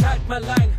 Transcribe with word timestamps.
Schalt 0.00 0.28
mal 0.28 0.42
ein, 0.44 0.76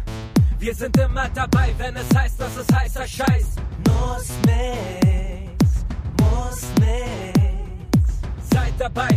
wir 0.60 0.76
sind 0.76 0.98
immer 0.98 1.30
dabei, 1.30 1.74
wenn 1.78 1.96
es 1.96 2.14
heißt, 2.14 2.38
dass 2.42 2.58
es 2.58 2.68
heißer 2.76 3.08
Scheiß. 3.08 3.56
Muss 3.88 4.30
nix, 4.46 5.86
muss 6.20 6.62
nix. 6.82 8.20
Seid 8.52 8.74
dabei, 8.78 9.08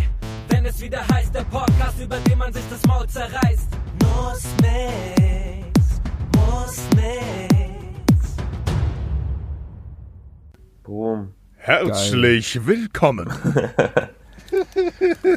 wenn 0.50 0.66
es 0.66 0.80
wieder 0.80 1.04
heißt, 1.08 1.34
der 1.34 1.42
Podcast, 1.44 1.98
über 2.00 2.16
den 2.20 2.38
man 2.38 2.52
sich 2.52 2.62
das 2.70 2.86
Maul 2.86 3.08
zerreißt. 3.08 3.70
Muss 4.04 4.44
nix, 4.62 6.00
muss 6.36 6.78
nix. 6.94 8.36
Boom. 10.84 11.34
Herzlich 11.56 12.64
willkommen. 12.64 13.28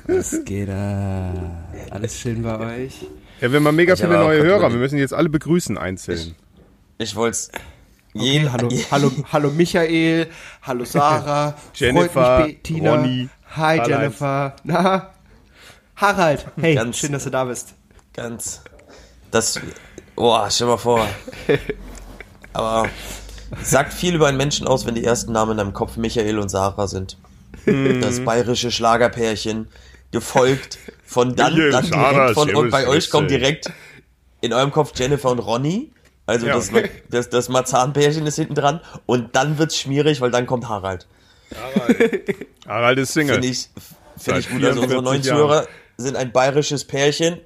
Was 0.08 0.46
geht 0.46 0.70
da? 0.70 1.34
Alles 1.90 2.20
schön 2.20 2.44
bei 2.44 2.60
euch? 2.60 3.08
Ja, 3.42 3.52
wir 3.52 3.58
haben 3.58 3.64
mal 3.64 3.72
mega 3.72 3.94
Ich 3.96 4.00
viele 4.00 4.14
neue 4.20 4.44
Hörer. 4.44 4.70
Wir 4.72 4.78
müssen 4.78 5.00
jetzt 5.00 5.14
alle 5.16 5.28
begrüßen 5.28 5.76
einzeln. 5.78 6.36
Ich 7.00 7.16
wollte 7.16 7.32
es. 7.38 7.52
Okay, 8.14 8.48
hallo, 8.52 8.70
hallo, 8.92 9.12
hallo 9.32 9.50
Michael, 9.50 10.28
hallo 10.62 10.86
Sarah, 10.86 11.56
Jennifer, 11.74 12.10
freut 12.10 12.46
mich, 12.46 12.56
Bettina. 12.58 12.96
Ronny, 12.96 13.30
Hi 13.56 13.78
Karl-Heinz. 13.78 13.90
Jennifer. 13.90 14.56
Na, 14.64 15.14
Harald. 15.96 16.46
Hey, 16.60 16.76
Ganz- 16.76 16.98
schön, 16.98 17.14
dass 17.14 17.24
du 17.24 17.32
da 17.32 17.46
bist. 17.46 17.74
Ganz. 18.14 18.62
Das. 19.32 19.60
Boah, 20.16 20.52
stell 20.52 20.68
mal 20.68 20.78
vor. 20.78 21.08
Aber 22.54 22.90
sagt 23.64 23.94
viel 23.94 24.14
über 24.16 24.28
einen 24.28 24.38
Menschen 24.38 24.68
aus, 24.68 24.86
wenn 24.86 24.94
die 24.94 25.04
ersten 25.06 25.32
Namen 25.32 25.52
in 25.54 25.58
deinem 25.58 25.74
Kopf 25.74 25.96
Michael 25.98 26.38
und 26.38 26.50
Sarah 26.50 26.88
sind. 26.88 27.18
Das 27.66 28.20
bayerische 28.24 28.72
Schlagerpärchen, 28.72 29.68
gefolgt 30.12 30.78
von 31.12 31.36
dann, 31.36 31.56
dann 31.72 31.84
direkt 31.84 32.34
von, 32.36 32.56
und 32.56 32.70
bei 32.72 32.88
euch 32.88 33.10
kommt 33.10 33.30
direkt 33.30 33.70
in 34.40 34.54
eurem 34.54 34.72
Kopf 34.72 34.94
Jennifer 34.98 35.30
und 35.30 35.40
Ronny. 35.40 35.92
Also 36.26 36.48
Ja, 36.48 36.54
das, 36.54 36.70
okay. 36.72 36.90
das, 37.10 37.30
das 37.30 37.50
Marzahn-Pärchen 37.50 38.26
ist 38.26 38.38
hinten 38.38 38.56
dran. 38.56 38.80
Und 39.06 39.36
dann 39.36 39.58
wird's 39.58 39.78
schmierig, 39.78 40.22
weil 40.22 40.32
dann 40.32 40.46
kommt 40.46 40.70
Harald. 40.70 41.08
Harald 42.66 43.00
ist 43.00 43.12
Single. 43.12 43.34
Finde 43.36 43.48
ich, 43.50 43.70
find 44.18 44.38
ich 44.38 44.50
gut. 44.50 44.64
Also 44.64 44.82
unsere 44.82 45.02
44 45.02 45.04
neuen. 45.04 45.24
Zuhörer 45.24 45.68
sind 45.98 46.16
ein 46.16 46.32
bayerisches 46.32 46.86
Pärchen. 46.86 47.40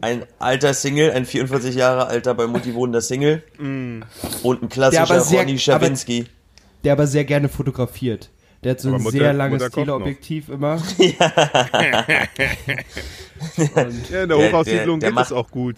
ein 0.00 0.24
alter 0.38 0.72
Single, 0.72 1.10
ein 1.12 1.26
44 1.26 1.74
Jahre 1.74 2.06
alter 2.06 2.32
bei 2.34 2.46
Mutti 2.46 2.74
wohnender 2.74 3.02
Single. 3.02 3.42
Mm. 3.58 4.00
Und 4.42 4.62
ein 4.62 4.68
Der 4.68 4.68
klassischer 4.70 5.02
aber 5.02 5.20
sehr- 5.20 5.40
Ronny 5.40 5.58
Schawinski. 5.58 6.26
Der 6.82 6.92
aber 6.94 7.06
sehr 7.06 7.24
gerne 7.24 7.50
fotografiert. 7.50 8.30
Der 8.64 8.70
hat 8.72 8.80
so 8.80 8.88
Aber 8.88 8.96
ein 8.98 9.02
Mutter- 9.02 9.18
sehr 9.18 9.32
langes 9.34 9.62
Mutter. 9.62 9.74
Teleobjektiv 9.74 10.48
immer. 10.48 10.82
ja, 13.56 13.82
in 13.82 14.02
der 14.10 14.26
Der- 14.26 14.36
Hochhaussiedlung 14.38 15.00
geht 15.00 15.08
es 15.10 15.14
macht- 15.14 15.32
auch 15.32 15.50
gut. 15.50 15.76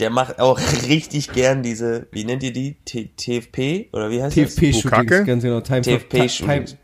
Der 0.00 0.10
macht 0.10 0.40
auch 0.40 0.58
richtig 0.88 1.32
gern 1.32 1.62
diese, 1.62 2.08
wie 2.10 2.24
nennt 2.24 2.42
ihr 2.42 2.52
die? 2.52 2.74
T 2.84 3.10
TFP? 3.16 3.90
Oder 3.92 4.10
wie 4.10 4.20
heißt 4.20 4.36
das? 4.36 4.56
TFP-Shootings, 4.56 5.24
ganz 5.24 5.42
genau. 5.44 5.60
Time 5.60 5.84
for, 5.84 5.92
TFP-Shootings. 5.98 6.70
Time, 6.70 6.78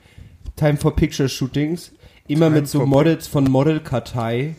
Time 0.54 0.76
for 0.76 0.94
Picture 0.94 1.28
Shootings. 1.28 1.90
Immer 2.28 2.50
mit 2.50 2.68
so 2.68 2.78
for 2.80 2.86
Models 2.86 3.26
von 3.26 3.44
Modelkartei. 3.50 4.54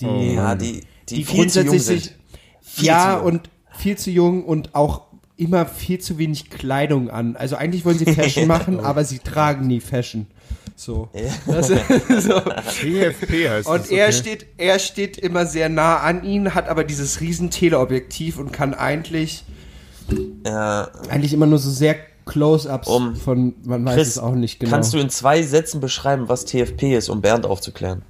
Die, 0.00 0.06
Oh. 0.06 0.20
Ja, 0.36 0.54
die, 0.54 0.82
die, 1.08 1.14
die 1.16 1.24
viel 1.24 1.48
zu 1.48 1.60
jung 1.60 1.68
grundsätzlich 1.70 1.82
sind. 1.82 2.02
sich 2.02 2.12
Viel 2.60 2.86
ja 2.86 3.02
zu 3.04 3.16
jung. 3.16 3.26
und 3.26 3.50
viel 3.76 3.98
zu 3.98 4.10
jung 4.10 4.44
und 4.44 4.74
auch 4.76 5.02
immer 5.36 5.66
viel 5.66 5.98
zu 6.00 6.18
wenig 6.18 6.50
Kleidung 6.50 7.10
an. 7.10 7.36
Also 7.36 7.56
eigentlich 7.56 7.84
wollen 7.84 7.98
sie 7.98 8.06
Fashion 8.12 8.46
machen, 8.48 8.80
aber 8.80 9.04
sie 9.04 9.18
tragen 9.18 9.66
nie 9.66 9.80
Fashion. 9.80 10.26
So. 10.74 11.08
Das 11.46 11.68
so. 11.68 12.40
TFP 12.40 13.48
heißt 13.48 13.68
Und 13.68 13.80
das. 13.80 13.90
er 13.90 14.06
okay. 14.08 14.12
steht, 14.12 14.46
er 14.58 14.78
steht 14.78 15.18
immer 15.18 15.46
sehr 15.46 15.68
nah 15.68 15.98
an 15.98 16.24
ihn, 16.24 16.54
hat 16.54 16.68
aber 16.68 16.84
dieses 16.84 17.20
riesen 17.20 17.50
Teleobjektiv 17.50 18.38
und 18.38 18.52
kann 18.52 18.74
eigentlich, 18.74 19.44
Ja, 20.44 20.88
eigentlich 21.08 21.32
immer 21.32 21.46
nur 21.46 21.58
so 21.58 21.70
sehr 21.70 21.96
Close-ups 22.26 22.88
Um- 22.88 23.14
von, 23.14 23.54
man 23.64 23.84
weiß 23.84 23.94
Chris, 23.94 24.08
es 24.08 24.18
auch 24.18 24.34
nicht 24.34 24.58
genau. 24.58 24.72
kannst 24.72 24.92
du 24.92 24.98
in 24.98 25.10
zwei 25.10 25.42
Sätzen 25.42 25.80
beschreiben, 25.80 26.28
was 26.28 26.44
TFP 26.44 26.96
ist, 26.96 27.08
um 27.08 27.20
Bernd 27.20 27.46
aufzuklären? 27.46 28.02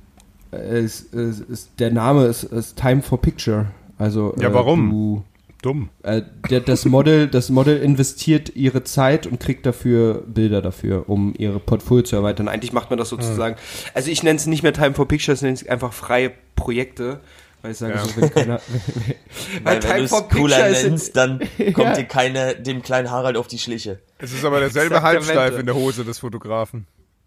es, 0.52 1.12
es, 1.12 1.40
es, 1.40 1.68
der 1.78 1.90
Name 1.90 2.24
ist, 2.24 2.44
ist 2.44 2.76
Time 2.78 3.02
for 3.02 3.20
Picture. 3.20 3.66
Also, 3.98 4.34
Ja, 4.40 4.48
äh, 4.48 4.54
warum? 4.54 4.90
Du, 4.90 5.22
Dumm. 5.66 5.88
Äh, 6.04 6.22
der, 6.48 6.60
das 6.60 6.84
Model, 6.84 7.26
das 7.26 7.50
Model 7.50 7.76
investiert 7.82 8.54
ihre 8.54 8.84
Zeit 8.84 9.26
und 9.26 9.40
kriegt 9.40 9.66
dafür 9.66 10.22
Bilder 10.26 10.62
dafür, 10.62 11.08
um 11.08 11.34
ihre 11.36 11.58
Portfolio 11.58 12.04
zu 12.04 12.14
erweitern. 12.14 12.46
Eigentlich 12.46 12.72
macht 12.72 12.88
man 12.90 12.98
das 13.00 13.08
sozusagen. 13.08 13.56
Also 13.92 14.08
ich 14.12 14.22
nenne 14.22 14.36
es 14.36 14.46
nicht 14.46 14.62
mehr 14.62 14.72
Time 14.72 14.94
for 14.94 15.08
Pictures, 15.08 15.42
nenne 15.42 15.54
es 15.54 15.66
einfach 15.68 15.92
freie 15.92 16.30
Projekte. 16.54 17.18
Weil 17.62 17.72
ich 17.72 17.78
sage 17.78 17.94
Ja. 17.94 18.04
so, 18.04 18.10
wenn 18.16 18.30
keiner. 18.30 18.60
Weil 19.64 19.82
wenn 19.82 19.96
du 19.98 20.04
es 20.04 20.28
cooler 20.28 20.70
nennst, 20.70 21.16
dann 21.16 21.40
kommt 21.74 21.78
Ja. 21.88 21.94
dir 21.96 22.04
keiner 22.04 22.54
dem 22.54 22.82
kleinen 22.82 23.10
Harald 23.10 23.36
auf 23.36 23.48
die 23.48 23.58
Schliche. 23.58 23.98
Es 24.18 24.32
ist 24.32 24.44
aber 24.44 24.60
derselbe. 24.60 25.02
Halbsteif 25.02 25.58
in 25.58 25.66
der 25.66 25.74
Hose 25.74 26.04
des 26.04 26.20
Fotografen. 26.20 26.86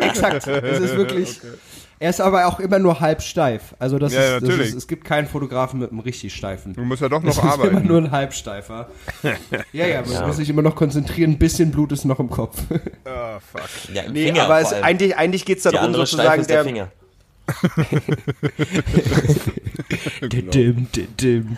Exakt. 0.00 0.46
Es 0.46 0.80
ist 0.80 0.96
wirklich. 0.96 1.40
Er 1.98 2.10
ist 2.10 2.20
aber 2.20 2.46
auch 2.46 2.60
immer 2.60 2.78
nur 2.78 3.00
halb 3.00 3.22
steif. 3.22 3.74
Also 3.78 3.98
das, 3.98 4.12
Ja, 4.12 4.20
ist, 4.20 4.30
das 4.34 4.42
natürlich. 4.42 4.68
ist, 4.68 4.74
es 4.74 4.86
gibt 4.86 5.04
keinen 5.04 5.26
Fotografen 5.26 5.80
mit 5.80 5.90
einem 5.90 6.00
richtig 6.00 6.34
steifen. 6.34 6.74
Du 6.74 6.82
musst 6.82 7.00
ja 7.00 7.08
doch 7.08 7.22
Das 7.24 7.36
noch 7.42 7.44
ist 7.44 7.54
immer 7.54 7.64
arbeiten. 7.68 7.86
nur 7.86 7.98
ein 7.98 8.10
Halbsteifer. 8.10 8.88
ja, 9.72 9.86
ja, 9.86 10.02
man 10.06 10.26
muss 10.26 10.36
sich 10.36 10.50
immer 10.50 10.62
noch 10.62 10.76
konzentrieren. 10.76 11.32
Ein 11.32 11.38
bisschen 11.38 11.70
Blut 11.70 11.92
ist 11.92 12.04
noch 12.04 12.20
im 12.20 12.28
Kopf. 12.28 12.60
Ah, 13.06 13.38
fuck. 13.40 13.94
Ja, 13.94 14.02
im 14.02 14.12
Nee, 14.12 14.26
Finger 14.26 14.42
aber 14.44 14.60
es, 14.60 14.72
eigentlich, 14.74 15.16
eigentlich 15.16 15.44
geht 15.46 15.56
es 15.58 15.62
darum, 15.64 15.94
sozusagen 15.94 16.46
der, 16.46 16.56
der, 16.56 16.64
Finger. 16.64 16.88
Dim, 20.22 20.50
dim, 20.92 21.16
dim. 21.16 21.56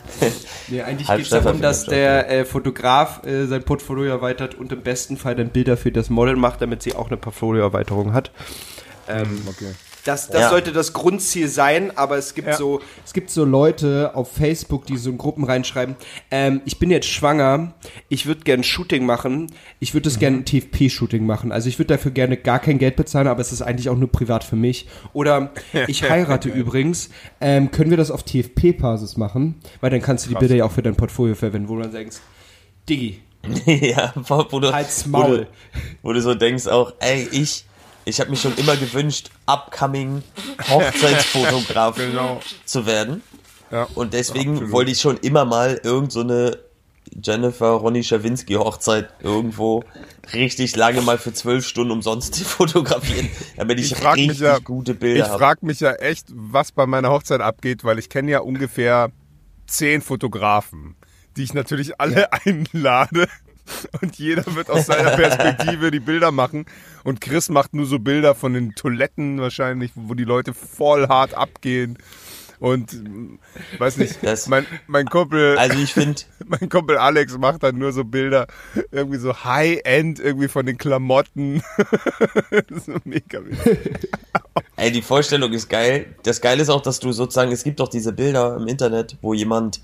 Nee, 0.69 0.83
eigentlich 0.83 1.09
geht 1.09 1.21
es 1.21 1.29
darum, 1.31 1.61
dass 1.61 1.87
der 1.87 2.31
äh, 2.31 2.45
Fotograf 2.45 3.25
äh, 3.25 3.47
sein 3.47 3.63
Portfolio 3.63 4.05
erweitert 4.11 4.55
und 4.55 4.71
im 4.73 4.83
besten 4.83 5.17
Fall 5.17 5.35
dann 5.35 5.49
Bilder 5.49 5.77
für 5.77 5.91
das 5.93 6.11
Model 6.11 6.37
macht, 6.37 6.61
damit 6.61 6.83
sie 6.83 6.95
auch 6.95 7.09
eine 7.09 7.17
Portfolioerweiterung 7.17 8.13
hat. 8.13 8.31
Ähm, 9.09 9.41
Okay. 9.49 9.73
Das, 10.09 10.29
das 10.29 10.41
Ja. 10.41 10.49
sollte 10.49 10.73
das 10.73 10.95
Grundziel 10.95 11.49
sein, 11.49 11.95
aber 11.97 12.17
es 12.17 12.35
gibt 12.35 12.49
Ja. 12.49 12.57
so, 12.57 12.81
es 13.05 13.13
gibt 13.13 13.29
so 13.31 13.45
Leute 13.45 14.13
auf 14.15 14.33
Facebook, 14.33 14.87
die 14.87 14.97
so 14.97 15.11
in 15.11 15.19
Gruppen 15.19 15.45
reinschreiben, 15.45 15.97
ähm, 16.31 16.63
ich 16.65 16.79
bin 16.79 16.91
jetzt 16.91 17.09
schwanger, 17.09 17.75
ich 18.09 18.25
würde 18.25 18.41
gerne 18.41 18.63
ein 18.63 18.65
Shooting 18.65 19.05
machen, 19.05 19.53
ich 19.81 19.93
würde 19.93 20.05
das 20.05 20.17
Mhm. 20.17 20.21
gerne 20.21 20.37
ein 20.39 20.45
TFP-Shooting 20.47 21.27
machen. 21.27 21.53
Also 21.53 21.69
ich 21.69 21.79
würde 21.79 21.95
dafür 21.95 22.11
gerne 22.11 22.39
gar 22.39 22.59
kein 22.59 22.79
Geld 22.79 22.97
bezahlen, 22.97 23.27
aber 23.29 23.41
es 23.43 23.53
ist 23.53 23.61
eigentlich 23.61 23.91
auch 23.91 23.97
nur 23.97 24.11
privat 24.11 24.45
für 24.45 24.57
mich. 24.57 24.89
Oder 25.13 25.51
ich 25.89 26.03
heirate 26.09 26.49
übrigens, 26.49 27.11
ähm, 27.43 27.71
können 27.71 27.91
wir 27.91 27.99
das 27.99 28.11
auf 28.11 28.23
TFP-Basis 28.23 29.19
machen? 29.19 29.57
Weil 29.83 29.91
dann 29.91 30.01
kannst 30.01 30.25
du 30.25 30.29
die 30.31 30.35
Krass. 30.37 30.41
Bilder 30.41 30.55
ja 30.57 30.65
auch 30.65 30.73
für 30.73 30.83
dein 30.83 30.97
Portfolio 30.97 31.35
verwenden, 31.35 31.69
wo 31.69 31.77
du 31.77 31.83
dann 31.83 31.93
denkst, 31.93 32.17
Diggi, 32.89 33.21
ja, 33.67 34.13
wo, 34.17 34.45
wo 34.51 34.59
du, 34.59 34.73
Halt's 34.73 35.05
wo 35.07 35.11
Maul. 35.19 35.37
du, 35.39 35.47
wo 36.03 36.13
du 36.15 36.23
so 36.23 36.35
denkst 36.35 36.67
auch, 36.67 36.95
ey, 37.01 37.29
ich, 37.31 37.67
ich 38.09 38.21
habe 38.21 38.31
mich 38.31 38.41
schon 38.41 38.57
immer 38.57 38.77
gewünscht, 38.77 39.31
upcoming 39.47 40.23
Hochzeitsfotograf 40.69 41.97
Genau. 41.99 42.41
zu 42.65 42.87
werden. 42.87 43.23
Ja. 43.71 43.87
Und 43.95 44.15
deswegen 44.15 44.53
Absolut. 44.53 44.73
wollte 44.73 44.91
ich 44.93 45.01
schon 45.01 45.19
immer 45.19 45.45
mal 45.45 45.81
irgend 45.83 46.11
so 46.13 46.21
eine 46.21 46.59
Jennifer 47.23 47.69
Ronny 47.71 48.05
Schawinski 48.05 48.55
Hochzeit 48.55 49.09
irgendwo 49.23 49.83
richtig 50.33 50.77
lange 50.77 51.01
mal 51.03 51.19
für 51.19 51.33
zwölf 51.33 51.67
Stunden 51.67 51.91
umsonst 51.93 52.37
fotografieren, 52.45 53.29
damit 53.57 53.81
ich, 53.81 53.93
Ich 53.93 54.05
richtig 54.05 54.29
mich 54.29 54.39
ja, 54.41 54.59
gute 54.59 54.93
ich 54.93 54.99
Bilder 54.99 55.29
habe. 55.29 55.39
frage 55.39 55.67
mich 55.67 55.81
ja 55.81 55.93
echt, 55.95 56.27
was 56.35 56.73
bei 56.73 56.87
meiner 56.87 57.11
Hochzeit 57.11 57.41
abgeht, 57.41 57.85
weil 57.85 57.99
ich 57.99 58.09
kenne 58.09 58.31
ja 58.31 58.41
ungefähr 58.41 59.11
zehn 59.67 60.01
Fotografen, 60.03 60.97
die 61.37 61.43
ich 61.45 61.55
natürlich 61.55 61.99
alle 62.01 62.31
einlade. 62.45 63.29
Und 64.03 64.17
jeder 64.19 64.45
wird 64.55 64.71
aus 64.71 64.87
seiner 64.87 65.11
Perspektive 65.17 65.91
die 65.91 66.01
Bilder 66.01 66.33
machen. 66.33 66.67
Und 67.05 67.21
Chris 67.21 67.49
macht 67.49 67.75
nur 67.75 67.87
so 67.87 67.99
Bilder 67.99 68.35
von 68.35 68.53
den 68.55 68.75
Toiletten 68.75 69.41
wahrscheinlich, 69.41 69.93
wo 69.95 70.15
die 70.15 70.25
Leute 70.25 70.55
voll 70.55 71.09
hart 71.09 71.35
abgehen. 71.35 71.99
Und 72.61 72.93
mm, 72.93 73.39
weiß 73.79 73.99
nicht, 73.99 74.19
Das- 74.23 74.49
mein, 74.49 74.67
mein 74.89 75.07
Kumpel, 75.07 75.57
Also 75.59 75.79
ich 75.79 75.93
finde, 75.95 76.23
mein 76.47 76.69
Kumpel 76.69 76.97
Alex 76.99 77.39
macht 77.39 77.63
dann 77.63 77.79
nur 77.79 77.93
so 77.93 78.03
Bilder, 78.05 78.47
irgendwie 78.91 79.19
so 79.19 79.45
High-End, 79.45 80.19
irgendwie 80.19 80.49
von 80.49 80.67
den 80.67 80.77
Klamotten. 80.77 81.63
das 82.51 82.65
ist 82.79 82.87
so 82.87 82.97
mega 83.05 83.41
ey, 84.77 84.91
die 84.93 85.03
Vorstellung 85.03 85.53
ist 85.53 85.69
geil. 85.69 86.07
Das 86.23 86.41
Geile 86.41 86.63
ist 86.63 86.69
auch, 86.69 86.83
dass 86.83 86.99
du 87.01 87.13
sozusagen, 87.13 87.53
es 87.53 87.65
gibt 87.65 87.81
doch 87.81 87.89
diese 87.89 88.13
Bilder 88.13 88.57
im 88.57 88.67
Internet, 88.67 89.17
wo 89.23 89.35
jemand 89.35 89.81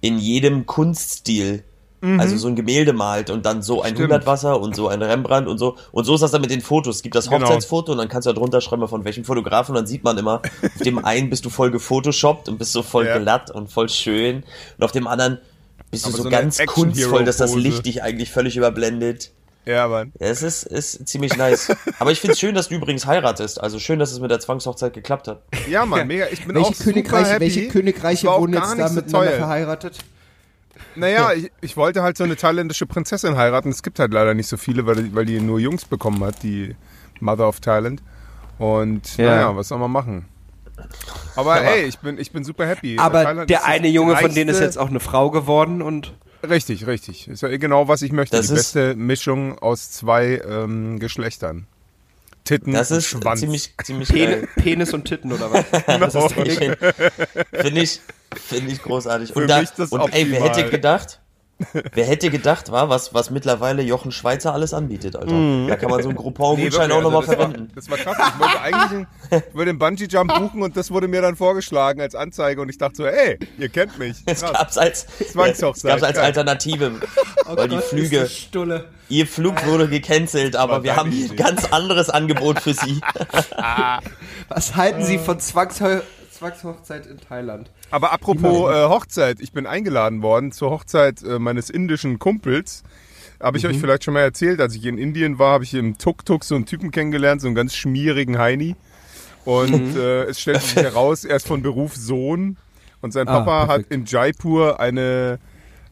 in 0.00 0.18
jedem 0.18 0.64
Kunststil 0.66 1.64
Also 2.00 2.36
so 2.36 2.46
ein 2.48 2.54
Gemälde 2.54 2.92
malt 2.92 3.28
und 3.30 3.44
dann 3.44 3.60
so 3.62 3.82
ein 3.82 3.92
Mhm. 3.92 3.96
Stimmt. 3.96 4.12
Hundertwasser 4.12 4.60
und 4.60 4.76
so 4.76 4.86
ein 4.88 5.02
Rembrandt 5.02 5.48
und 5.48 5.58
so. 5.58 5.76
Und 5.90 6.04
so 6.04 6.14
ist 6.14 6.20
das 6.20 6.30
dann 6.30 6.40
mit 6.40 6.50
den 6.50 6.60
Fotos. 6.60 6.96
Es 6.96 7.02
gibt 7.02 7.14
das 7.16 7.28
Genau. 7.28 7.46
Hochzeitsfoto 7.46 7.90
und 7.92 7.98
dann 7.98 8.08
kannst 8.08 8.26
du 8.26 8.32
da 8.32 8.38
drunter 8.38 8.60
schreiben, 8.60 8.86
von 8.86 9.04
welchem 9.04 9.24
Fotografen. 9.24 9.72
Und 9.74 9.82
dann 9.82 9.86
sieht 9.88 10.04
man 10.04 10.16
immer, 10.16 10.42
auf 10.62 10.82
dem 10.84 11.04
einen 11.04 11.28
bist 11.28 11.44
du 11.44 11.50
voll 11.50 11.70
gefotoshoppt 11.72 12.48
und 12.48 12.58
bist 12.58 12.72
so 12.72 12.82
voll 12.82 13.06
Ja. 13.06 13.18
glatt 13.18 13.50
und 13.50 13.70
voll 13.72 13.88
schön. 13.88 14.44
Und 14.78 14.84
auf 14.84 14.92
dem 14.92 15.06
anderen 15.08 15.38
bist 15.90 16.04
du 16.04 16.08
Aber 16.10 16.16
so, 16.18 16.22
so 16.24 16.28
eine 16.28 16.36
ganz 16.38 16.58
kunstvoll, 16.66 17.24
dass 17.24 17.38
das. 17.38 17.54
Licht 17.56 17.84
dich 17.86 18.02
eigentlich 18.02 18.30
völlig 18.30 18.56
überblendet. 18.56 19.32
Ja, 19.66 19.86
Mann. 19.88 20.12
Ja, 20.20 20.28
es 20.28 20.42
ist, 20.42 20.62
ist 20.62 21.06
ziemlich 21.08 21.36
nice. 21.36 21.70
Aber 21.98 22.10
ich 22.12 22.20
finde 22.20 22.32
es 22.34 22.38
schön, 22.40 22.54
dass 22.54 22.68
du 22.68 22.76
übrigens 22.76 23.04
heiratest. 23.06 23.60
Also 23.60 23.78
schön, 23.78 23.98
dass 23.98 24.12
es 24.12 24.20
mit 24.20 24.30
der 24.30 24.40
Zwangshochzeit 24.40 24.94
geklappt 24.94 25.28
hat. 25.28 25.42
Ja, 25.68 25.84
Mann, 25.84 26.06
mega. 26.06 26.26
Ich 26.30 26.46
bin 26.46 26.54
Welche, 26.54 26.68
auch 26.70 26.74
super 26.74 26.92
Königreiche, 26.92 27.30
happy. 27.32 27.40
welche 27.40 27.66
Es 27.66 27.72
Königreiche 27.72 28.26
wurden 28.28 28.52
jetzt 28.54 28.62
da 28.62 28.68
so 28.68 28.94
miteinander 28.94 29.06
teuer. 29.08 29.32
verheiratet? 29.32 29.98
Naja, 30.96 31.32
ich, 31.32 31.50
ich 31.60 31.76
wollte 31.76 32.02
halt 32.02 32.16
so 32.16 32.24
eine 32.24 32.36
thailändische 32.36 32.86
Prinzessin 32.86 33.36
heiraten. 33.36 33.68
Es 33.70 33.82
gibt 33.82 33.98
halt 33.98 34.12
leider 34.12 34.34
nicht 34.34 34.48
so 34.48 34.56
viele, 34.56 34.86
weil, 34.86 34.96
die- 34.96 35.14
weil 35.14 35.24
die 35.24 35.40
nur 35.40 35.58
Jungs 35.60 35.84
bekommen 35.84 36.22
hat, 36.24 36.42
die 36.42 36.74
Mother 37.20 37.48
of 37.48 37.60
Thailand. 37.60 38.02
Und 38.58 39.16
Ja. 39.16 39.26
naja, 39.26 39.56
was 39.56 39.68
soll 39.68 39.78
man 39.78 39.90
machen? 39.92 40.26
Aber 41.36 41.60
ey, 41.62 41.84
ich 41.84 41.98
bin, 41.98 42.18
ich 42.18 42.30
bin 42.32 42.44
super 42.44 42.66
happy. 42.66 42.98
Aber 42.98 43.24
Thailand 43.24 43.50
der 43.50 43.64
eine 43.66 43.88
Junge 43.88 44.16
von 44.16 44.32
denen 44.34 44.50
ist 44.50 44.56
reichste- 44.56 44.64
jetzt 44.64 44.78
auch 44.78 44.88
eine 44.88 45.00
Frau 45.00 45.30
geworden 45.30 45.82
und 45.82 46.14
Richtig, 46.48 46.86
richtig. 46.86 47.26
Ist 47.26 47.42
ja 47.42 47.48
genau, 47.56 47.88
was 47.88 48.00
ich 48.02 48.12
möchte. 48.12 48.36
Das 48.36 48.46
die 48.46 48.52
ist- 48.52 48.74
beste 48.74 48.94
Mischung 48.94 49.58
aus 49.58 49.90
zwei 49.90 50.40
ähm, 50.48 51.00
Geschlechtern. 51.00 51.66
Titten 52.48 52.72
Das 52.72 52.90
und 52.90 52.96
ist 52.98 53.06
Schwanz. 53.06 53.40
ziemlich, 53.40 53.74
ziemlich 53.84 54.08
Pen 54.08 54.30
geil. 54.30 54.48
Penis 54.56 54.94
und 54.94 55.04
Titten 55.04 55.32
oder 55.32 55.52
was? 55.52 55.64
Das 55.86 56.14
ist 56.14 56.36
der 56.36 56.46
Ich 56.46 56.54
Finde 56.58 56.78
find 57.52 57.76
ich, 57.76 58.00
find 58.34 58.72
ich 58.72 58.82
großartig. 58.82 59.32
Für 59.32 59.40
und 59.40 59.48
da, 59.48 59.60
mich 59.60 59.70
das 59.70 59.90
und 59.90 60.14
ey, 60.14 60.30
wer 60.30 60.42
hätte 60.44 60.70
gedacht, 60.70 61.20
wer 61.92 62.04
hätte 62.06 62.30
gedacht, 62.30 62.70
war, 62.70 62.88
was, 62.88 63.14
was 63.14 63.30
mittlerweile 63.30 63.82
Jochen 63.82 64.12
Schweizer 64.12 64.52
alles 64.54 64.72
anbietet, 64.74 65.16
Alter. 65.16 65.66
Da 65.68 65.76
kann 65.76 65.90
man 65.90 66.02
so 66.02 66.08
einen 66.08 66.16
Nee, 66.18 66.22
Groupon-Gutschein 66.22 66.88
wirklich, 66.90 66.92
auch 66.92 67.02
nochmal 67.02 67.20
also 67.20 67.32
das 67.32 67.38
war- 67.38 67.46
verwenden. 67.50 67.72
Das 67.74 67.90
war 67.90 67.98
krass. 67.98 68.16
Ich 68.34 68.40
wollte 68.40 68.60
eigentlich 68.60 69.06
einen, 69.52 69.58
einen 69.60 69.78
Bungee-Jump 69.78 70.34
buchen 70.38 70.62
und 70.62 70.76
das 70.76 70.90
wurde 70.90 71.08
mir 71.08 71.20
dann 71.22 71.36
vorgeschlagen 71.36 72.00
als 72.00 72.14
Anzeige 72.14 72.60
und 72.62 72.68
ich 72.68 72.78
dachte 72.78 72.96
so, 72.96 73.06
ey, 73.06 73.38
ihr 73.58 73.68
kennt 73.68 73.98
mich. 73.98 74.24
Krass. 74.26 74.40
gab's 74.42 74.78
als, 74.78 75.06
Zwangshochzeit, 75.32 75.90
gab's 75.90 76.02
als. 76.02 76.18
Alternative. 76.18 76.92
Oh 77.50 77.56
weil 77.56 77.68
die 77.68 77.78
Flüge, 77.78 78.26
Stulle. 78.26 78.84
ihr 79.08 79.26
Flug 79.26 79.64
wurde 79.64 79.88
gecancelt, 79.88 80.54
aber 80.54 80.82
wir 80.82 80.96
haben 80.96 81.10
hier 81.10 81.30
ein 81.30 81.36
ganz 81.36 81.64
anderes 81.72 82.10
Angebot 82.10 82.60
für 82.60 82.74
Sie. 82.74 83.00
Was 84.48 84.76
halten 84.76 85.02
Sie 85.02 85.16
von 85.18 85.40
Zwangshochzeit 85.40 87.06
in 87.06 87.18
Thailand? 87.18 87.70
Aber 87.90 88.12
apropos 88.12 88.70
äh, 88.70 88.84
Hochzeit, 88.88 89.40
ich 89.40 89.52
bin 89.52 89.66
eingeladen 89.66 90.22
worden 90.22 90.52
zur 90.52 90.70
Hochzeit 90.70 91.22
äh, 91.22 91.38
meines 91.38 91.70
indischen 91.70 92.18
Kumpels. 92.18 92.82
Habe 93.40 93.56
ich 93.56 93.64
Mhm. 93.64 93.70
euch 93.70 93.78
vielleicht 93.78 94.04
schon 94.04 94.14
mal 94.14 94.20
erzählt, 94.20 94.60
als 94.60 94.74
ich 94.74 94.84
in 94.84 94.98
Indien 94.98 95.38
war, 95.38 95.52
habe 95.54 95.64
ich 95.64 95.72
im 95.74 95.96
Tuk-Tuk 95.96 96.44
so 96.44 96.54
einen 96.54 96.66
Typen 96.66 96.90
kennengelernt, 96.90 97.40
so 97.40 97.46
einen 97.46 97.54
ganz 97.54 97.74
schmierigen 97.74 98.38
Heini. 98.38 98.76
Und 99.44 99.94
Mhm. 99.94 100.00
äh, 100.00 100.24
es 100.24 100.40
stellt 100.40 100.62
sich 100.62 100.76
heraus, 100.76 101.24
er 101.24 101.36
ist 101.36 101.46
von 101.46 101.62
Beruf 101.62 101.94
Sohn 101.96 102.56
und 103.00 103.12
sein 103.12 103.26
Ah, 103.28 103.40
Papa 103.40 103.60
hat 103.68 103.68
perfekt. 103.68 103.92
in 103.92 104.04
Jaipur 104.04 104.80
eine 104.80 105.38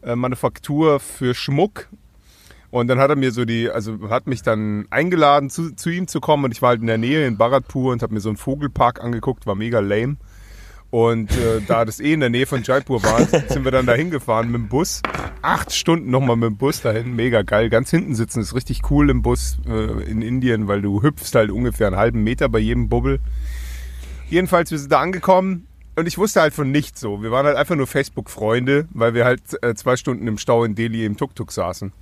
äh, 0.02 0.16
Manufaktur 0.16 1.00
für 1.00 1.34
Schmuck. 1.34 1.88
Und 2.70 2.88
dann 2.88 2.98
hat 2.98 3.08
er 3.10 3.16
mir 3.16 3.30
so 3.32 3.44
die, 3.46 3.70
also 3.70 4.10
hat 4.10 4.26
mich 4.26 4.42
dann 4.42 4.86
eingeladen, 4.90 5.48
zu, 5.48 5.74
zu 5.74 5.88
ihm 5.88 6.08
zu 6.08 6.20
kommen. 6.20 6.44
Und 6.44 6.50
ich 6.52 6.60
war 6.60 6.70
halt 6.70 6.80
in 6.82 6.88
der 6.88 6.98
Nähe 6.98 7.26
in 7.26 7.38
Bharatpur 7.38 7.92
und 7.92 8.02
habe 8.02 8.12
mir 8.12 8.20
so 8.20 8.28
einen 8.28 8.36
Vogelpark 8.36 9.02
angeguckt, 9.02 9.46
war 9.46 9.54
mega 9.54 9.78
lame. 9.80 10.16
Und 10.96 11.30
äh, 11.32 11.60
da 11.66 11.84
das 11.84 12.00
eh 12.00 12.14
in 12.14 12.20
der 12.20 12.30
Nähe 12.30 12.46
von 12.46 12.62
Jaipur 12.62 13.02
war, 13.02 13.20
sind 13.50 13.64
wir 13.64 13.70
dann 13.70 13.84
da 13.84 13.92
hingefahren 13.92 14.50
mit 14.50 14.62
dem 14.62 14.68
Bus. 14.68 15.02
Acht 15.42 15.74
Stunden 15.74 16.10
nochmal 16.10 16.36
mit 16.36 16.46
dem 16.46 16.56
Bus 16.56 16.80
dahin, 16.80 17.14
mega 17.14 17.42
geil. 17.42 17.68
Ganz 17.68 17.90
hinten 17.90 18.14
sitzen 18.14 18.40
ist 18.40 18.54
richtig 18.54 18.80
cool 18.90 19.10
im 19.10 19.20
Bus 19.20 19.58
äh, 19.68 20.10
in 20.10 20.22
Indien, 20.22 20.68
weil 20.68 20.80
du 20.80 21.02
hüpfst 21.02 21.34
halt 21.34 21.50
ungefähr 21.50 21.88
einen 21.88 21.96
halben 21.96 22.24
Meter 22.24 22.48
bei 22.48 22.60
jedem 22.60 22.88
Bubbel. 22.88 23.20
Jedenfalls, 24.30 24.70
wir 24.70 24.78
sind 24.78 24.90
da 24.90 25.00
angekommen 25.02 25.66
und 25.96 26.08
ich 26.08 26.16
wusste 26.16 26.40
halt 26.40 26.54
von 26.54 26.70
nichts 26.70 26.98
so. 26.98 27.22
Wir 27.22 27.30
waren 27.30 27.44
halt 27.44 27.58
einfach 27.58 27.76
nur 27.76 27.86
Facebook-Freunde, 27.86 28.88
weil 28.90 29.12
wir 29.12 29.26
halt 29.26 29.42
äh, 29.62 29.74
zwei 29.74 29.96
Stunden 29.96 30.26
im 30.26 30.38
Stau 30.38 30.64
in 30.64 30.76
Delhi 30.76 31.04
im 31.04 31.18
Tuk-Tuk 31.18 31.52
saßen. 31.52 31.92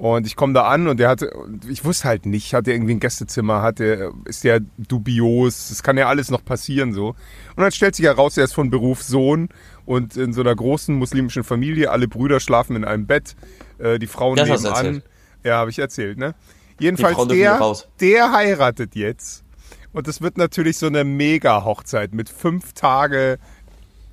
Und 0.00 0.26
ich 0.26 0.34
komme 0.34 0.54
da 0.54 0.62
an 0.62 0.88
und 0.88 0.98
der 0.98 1.10
hatte, 1.10 1.30
ich 1.68 1.84
wusste 1.84 2.08
halt 2.08 2.24
nicht, 2.24 2.54
hat 2.54 2.66
er 2.66 2.72
irgendwie 2.72 2.94
ein 2.94 3.00
Gästezimmer, 3.00 3.60
hat 3.60 3.80
der, 3.80 4.12
ist 4.24 4.44
der 4.44 4.60
dubios, 4.78 5.70
es 5.70 5.82
kann 5.82 5.98
ja 5.98 6.08
alles 6.08 6.30
noch 6.30 6.42
passieren 6.42 6.94
so. 6.94 7.08
Und 7.08 7.58
dann 7.58 7.70
stellt 7.70 7.94
sich 7.96 8.06
heraus, 8.06 8.38
er 8.38 8.44
ist 8.44 8.54
von 8.54 8.70
Beruf 8.70 9.02
Sohn 9.02 9.50
und 9.84 10.16
in 10.16 10.32
so 10.32 10.40
einer 10.40 10.56
großen 10.56 10.94
muslimischen 10.94 11.44
Familie, 11.44 11.90
alle 11.90 12.08
Brüder 12.08 12.40
schlafen 12.40 12.76
in 12.76 12.86
einem 12.86 13.06
Bett, 13.06 13.36
äh, 13.76 13.98
die 13.98 14.06
Frauen 14.06 14.36
Das 14.36 14.48
nebenan. 14.48 14.86
erzählt. 14.86 15.04
Ja, 15.44 15.56
habe 15.58 15.68
ich 15.68 15.78
erzählt, 15.78 16.16
ne? 16.16 16.34
Jedenfalls 16.78 17.28
der, 17.28 17.60
der 18.00 18.32
heiratet 18.32 18.94
jetzt. 18.94 19.44
Und 19.92 20.08
es 20.08 20.22
wird 20.22 20.38
natürlich 20.38 20.78
so 20.78 20.86
eine 20.86 21.04
Mega-Hochzeit 21.04 22.14
mit 22.14 22.30
fünf 22.30 22.72
Tage 22.72 23.38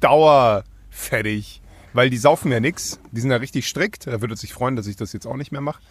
Dauer 0.02 0.66
fertig. 0.90 1.62
Weil 1.98 2.12
die 2.12 2.18
saufen 2.18 2.52
ja 2.52 2.60
nix. 2.60 3.00
Die 3.12 3.22
sind 3.22 3.32
ja 3.32 3.38
richtig 3.38 3.68
strikt. 3.68 4.06
Er 4.06 4.22
würde 4.22 4.36
sich 4.36 4.54
freuen, 4.54 4.76
dass 4.76 4.86
ich 4.86 4.98
das 4.98 5.14
jetzt 5.14 5.26
auch 5.26 5.36
nicht 5.36 5.52
mehr 5.52 5.62
mache. 5.62 5.82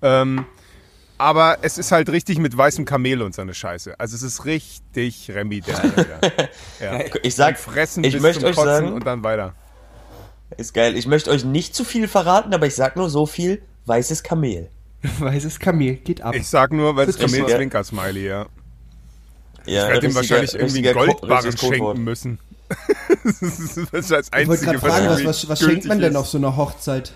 Ähm, 0.00 0.46
aber 1.18 1.58
es 1.62 1.76
ist 1.76 1.90
halt 1.90 2.08
richtig 2.08 2.38
mit 2.38 2.56
weißem 2.56 2.84
Kamel 2.84 3.20
und 3.20 3.34
so 3.34 3.42
eine 3.42 3.52
Scheiße. 3.52 3.98
Also 3.98 4.14
es 4.14 4.22
ist 4.22 4.44
richtig 4.44 5.28
Remi, 5.34 5.60
der 5.60 6.50
ja. 6.80 7.00
Ich 7.24 7.34
sag, 7.34 7.56
Und 7.56 7.58
fressen 7.58 8.04
ich 8.04 8.12
bis 8.12 8.22
möchte 8.22 8.42
zum 8.42 8.50
euch 8.50 8.54
Kotzen 8.54 8.70
sagen, 8.70 8.92
und 8.92 9.04
dann 9.04 9.24
weiter. 9.24 9.56
ist 10.56 10.72
geil. 10.72 10.96
Ich 10.96 11.08
möchte 11.08 11.32
euch 11.32 11.44
nicht 11.44 11.74
zu 11.74 11.82
viel 11.82 12.06
verraten, 12.06 12.54
aber 12.54 12.68
ich 12.68 12.76
sag 12.76 12.94
nur 12.94 13.10
so 13.10 13.26
viel, 13.26 13.60
weißes 13.86 14.22
Kamel. 14.22 14.70
Weißes 15.18 15.58
Kamel, 15.58 15.96
geht 15.96 16.20
ab. 16.20 16.36
Ich 16.36 16.46
sag 16.46 16.72
nur, 16.72 16.94
weil 16.94 17.08
es 17.08 17.18
Kamel. 17.18 17.44
Zwinker-Smiley, 17.44 18.24
ja. 18.28 18.46
Ja, 19.66 19.86
Ich 19.86 19.94
werde 19.94 20.06
ihm 20.06 20.14
wahrscheinlich 20.14 20.54
irgendwie 20.54 20.82
Goldbarren 20.82 21.56
schenken 21.56 22.04
müssen. 22.04 22.38
das 23.24 23.42
ist 23.42 23.76
das 23.92 24.12
als 24.12 24.28
ich 24.28 24.48
wollte 24.48 24.66
einzige, 24.66 24.66
gerade 24.72 24.78
fragen, 24.78 25.06
was, 25.08 25.24
was, 25.24 25.48
was 25.48 25.60
schenkt 25.60 25.86
man 25.86 25.98
denn 26.00 26.12
ist. 26.12 26.16
auf 26.16 26.28
so 26.28 26.38
einer 26.38 26.56
Hochzeit? 26.56 27.12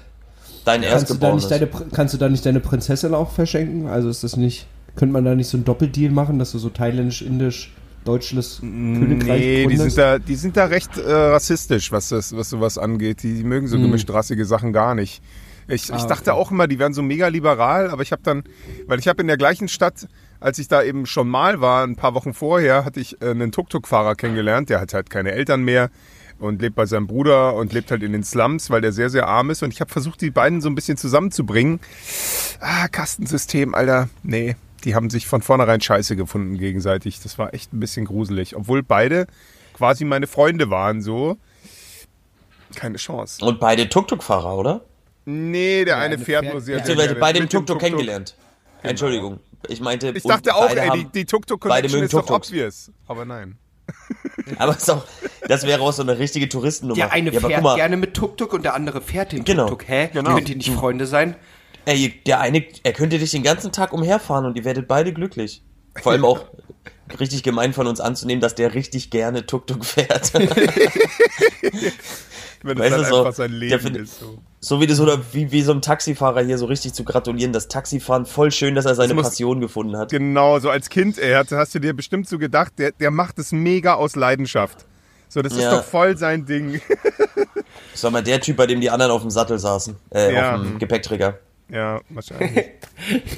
Dein 0.64 0.82
Kannst 0.82 1.10
du, 1.10 1.14
da 1.14 1.34
nicht 1.34 1.50
Erstgeborenes. 1.50 1.92
kannst 1.94 2.14
du 2.14 2.18
da 2.18 2.28
nicht 2.28 2.46
deine 2.46 2.60
Prinzessin 2.60 3.14
auch 3.14 3.30
verschenken? 3.32 3.86
Also 3.86 4.08
ist 4.08 4.24
das 4.24 4.36
nicht, 4.36 4.66
könnte 4.96 5.12
man 5.12 5.24
da 5.24 5.34
nicht 5.34 5.48
so 5.48 5.58
ein 5.58 5.64
Doppeldeal 5.64 6.10
machen, 6.10 6.38
dass 6.38 6.52
du 6.52 6.58
so 6.58 6.70
thailändisch, 6.70 7.22
indisch, 7.22 7.72
deutsches 8.04 8.58
Königreich 8.60 9.40
Nee, 9.40 9.66
die 9.66 9.76
sind 9.76 9.96
da, 9.98 10.18
die 10.18 10.34
sind 10.36 10.56
da 10.56 10.64
recht 10.66 10.96
äh, 10.98 11.10
rassistisch, 11.12 11.92
was 11.92 12.08
das, 12.08 12.34
was 12.36 12.50
sowas 12.50 12.78
angeht. 12.78 13.22
Die, 13.22 13.34
die 13.34 13.44
mögen 13.44 13.66
so 13.68 13.78
gemischtrassige 13.78 14.44
Sachen 14.46 14.72
gar 14.72 14.94
nicht. 14.94 15.22
Ich, 15.68 15.84
ich 15.84 15.92
Ah, 15.92 16.06
dachte 16.06 16.32
okay. 16.32 16.40
auch 16.40 16.50
immer, 16.50 16.66
die 16.66 16.78
wären 16.78 16.92
so 16.92 17.00
mega 17.02 17.28
liberal, 17.28 17.88
aber 17.90 18.02
ich 18.02 18.12
habe 18.12 18.20
dann, 18.22 18.44
weil 18.86 18.98
ich 18.98 19.08
habe 19.08 19.22
in 19.22 19.28
der 19.28 19.38
gleichen 19.38 19.68
Stadt, 19.68 20.06
als 20.44 20.58
ich 20.58 20.68
da 20.68 20.82
eben 20.82 21.06
schon 21.06 21.26
mal 21.28 21.60
war, 21.62 21.84
ein 21.86 21.96
paar 21.96 22.12
Wochen 22.14 22.34
vorher, 22.34 22.84
hatte 22.84 23.00
ich 23.00 23.20
äh, 23.22 23.30
einen 23.30 23.50
Tuk-Tuk-Fahrer 23.50 24.14
kennengelernt, 24.14 24.68
der 24.68 24.78
hat 24.80 24.92
halt 24.92 25.08
keine 25.08 25.32
Eltern 25.32 25.62
mehr 25.62 25.90
und 26.38 26.60
lebt 26.60 26.76
bei 26.76 26.84
seinem 26.84 27.06
Bruder 27.06 27.54
und 27.54 27.72
lebt 27.72 27.90
halt 27.90 28.02
in 28.02 28.12
den 28.12 28.22
Slums, 28.24 28.68
weil 28.68 28.82
der 28.82 28.92
sehr, 28.92 29.08
sehr 29.08 29.26
arm 29.26 29.48
ist. 29.50 29.62
Und 29.62 29.72
ich 29.72 29.80
habe 29.80 29.90
versucht, 29.90 30.20
die 30.20 30.30
beiden 30.30 30.60
so 30.60 30.68
ein 30.68 30.74
bisschen 30.74 30.98
zusammenzubringen. 30.98 31.80
Ah, 32.60 32.88
Kastensystem, 32.88 33.74
Alter. 33.74 34.10
Nee, 34.22 34.56
die 34.84 34.94
haben 34.94 35.08
sich 35.08 35.26
von 35.26 35.40
vornherein 35.40 35.80
scheiße 35.80 36.14
gefunden 36.14 36.58
gegenseitig. 36.58 37.20
Das 37.22 37.38
war 37.38 37.54
echt 37.54 37.72
ein 37.72 37.80
bisschen 37.80 38.04
gruselig. 38.04 38.54
Obwohl 38.54 38.82
beide 38.82 39.26
quasi 39.72 40.04
meine 40.04 40.26
Freunde 40.26 40.68
waren, 40.68 41.00
so. 41.00 41.38
Keine 42.74 42.98
Chance. 42.98 43.42
Und 43.44 43.60
beide 43.60 43.88
Tuk-Tuk-Fahrer, 43.88 44.56
oder? 44.58 44.80
Nee, 45.24 45.84
der 45.86 45.96
eine 45.96 46.16
eine 46.16 46.18
fährt 46.18 46.42
fährt- 46.44 46.52
nur 46.52 46.60
sehr, 46.60 46.74
sehr 46.74 46.82
Beziehungsweise 46.82 47.08
gerne. 47.10 47.20
beide 47.20 47.38
im 47.38 47.44
Mit 47.44 47.52
dem 47.52 47.56
Tuk-Tuk 47.60 47.78
kennengelernt. 47.80 48.36
Entschuldigung. 48.82 49.40
Ich 49.68 49.80
meinte, 49.80 50.10
Ich 50.14 50.22
dachte 50.22 50.54
auch, 50.54 50.66
beide 50.68 50.80
ey, 50.80 50.84
die, 50.86 50.90
haben- 50.90 51.00
die 51.00 51.06
beide 51.06 51.26
Tuk-Tuk-Connection 51.26 51.92
mögen 51.92 52.04
ist 52.04 52.14
doch 52.14 52.20
Tuk-Tuks. 52.26 52.48
obvious. 52.48 52.90
Aber 53.06 53.24
nein. 53.24 53.58
Aber 54.58 54.76
ist 54.76 54.90
auch, 54.90 55.04
das 55.46 55.66
wäre 55.66 55.80
auch 55.82 55.92
so 55.92 56.02
eine 56.02 56.18
richtige 56.18 56.48
Touristennummer. 56.48 56.96
Der 56.96 57.12
eine 57.12 57.30
ja, 57.30 57.40
fährt 57.40 57.62
mal, 57.62 57.76
gerne 57.76 57.96
mit 57.96 58.14
Tuk-Tuk 58.14 58.52
und 58.52 58.62
der 58.64 58.74
andere 58.74 59.00
fährt 59.02 59.32
den 59.32 59.44
Genau. 59.44 59.68
Tuk-Tuk. 59.68 59.88
Hä? 59.88 60.08
Genau. 60.12 60.34
Könnt 60.34 60.48
ihr 60.48 60.56
nicht 60.56 60.70
Freunde 60.70 61.06
sein? 61.06 61.36
ey, 61.86 62.18
der 62.26 62.40
eine, 62.40 62.64
er 62.82 62.92
könnte 62.94 63.18
dich 63.18 63.30
den 63.32 63.42
ganzen 63.42 63.70
Tag 63.70 63.92
umherfahren 63.92 64.46
und 64.46 64.56
ihr 64.56 64.64
werdet 64.64 64.88
beide 64.88 65.12
glücklich. 65.12 65.62
Vor 66.02 66.12
allem 66.12 66.24
auch 66.24 66.40
richtig 67.20 67.42
gemein 67.42 67.74
von 67.74 67.86
uns 67.86 68.00
anzunehmen, 68.00 68.40
dass 68.40 68.54
der 68.54 68.72
richtig 68.72 69.10
gerne 69.10 69.44
Tuk-Tuk 69.44 69.84
fährt. 69.84 70.32
Wenn 72.64 72.78
Weißt 72.78 72.92
das 72.92 73.02
halt 73.02 73.08
so, 73.10 73.18
einfach 73.20 73.34
sein 73.34 73.50
der 73.50 73.60
Leben 73.60 73.80
findet- 73.80 74.02
ist. 74.04 74.18
So. 74.20 74.38
so 74.60 74.80
wie 74.80 74.86
das 74.86 74.98
oder 74.98 75.20
wie, 75.32 75.52
wie 75.52 75.60
so 75.62 75.70
einem 75.72 75.82
Taxifahrer 75.82 76.42
hier 76.42 76.56
so 76.58 76.64
richtig 76.64 76.94
zu 76.94 77.04
gratulieren. 77.04 77.52
Das 77.52 77.68
Taxifahren 77.68 78.24
voll 78.26 78.50
schön, 78.50 78.74
dass 78.74 78.86
er 78.86 78.94
seine 78.94 79.12
muss- 79.14 79.24
Passion 79.26 79.60
gefunden 79.60 79.96
hat. 79.98 80.10
Genau, 80.10 80.58
so 80.58 80.70
als 80.70 80.88
Kind, 80.88 81.18
ey, 81.18 81.34
hast, 81.34 81.52
hast 81.52 81.74
du 81.74 81.78
dir 81.78 81.92
bestimmt 81.94 82.26
so 82.28 82.38
gedacht, 82.38 82.72
der, 82.78 82.92
der 82.92 83.10
macht 83.10 83.38
es 83.38 83.52
mega 83.52 83.94
aus 83.94 84.16
Leidenschaft. 84.16 84.86
So, 85.28 85.42
das 85.42 85.52
ist 85.52 85.62
Ja. 85.62 85.70
doch 85.76 85.84
voll 85.84 86.16
sein 86.16 86.46
Ding. 86.46 86.80
Das 87.92 88.02
war 88.04 88.10
mal 88.10 88.22
der 88.24 88.40
Typ, 88.40 88.56
bei 88.56 88.66
dem 88.66 88.80
die 88.80 88.90
anderen 88.90 89.12
auf 89.12 89.20
dem 89.22 89.30
Sattel 89.30 89.58
saßen. 89.58 89.94
Äh, 90.12 90.34
Ja. 90.34 90.56
auf 90.56 90.62
dem 90.62 90.78
Gepäckträger. 90.80 91.38
ja, 91.68 92.00
wahrscheinlich. 92.08 92.64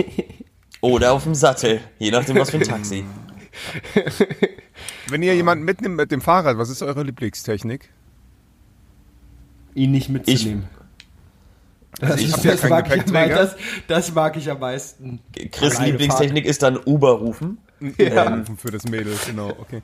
Oder 0.80 1.12
auf 1.12 1.24
dem 1.24 1.34
Sattel. 1.34 1.80
Je 1.98 2.10
nachdem, 2.10 2.36
was 2.38 2.50
für 2.50 2.56
ein 2.58 2.62
Taxi. 2.62 3.04
Wenn 5.08 5.22
ihr 5.22 5.34
jemanden 5.34 5.64
mitnimmt 5.64 5.96
mit 5.96 6.10
dem 6.10 6.20
Fahrrad, 6.20 6.58
was 6.58 6.70
ist 6.70 6.82
eure 6.82 7.02
Lieblingstechnik? 7.02 7.88
Ihn 9.76 9.90
nicht 9.92 10.08
mitzunehmen. 10.08 10.64
Das, 12.00 12.20
ich 12.20 12.28
ja 12.36 12.52
das, 12.52 12.60
keinen 12.60 12.70
mag 12.70 12.86
ich 12.88 12.92
am, 12.92 12.98
Gepäckträger. 13.06 13.34
das, 13.36 13.56
das 13.88 14.14
mag 14.14 14.36
ich 14.36 14.50
am 14.50 14.58
meisten. 14.60 15.20
Chris' 15.52 15.78
Lieblingstechnik 15.80 16.44
ist 16.44 16.62
dann 16.62 16.78
Uber 16.84 17.12
rufen. 17.12 17.58
Ja. 17.98 18.34
Rufen 18.36 18.56
für 18.56 18.70
das 18.70 18.84
Mädel, 18.84 19.14
genau, 19.26 19.50
okay. 19.50 19.82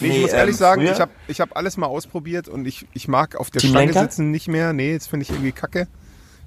Nee, 0.00 0.06
ich 0.08 0.12
Nee, 0.14 0.20
muss 0.22 0.30
ehrlich 0.32 0.54
ähm, 0.54 0.58
sagen, 0.58 0.82
früher- 0.82 0.92
ich 0.92 1.00
habe 1.00 1.12
ich 1.28 1.40
hab 1.40 1.56
alles 1.56 1.76
mal 1.76 1.86
ausprobiert 1.86 2.48
und 2.48 2.66
ich, 2.66 2.86
ich 2.94 3.06
mag 3.08 3.36
auf 3.36 3.50
der 3.50 3.60
Team 3.60 3.70
Stange 3.70 3.86
Lenker? 3.86 4.00
sitzen 4.02 4.30
nicht 4.30 4.48
mehr. 4.48 4.72
Nee, 4.72 4.94
das 4.94 5.06
finde 5.08 5.24
ich 5.24 5.30
irgendwie 5.30 5.52
kacke. 5.52 5.88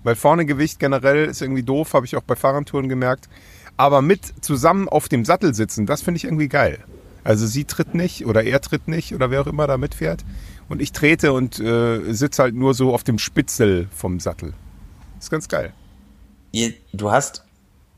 Weil 0.04 0.16
vorne 0.16 0.46
Gewicht 0.46 0.80
generell 0.80 1.25
ist 1.25 1.42
irgendwie 1.42 1.63
doof, 1.63 1.94
habe 1.94 2.06
ich 2.06 2.16
auch 2.16 2.24
bei 2.24 2.36
Fahrradtouren 2.36 2.88
gemerkt. 2.89 3.27
Aber 3.75 4.01
mit 4.01 4.22
zusammen 4.44 4.88
auf 4.89 5.08
dem 5.10 5.24
Sattel 5.25 5.54
sitzen, 5.54 5.86
das 5.86 6.01
finde 6.01 6.18
ich 6.18 6.24
irgendwie 6.25 6.48
geil. 6.48 6.80
Also 7.24 7.46
sie 7.46 7.66
tritt 7.66 7.94
nicht 7.94 8.25
oder 8.25 8.44
er 8.44 8.62
tritt 8.62 8.88
nicht 8.88 9.13
oder 9.13 9.30
wer 9.30 9.42
auch 9.42 9.48
immer 9.48 9.68
da 9.68 9.77
mitfährt. 9.77 10.24
Und 10.69 10.81
ich 10.81 10.91
trete 10.91 11.31
und 11.33 11.59
äh, 11.59 12.13
sitze 12.13 12.43
halt 12.43 12.55
nur 12.55 12.74
so 12.74 12.93
auf 12.93 13.03
dem 13.03 13.19
Spitzel 13.19 13.88
vom 13.95 14.19
Sattel. 14.19 14.53
ist 15.19 15.31
ganz 15.31 15.47
geil. 15.47 15.74
Du 16.93 17.12
hast, 17.12 17.43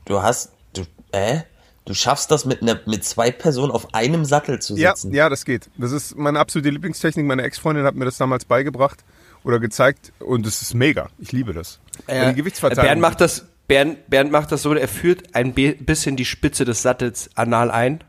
du 0.04 0.22
hast, 0.22 0.52
du, 0.74 0.82
äh? 1.12 1.40
Du 1.86 1.94
schaffst 1.94 2.30
das 2.30 2.44
mit, 2.44 2.62
ne, 2.62 2.78
mit 2.86 3.04
zwei 3.04 3.30
Personen 3.32 3.72
auf 3.72 3.94
einem 3.94 4.24
Sattel 4.24 4.60
zu 4.60 4.76
Ja, 4.76 4.94
sitzen. 4.94 5.14
ja, 5.14 5.28
das 5.28 5.44
geht. 5.44 5.70
Das 5.78 5.90
ist 5.92 6.16
meine 6.16 6.38
absolute 6.38 6.68
Lieblingstechnik. 6.70 7.24
Meine 7.26 7.42
Ex-Freundin 7.42 7.84
hat 7.84 7.94
mir 7.96 8.04
das 8.04 8.18
damals 8.18 8.44
beigebracht 8.44 9.02
oder 9.42 9.58
gezeigt 9.58 10.12
und 10.20 10.46
es 10.46 10.60
ist 10.62 10.74
mega. 10.74 11.08
Ich 11.18 11.32
liebe 11.32 11.52
das. 11.54 11.80
Weil 12.06 12.30
die 12.30 12.36
Gewichtsverteilung. 12.36 12.84
Bernd 12.84 13.00
macht 13.00 13.20
das, 13.20 13.46
Bernd, 13.66 14.08
Bernd 14.08 14.30
macht 14.30 14.52
das 14.52 14.62
so, 14.62 14.74
er 14.74 14.88
führt 14.88 15.34
ein 15.34 15.54
bisschen 15.54 16.16
die 16.16 16.24
Spitze 16.26 16.64
des 16.64 16.82
Sattels 16.82 17.30
anal 17.34 17.70
ein. 17.70 18.04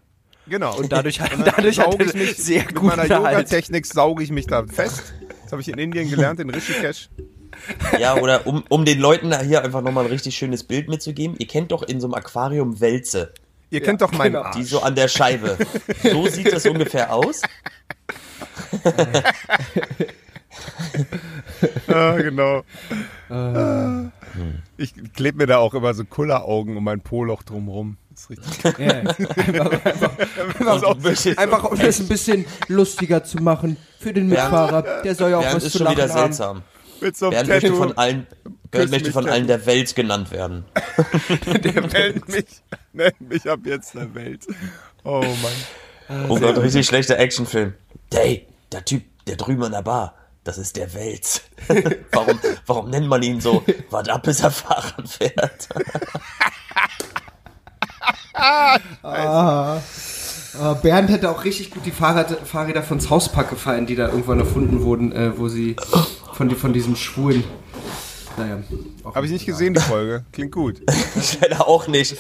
Genau. 0.48 0.75
Und 0.77 0.91
dadurch, 0.91 1.19
hat- 1.21 1.31
Und 1.33 1.45
dann 1.45 1.53
dadurch 1.55 1.79
hat 1.79 1.91
sauge 1.91 2.03
er 2.03 2.10
ich 2.10 2.13
mich 2.15 2.38
sehr 2.38 2.63
mit 2.65 2.75
gut 2.75 2.95
meiner 2.95 3.01
Halt. 3.03 3.12
Yoga-Technik 3.38 3.86
sauge 3.86 4.24
ich 4.24 4.31
mich 4.31 4.48
da 4.48 4.65
fest. 4.65 5.13
Das 5.43 5.51
habe 5.51 5.62
ich 5.62 5.67
in 5.69 5.77
Indien 5.77 6.10
gelernt, 6.10 6.39
in 6.39 6.50
Rishikesh. 6.50 7.10
Ja, 8.00 8.15
oder 8.15 8.48
um, 8.48 8.63
um 8.69 8.86
den 8.86 9.00
Leuten 9.00 9.38
hier 9.45 9.63
einfach 9.63 9.81
nochmal 9.81 10.05
ein 10.05 10.10
richtig 10.12 10.36
schönes 10.36 10.63
Bild 10.63 10.88
mitzugeben. 10.89 11.36
Ihr 11.38 11.48
kennt 11.48 11.71
doch 11.71 11.83
in 11.83 12.00
so 12.01 12.07
einem 12.07 12.13
Aquarium 12.15 12.79
Wälze, 12.79 13.33
Ihr 13.69 13.81
kennt 13.81 14.01
doch 14.01 14.12
meinen 14.12 14.33
genau. 14.33 14.43
Arsch. 14.45 14.55
die 14.57 14.63
so 14.63 14.81
an 14.81 14.95
der 14.95 15.07
Scheibe. 15.07 15.57
So 16.03 16.27
sieht 16.29 16.51
das 16.51 16.65
ungefähr 16.65 17.13
aus. 17.13 17.41
Ja, 21.88 22.17
genau. 22.17 22.63
Ich 24.77 24.93
klebe 25.13 25.38
mir 25.38 25.45
da 25.48 25.57
auch 25.57 25.74
immer 25.74 25.93
so 25.93 26.03
Kulleraugen 26.03 26.75
um 26.75 26.83
mein 26.83 27.00
Po-Loch 27.01 27.43
drumherum. 27.43 27.98
Ist 28.21 28.29
richtig. 28.29 28.77
Ja, 28.79 28.93
einfach, 28.93 29.77
einfach, 30.59 30.97
möchtest- 30.99 31.37
einfach 31.37 31.63
um 31.65 31.79
das 31.79 31.99
ein 31.99 32.07
bisschen 32.07 32.45
lustiger 32.67 33.23
zu 33.23 33.37
machen 33.37 33.77
für 33.99 34.13
den 34.13 34.27
Mitfahrer. 34.27 35.01
Der 35.03 35.15
soll 35.15 35.31
ja 35.31 35.37
auch 35.37 35.41
Bernd 35.41 35.55
was 35.55 35.63
ist 35.65 35.71
zu 35.73 35.77
schon 35.79 35.85
lachen 35.85 35.97
wieder 35.97 36.09
haben. 36.09 36.19
seltsam. 36.33 36.61
Mit 37.01 37.17
so 37.17 37.25
einem 37.27 37.33
Bernd 37.35 37.49
möchte 37.49 37.67
Tattoo. 37.69 37.77
von 37.83 37.97
allen, 37.97 38.27
Bernd 38.69 38.91
möchte 38.91 39.11
von 39.11 39.27
allen 39.29 39.47
der 39.47 39.65
Welt 39.65 39.95
genannt 39.95 40.31
werden. 40.31 40.65
Nennt 41.93 42.27
mich, 42.29 42.45
nennt 42.93 43.21
mich 43.21 43.49
ab 43.49 43.59
jetzt 43.65 43.95
der 43.95 44.13
Welt. 44.13 44.45
Oh 45.03 45.21
Mann. 45.21 46.27
Oh 46.29 46.37
Gott, 46.39 46.57
richtig 46.59 46.85
schlechter 46.85 47.17
Actionfilm. 47.17 47.73
Hey, 48.13 48.45
der 48.71 48.85
Typ, 48.85 49.03
der 49.27 49.35
drüben 49.37 49.63
an 49.63 49.71
der 49.71 49.81
Bar, 49.81 50.13
das 50.43 50.57
ist 50.59 50.75
der 50.77 50.93
Wels. 50.93 51.41
warum, 52.11 52.39
warum 52.67 52.89
nennt 52.91 53.07
man 53.07 53.23
ihn 53.23 53.41
so? 53.41 53.63
Warte 53.89 54.13
ab, 54.13 54.23
bis 54.23 54.41
er 54.41 54.51
Fahrrad 54.51 55.07
fährt. 55.09 55.69
Äh, 59.03 59.79
Bernd 60.81 61.10
hätte 61.10 61.29
auch 61.29 61.43
richtig 61.43 61.72
gut 61.72 61.86
die 61.86 61.91
Fahrrad, 61.91 62.48
Fahrräder 62.48 62.84
von 62.84 63.00
Hauspark 63.10 63.50
gefallen, 63.50 63.86
die 63.86 63.96
da 63.96 64.08
irgendwann 64.08 64.39
erfunden 64.39 64.81
wurden, 64.84 65.12
äh, 65.12 65.38
wo 65.38 65.48
sie 65.48 65.75
von, 66.34 66.50
die, 66.50 66.55
von 66.55 66.74
diesem 66.74 66.96
schwulen. 66.96 67.43
Naja. 68.38 68.63
Habe 69.13 69.25
ich 69.25 69.31
nicht 69.31 69.46
gesehen, 69.46 69.74
die 69.74 69.81
Folge. 69.81 70.25
Klingt 70.31 70.51
gut. 70.51 70.81
Ich 71.15 71.39
leider 71.41 71.67
auch 71.67 71.88
nicht. 71.88 72.15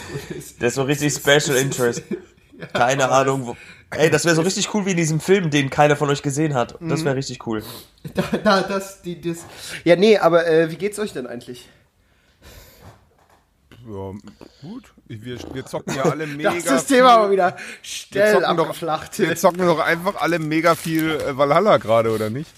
Der 0.59 0.67
ist 0.67 0.75
so 0.75 0.83
richtig 0.83 1.13
Special 1.13 1.55
Interest. 1.57 2.03
Keine 2.73 3.09
Ahnung. 3.09 3.47
Wo, 3.47 3.57
ey, 3.91 4.09
das 4.09 4.25
wäre 4.25 4.35
so 4.35 4.41
richtig 4.41 4.73
cool 4.73 4.85
wie 4.85 4.91
in 4.91 4.97
diesem 4.97 5.19
Film, 5.19 5.49
den 5.49 5.69
keiner 5.69 5.95
von 5.95 6.09
euch 6.09 6.21
gesehen 6.21 6.53
hat. 6.53 6.75
Das 6.79 7.03
wäre 7.03 7.15
richtig 7.15 7.47
cool. 7.47 7.63
Da, 8.13 8.23
da, 8.43 8.61
das, 8.61 9.01
die, 9.01 9.19
das. 9.19 9.39
Ja, 9.83 9.95
nee, 9.95 10.17
aber 10.17 10.45
äh, 10.47 10.69
wie 10.69 10.75
geht's 10.75 10.99
euch 10.99 11.13
denn 11.13 11.25
eigentlich? 11.25 11.67
Ja, 13.87 14.11
gut. 14.61 14.93
Wir, 15.19 15.37
wir 15.53 15.65
zocken 15.65 15.93
ja 15.95 16.03
alle 16.03 16.25
mega. 16.27 16.49
Das 16.49 16.59
ist 16.59 16.69
das 16.69 16.85
Thema 16.85 17.09
viel- 17.09 17.17
aber 17.19 17.31
wieder 17.31 17.55
Wir 17.57 17.63
schnell 17.81 18.33
zocken, 18.33 18.57
doch, 18.57 18.65
abgeflacht. 18.67 19.19
wir 19.19 19.35
zocken 19.35 19.65
doch 19.65 19.79
einfach 19.79 20.15
alle 20.21 20.39
mega 20.39 20.75
viel 20.75 21.11
äh, 21.11 21.37
Valhalla 21.37 21.77
gerade, 21.77 22.11
oder 22.11 22.29
nicht? 22.29 22.49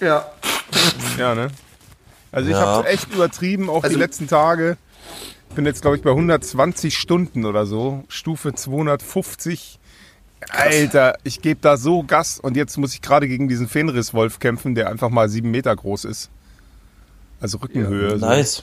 Ja. 0.00 0.26
Ja, 1.18 1.34
ne? 1.34 1.48
Also 2.32 2.48
ich 2.48 2.54
Ja. 2.56 2.60
habe 2.64 2.88
echt 2.88 3.12
übertrieben, 3.12 3.68
auch 3.68 3.82
Also- 3.82 3.94
die 3.94 4.00
letzten 4.00 4.28
Tage. 4.28 4.76
Ich 5.50 5.56
bin 5.56 5.66
jetzt, 5.66 5.82
glaube 5.82 5.96
ich, 5.96 6.02
bei 6.02 6.10
120 6.10 6.96
Stunden 6.96 7.44
oder 7.44 7.66
so. 7.66 8.04
Stufe 8.08 8.54
250. 8.54 9.78
Alter, 10.48 11.18
ich 11.24 11.42
gebe 11.42 11.60
da 11.60 11.76
so 11.76 12.02
Gas 12.02 12.38
und 12.40 12.56
jetzt 12.56 12.78
muss 12.78 12.94
ich 12.94 13.02
gerade 13.02 13.28
gegen 13.28 13.48
diesen 13.48 13.68
Fenriswolf 13.68 14.38
kämpfen, 14.38 14.74
der 14.74 14.88
einfach 14.88 15.10
mal 15.10 15.28
sieben 15.28 15.50
Meter 15.50 15.74
groß 15.76 16.06
ist. 16.06 16.30
Also 17.40 17.58
Rückenhöhe. 17.58 18.18
so. 18.18 18.24
Nice. 18.26 18.62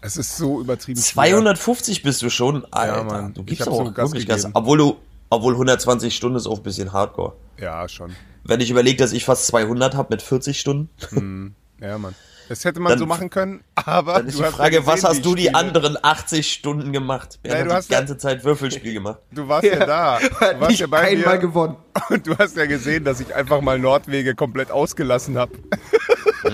Es 0.00 0.16
ist 0.16 0.36
so 0.36 0.60
übertrieben. 0.60 1.00
schwer. 1.00 1.24
250 1.24 2.02
bist 2.02 2.22
du 2.22 2.30
schon. 2.30 2.64
Alter, 2.72 3.04
Mann. 3.04 3.34
du 3.34 3.42
gibst 3.42 3.66
aber 3.66 3.76
so 3.76 3.82
auch 3.82 3.94
Gas 3.94 4.10
wirklich 4.10 4.26
Gas. 4.26 4.36
gegeben. 4.42 4.52
Obwohl 4.54 4.78
du, 4.78 4.96
obwohl 5.30 5.54
120 5.54 6.14
Stunden 6.14 6.36
ist 6.36 6.46
auch 6.46 6.58
ein 6.58 6.62
bisschen 6.62 6.92
Hardcore. 6.92 7.34
Ja, 7.60 7.88
schon. 7.88 8.14
Wenn 8.44 8.60
ich 8.60 8.70
überlege, 8.70 8.96
dass 8.96 9.12
ich 9.12 9.24
fast 9.24 9.46
200 9.48 9.94
habe 9.96 10.08
mit 10.10 10.22
40 10.22 10.58
Stunden, 10.60 11.54
Ja, 11.80 11.98
Mann. 11.98 12.14
Das 12.48 12.64
hätte 12.64 12.80
man 12.80 12.90
Dann- 12.92 12.98
so 13.00 13.04
machen 13.06 13.28
können, 13.28 13.62
aber. 13.74 14.14
dann 14.14 14.26
ist 14.26 14.38
du 14.38 14.42
die 14.42 14.46
hast 14.48 14.54
Frage, 14.56 14.76
ja 14.76 14.86
was 14.86 14.94
gesehen, 14.94 15.08
hast 15.10 15.24
du 15.26 15.34
die 15.34 15.42
spiele. 15.44 15.54
anderen 15.58 15.98
80 16.02 16.50
Stunden 16.50 16.92
gemacht? 16.92 17.38
Wer 17.42 17.52
Nein, 17.56 17.64
du 17.66 17.70
hat 17.72 17.76
hast 17.78 17.88
die 17.88 17.92
ja- 17.92 17.98
ganze 17.98 18.16
Zeit 18.16 18.42
Würfelspiel 18.42 18.94
gemacht? 18.94 19.18
Du 19.32 19.46
warst 19.48 19.64
ja, 19.66 19.84
da. 19.84 20.18
Du 20.40 20.40
warst 20.40 20.70
Nicht 20.70 20.80
ja 20.80 20.86
bei 20.86 21.00
einmal 21.00 21.34
mir. 21.34 21.40
gewonnen. 21.40 21.76
Und 22.08 22.26
du 22.26 22.38
hast 22.38 22.56
ja 22.56 22.64
gesehen, 22.64 23.04
dass 23.04 23.20
ich 23.20 23.34
einfach 23.34 23.60
mal 23.60 23.78
Nordwege 23.78 24.34
komplett 24.34 24.70
ausgelassen 24.70 25.36
habe 25.36 25.52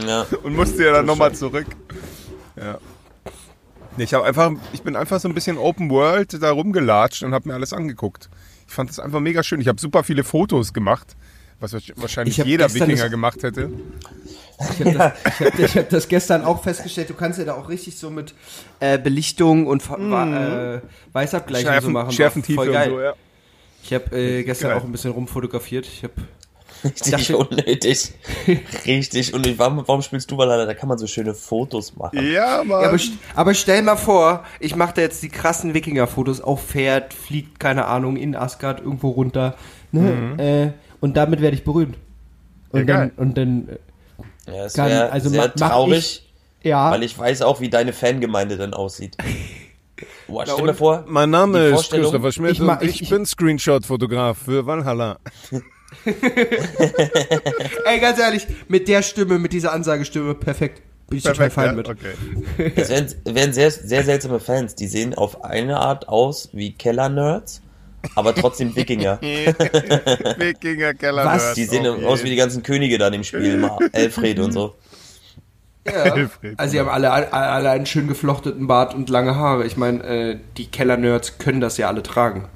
Ja. 0.05 0.27
und 0.43 0.57
musste 0.57 0.83
ja 0.85 0.93
dann 0.95 1.07
nochmal 1.07 1.33
zurück. 1.33 1.67
Ja. 2.57 2.79
Nee, 3.97 4.05
Ich 4.05 4.15
habe 4.15 4.25
einfach, 4.25 4.53
ich 4.73 4.83
bin 4.83 4.97
einfach 4.97 5.21
so 5.21 5.29
ein 5.29 5.35
bisschen 5.35 5.57
Open 5.59 5.91
World 5.91 6.43
da 6.43 6.51
rumgelatscht 6.51 7.23
und 7.23 7.33
habe 7.35 7.49
mir 7.49 7.55
alles 7.55 7.73
angeguckt. 7.73 8.29
Ich 8.67 8.75
fand 8.75 8.91
das 8.91 8.99
einfach 8.99 9.21
mega 9.21 9.43
schön. 9.43 9.61
Ich 9.61 9.69
habe 9.69 9.81
super 9.81 10.03
viele 10.05 10.25
Fotos 10.25 10.73
gemacht, 10.73 11.17
was 11.61 11.73
wahrscheinlich 11.97 12.35
Ich 12.35 12.41
hab 12.41 12.47
jeder 12.47 12.73
Wikinger 12.75 13.03
das- 13.03 13.11
gemacht 13.11 13.43
hätte. 13.43 13.71
Ich 14.61 14.81
habe 14.81 14.93
das, 14.93 15.13
ich 15.41 15.47
hab, 15.47 15.59
ich 15.59 15.77
hab 15.77 15.89
das 15.91 16.09
gestern 16.09 16.45
auch 16.45 16.63
festgestellt. 16.63 17.11
Du 17.11 17.15
kannst 17.15 17.39
ja 17.39 17.45
da 17.45 17.55
auch 17.55 17.69
richtig 17.69 17.97
so 17.99 18.09
mit 18.11 18.35
äh, 18.81 18.99
Belichtung 18.99 19.67
und 19.67 19.89
wa- 19.91 20.75
äh, 20.77 20.81
Weißabgleich 21.13 21.67
und 21.67 21.83
so 21.83 21.91
machen. 21.91 22.13
Schärfentiefe 22.13 22.57
Voll 22.57 22.73
geil. 22.73 22.91
und 22.91 22.97
so, 22.97 23.03
ja. 23.03 23.15
Ich 23.83 23.93
habe 23.93 24.17
äh, 24.17 24.43
gestern 24.45 24.71
Geil. 24.71 24.79
auch 24.79 24.85
ein 24.85 24.93
bisschen 24.93 25.11
rumfotografiert. 25.11 25.87
Ich 25.87 26.03
habe 26.05 26.15
Richtig 26.85 27.11
dachte- 27.13 27.37
unnötig. 27.39 28.13
Richtig 28.87 29.33
unnötig. 29.35 29.59
Warum, 29.59 29.83
warum 29.87 30.03
spielst 30.03 30.31
du 30.31 30.37
Valhalla? 30.37 30.67
Da 30.67 30.75
kann 30.75 30.89
man 30.89 30.99
so 30.99 31.07
schöne 31.07 31.35
Fotos 31.35 31.97
machen. 31.97 32.19
Ja, 32.31 32.63
Mann. 32.65 32.83
Ja, 32.83 32.89
aber, 32.91 32.99
aber 33.35 33.55
stell 33.55 33.83
mal 33.83 33.97
vor, 33.97 34.45
ich 34.61 34.77
mache 34.77 34.95
da 34.95 35.01
jetzt 35.03 35.23
die 35.23 35.29
krassen 35.31 35.75
Wikinger-Fotos 35.75 36.41
auf 36.41 36.63
Pferd, 36.67 37.15
fliegt, 37.15 37.59
keine 37.59 37.87
Ahnung, 37.87 38.17
in 38.17 38.37
Asgard 38.37 38.81
irgendwo 38.81 39.11
runter. 39.11 39.55
Ne? 39.93 40.75
Äh, 40.75 40.95
und 41.01 41.17
damit 41.17 41.41
werde 41.41 41.57
ich 41.57 41.65
berühmt. 41.65 41.97
Und 42.71 42.81
Ja, 42.89 42.97
geil. 42.97 43.13
dann, 43.17 43.27
und 43.29 43.39
dann, 43.39 43.69
äh, 43.69 44.53
Ja, 44.57 44.65
es 44.67 44.75
Kann- 44.75 44.91
wäre 44.91 45.11
also 45.13 45.29
sehr 45.31 45.43
ma- 45.43 45.53
mach 45.59 45.69
traurig, 45.71 46.27
ja. 46.63 46.91
weil 46.91 47.03
ich 47.03 47.19
weiß 47.19 47.43
auch, 47.43 47.61
wie 47.61 47.71
deine 47.71 47.93
Fangemeinde 47.93 48.57
dann 48.57 48.75
aussieht. 48.75 49.17
Boah, 50.27 50.45
stell 50.47 50.65
mir 50.65 50.75
vor, 50.75 51.05
Mein 51.07 51.31
Name 51.31 51.67
ist 51.69 51.91
Christopher 51.91 52.33
Schmidt 52.33 52.53
Ich 52.53 52.61
und 52.61 52.83
ich, 52.83 53.03
ich- 53.03 53.11
bin 53.11 53.25
Screenshot-Fotograf 53.25 54.37
für 54.39 54.67
Valhalla. 54.67 55.19
Ey, 57.85 58.01
ganz 58.01 58.19
ehrlich, 58.19 58.47
mit 58.69 58.89
der 58.89 59.03
Stimme, 59.03 59.39
mit 59.39 59.53
dieser 59.53 59.73
Ansagestimme, 59.73 60.35
perfekt. 60.35 60.83
Bin 61.09 61.19
ich 61.19 61.25
total 61.25 61.51
fein 61.51 61.67
ja? 61.67 61.73
mit. 61.73 61.89
Okay. 61.89 62.15
es 62.77 62.89
wären, 62.89 63.07
wären 63.25 63.53
sehr, 63.53 63.71
sehr 63.71 64.05
seltsame 64.05 64.41
Fans. 64.41 64.75
Die 64.75 64.87
sehen 64.87 65.15
auf 65.15 65.45
eine 65.45 65.79
Art 65.79 66.09
aus 66.09 66.49
wie 66.53 66.73
Keller-Nerds, 66.73 67.61
aber 68.15 68.35
trotzdem 68.35 68.75
Wikinger. 68.75 69.21
Wikinger 69.23 70.95
Keller. 70.95 71.25
Was? 71.25 71.55
Die 71.55 71.65
sehen 71.65 71.87
aus 71.87 72.25
wie 72.25 72.31
die 72.31 72.37
ganzen 72.37 72.63
Könige 72.63 72.99
da 72.99 73.09
in 73.09 73.15
dem 73.15 73.25
Spiel, 73.25 73.55
immer 73.55 73.79
Elfred 73.93 74.39
und 74.39 74.53
so. 74.53 74.75
Ja. 75.87 76.17
Also, 76.57 76.73
sie 76.73 76.81
haben 76.81 76.89
alle, 76.89 77.11
alle, 77.11 77.31
alle 77.31 77.71
einen 77.71 77.85
schön 77.85 78.09
geflochteten 78.09 78.67
Bart 78.67 78.95
und 78.95 79.11
lange 79.11 79.37
Haare. 79.37 79.67
Ich 79.67 79.77
meine, 79.77 80.03
äh, 80.03 80.39
die 80.57 80.67
Keller-Nerds 80.67 81.37
können 81.37 81.61
das 81.61 81.77
ja 81.77 81.89
alle 81.89 82.03
tragen. 82.03 82.49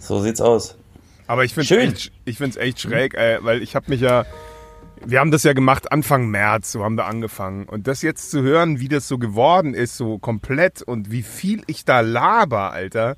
So 0.00 0.20
sieht's 0.20 0.40
aus. 0.40 0.76
Aber 1.26 1.44
ich 1.44 1.54
finde 1.54 1.66
Schön. 1.66 1.92
echt, 1.92 2.12
ich 2.24 2.40
echt 2.40 2.80
schräg, 2.80 3.14
ey, 3.14 3.38
weil 3.40 3.62
ich 3.62 3.74
habe 3.74 3.86
mich 3.90 4.00
ja, 4.00 4.26
wir 5.04 5.20
haben 5.20 5.30
das 5.30 5.42
ja 5.42 5.52
gemacht 5.52 5.90
Anfang 5.90 6.28
März, 6.28 6.72
so 6.72 6.84
haben 6.84 6.96
wir 6.96 7.06
angefangen. 7.06 7.64
Und 7.64 7.86
das 7.86 8.02
jetzt 8.02 8.30
zu 8.30 8.42
hören, 8.42 8.80
wie 8.80 8.88
das 8.88 9.08
so 9.08 9.18
geworden 9.18 9.74
ist, 9.74 9.96
so 9.96 10.18
komplett 10.18 10.82
und 10.82 11.10
wie 11.10 11.22
viel 11.22 11.62
ich 11.66 11.84
da 11.84 12.00
laber, 12.00 12.72
Alter. 12.72 13.16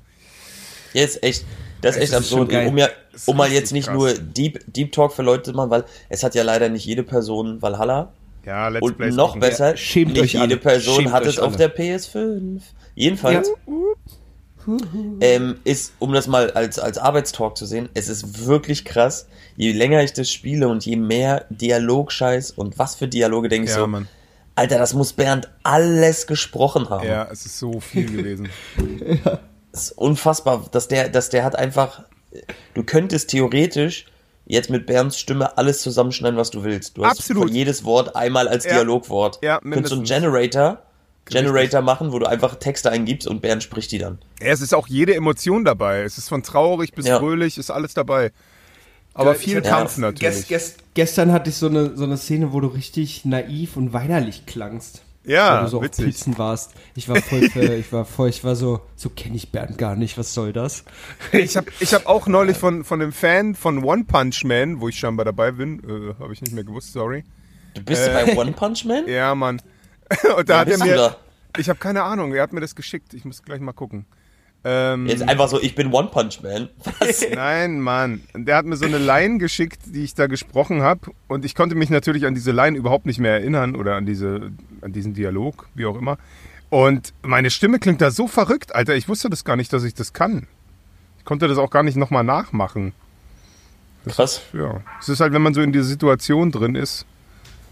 Ja, 0.93 1.03
ist 1.03 1.21
echt, 1.23 1.45
das 1.81 1.95
ist 1.97 2.03
echt 2.13 2.13
ist 2.13 2.29
schon 2.29 2.41
absurd. 2.41 2.67
Um, 2.67 2.77
ja, 2.77 2.87
um 3.25 3.37
mal 3.37 3.51
jetzt 3.51 3.73
nicht 3.73 3.87
krass. 3.87 3.95
nur 3.95 4.13
Deep, 4.13 4.59
Deep 4.67 4.91
Talk 4.91 5.13
für 5.13 5.23
Leute 5.23 5.51
zu 5.51 5.53
machen, 5.53 5.69
weil 5.69 5.85
es 6.09 6.23
hat 6.23 6.33
ja 6.35 6.43
leider 6.43 6.69
nicht 6.69 6.85
jede 6.85 7.03
Person 7.03 7.61
Valhalla. 7.61 8.13
Ja, 8.45 8.69
Let's 8.69 8.85
Und 8.85 8.97
Plays 8.97 9.13
noch 9.15 9.29
machen. 9.29 9.41
besser, 9.41 9.75
Schämt 9.75 10.13
nicht 10.13 10.33
jede 10.33 10.43
alle. 10.45 10.57
Person 10.57 11.01
Schämt 11.03 11.11
hat 11.11 11.25
es 11.25 11.37
auf 11.37 11.57
alle. 11.57 11.69
der 11.69 11.75
PS5. 11.75 12.61
Jedenfalls 12.95 13.51
ähm, 15.21 15.57
ist, 15.63 15.93
um 15.99 16.13
das 16.13 16.27
mal 16.27 16.51
als, 16.51 16.79
als 16.79 16.97
Arbeitstalk 16.97 17.57
zu 17.57 17.65
sehen, 17.65 17.89
es 17.93 18.09
ist 18.09 18.45
wirklich 18.45 18.85
krass. 18.85 19.27
Je 19.55 19.71
länger 19.71 20.03
ich 20.03 20.13
das 20.13 20.31
spiele 20.31 20.67
und 20.67 20.85
je 20.85 20.95
mehr 20.97 21.45
Dialogscheiß 21.49 22.51
und 22.51 22.77
was 22.77 22.95
für 22.95 23.07
Dialoge 23.07 23.49
denke 23.49 23.65
ich 23.65 23.71
Ja, 23.75 23.81
so, 23.81 23.87
Mann. 23.87 24.07
Alter, 24.55 24.77
das 24.79 24.93
muss 24.93 25.13
Bernd 25.13 25.49
alles 25.63 26.25
gesprochen 26.27 26.89
haben. 26.89 27.07
Ja, 27.07 27.27
es 27.31 27.45
ist 27.45 27.59
so 27.59 27.79
viel 27.79 28.11
gewesen. 28.11 28.49
Das 29.71 29.89
ist 29.89 29.97
unfassbar, 29.97 30.65
dass 30.71 30.87
der, 30.87 31.09
dass 31.09 31.29
der 31.29 31.43
hat 31.43 31.55
einfach, 31.55 32.01
du 32.73 32.83
könntest 32.83 33.29
theoretisch 33.29 34.05
jetzt 34.47 34.71
mit 34.71 34.87
Bernds 34.87 35.19
Stimme 35.19 35.55
alles 35.57 35.81
zusammenschneiden, 35.83 36.37
was 36.39 36.49
du 36.49 36.63
willst. 36.63 36.97
Du 36.97 37.05
hast 37.05 37.19
Absolut. 37.19 37.51
jedes 37.51 37.83
Wort 37.83 38.15
einmal 38.15 38.47
als 38.47 38.65
Ja. 38.65 38.73
Dialogwort. 38.75 39.37
Ja, 39.43 39.59
du 39.59 39.69
könntest 39.69 39.89
so 39.89 39.95
einen 39.95 40.01
mindestens. 40.03 40.09
Generator, 40.09 40.81
Generator 41.29 41.81
machen, 41.81 42.11
wo 42.11 42.19
du 42.19 42.25
einfach 42.25 42.55
Texte 42.55 42.91
eingibst 42.91 43.27
und 43.27 43.41
Bernd 43.41 43.63
spricht 43.63 43.91
die 43.91 43.97
dann. 43.97 44.17
Ja, 44.41 44.47
es 44.47 44.61
ist 44.61 44.73
auch 44.73 44.87
jede 44.87 45.15
Emotion 45.15 45.65
dabei. 45.65 46.01
Es 46.03 46.17
ist 46.17 46.29
von 46.29 46.43
traurig 46.43 46.93
bis 46.93 47.07
Ja. 47.07 47.19
fröhlich, 47.19 47.57
ist 47.57 47.69
alles 47.71 47.93
dabei. 47.93 48.31
Aber 49.13 49.33
viel 49.35 49.61
Kampf 49.61 49.91
jetzt- 49.91 49.97
natürlich. 49.99 50.47
Gest, 50.47 50.47
gest, 50.47 50.77
gestern 50.93 51.31
hatte 51.31 51.49
ich 51.49 51.55
so 51.55 51.67
eine, 51.67 51.95
so 51.97 52.03
eine 52.03 52.17
Szene, 52.17 52.53
wo 52.53 52.59
du 52.59 52.67
richtig 52.67 53.25
naiv 53.25 53.75
und 53.77 53.91
weinerlich 53.93 54.45
klangst. 54.45 55.01
Ja, 55.25 55.55
Weil 55.57 55.63
du 55.63 55.69
so 55.71 55.77
auf 55.79 55.83
witzig. 55.83 56.05
Pizzen 56.05 56.37
warst. 56.37 56.71
Ich 56.95 57.09
war 57.09 57.17
voll, 57.17 57.41
für, 57.49 57.73
ich 57.75 57.91
war 57.91 58.05
voll, 58.05 58.29
ich 58.29 58.43
war 58.45 58.55
so, 58.55 58.79
so 58.95 59.09
kenne 59.09 59.35
ich 59.35 59.51
Bernd 59.51 59.77
gar 59.77 59.95
nicht, 59.97 60.17
was 60.17 60.33
soll 60.33 60.53
das? 60.53 60.85
Ich 61.33 61.57
habe 61.57 61.67
ich 61.81 61.93
hab 61.93 62.05
auch 62.05 62.27
neulich 62.27 62.57
von, 62.57 62.85
von 62.85 62.99
dem 63.01 63.11
Fan 63.11 63.53
von 63.55 63.83
One 63.83 64.05
Punch 64.05 64.45
Man, 64.45 64.79
wo 64.79 64.87
ich 64.87 64.97
scheinbar 64.97 65.25
dabei 65.25 65.51
bin, 65.51 65.79
äh, 65.79 66.21
habe 66.21 66.31
ich 66.31 66.41
nicht 66.41 66.53
mehr 66.53 66.63
gewusst, 66.63 66.93
sorry. 66.93 67.25
Du 67.73 67.81
bist 67.83 68.05
bei 68.05 68.37
One 68.37 68.53
Punch 68.53 68.85
Man? 68.85 69.05
Ja, 69.07 69.35
Mann. 69.35 69.61
Und 70.37 70.49
da 70.49 70.53
Wer 70.53 70.59
hat 70.59 70.69
er 70.69 70.85
mir. 70.85 70.95
da? 70.95 71.15
Ich 71.57 71.69
habe 71.69 71.79
keine 71.79 72.03
Ahnung, 72.03 72.33
er 72.33 72.43
hat 72.43 72.53
mir 72.53 72.61
das 72.61 72.75
geschickt. 72.75 73.13
Ich 73.13 73.25
muss 73.25 73.43
gleich 73.43 73.59
mal 73.59 73.73
gucken. 73.73 74.05
Ähm, 74.63 75.05
Jetzt 75.05 75.27
einfach 75.27 75.47
so, 75.47 75.61
ich 75.61 75.75
bin 75.75 75.93
One 75.93 76.09
Punch 76.09 76.41
Man. 76.41 76.69
Was? 76.99 77.25
Nein, 77.33 77.79
Mann. 77.79 78.21
Der 78.35 78.57
hat 78.57 78.65
mir 78.65 78.75
so 78.75 78.85
eine 78.85 78.97
Line 78.97 79.37
geschickt, 79.37 79.81
die 79.85 80.03
ich 80.03 80.13
da 80.13 80.27
gesprochen 80.27 80.81
habe. 80.81 81.11
Und 81.27 81.45
ich 81.45 81.55
konnte 81.55 81.75
mich 81.75 81.89
natürlich 81.89 82.25
an 82.25 82.33
diese 82.35 82.51
Line 82.51 82.77
überhaupt 82.77 83.05
nicht 83.05 83.19
mehr 83.19 83.33
erinnern 83.33 83.75
oder 83.75 83.95
an, 83.95 84.05
diese, 84.05 84.51
an 84.81 84.93
diesen 84.93 85.13
Dialog, 85.13 85.67
wie 85.75 85.85
auch 85.85 85.97
immer. 85.97 86.17
Und 86.69 87.13
meine 87.21 87.49
Stimme 87.49 87.79
klingt 87.79 88.01
da 88.01 88.11
so 88.11 88.27
verrückt, 88.27 88.75
Alter. 88.75 88.95
Ich 88.95 89.07
wusste 89.07 89.29
das 89.29 89.45
gar 89.45 89.55
nicht, 89.55 89.71
dass 89.71 89.83
ich 89.83 89.93
das 89.93 90.11
kann. 90.13 90.47
Ich 91.19 91.25
konnte 91.25 91.47
das 91.47 91.57
auch 91.57 91.69
gar 91.69 91.83
nicht 91.83 91.95
nochmal 91.95 92.23
nachmachen. 92.23 92.93
Krass. 94.05 94.41
Ja. 94.53 94.81
Es 94.99 95.09
ist 95.09 95.19
halt, 95.19 95.33
wenn 95.33 95.41
man 95.41 95.53
so 95.53 95.61
in 95.61 95.71
dieser 95.71 95.85
Situation 95.85 96.51
drin 96.51 96.75
ist, 96.75 97.05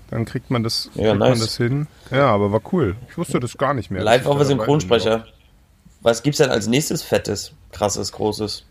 dann 0.10 0.26
kriegt 0.26 0.52
man 0.52 0.64
das, 0.64 0.90
Ja, 0.96 1.10
kriegt 1.10 1.20
nice. 1.20 1.30
man 1.30 1.40
das 1.40 1.58
hin. 1.58 1.88
Ja, 2.12 2.28
aber 2.28 2.52
war 2.52 2.62
cool. 2.72 2.96
Ich 3.10 3.18
wusste 3.18 3.40
das 3.40 3.58
gar 3.58 3.74
nicht 3.74 3.92
mehr. 3.92 4.04
Live 4.04 4.26
auf 4.26 4.42
Synchronsprecher. 4.44 5.26
Was 6.02 6.22
gibt's 6.24 6.38
denn 6.38 6.50
als 6.52 6.68
nächstes 6.68 7.02
Fettes, 7.02 7.54
krasses, 7.72 8.12
großes? 8.12 8.64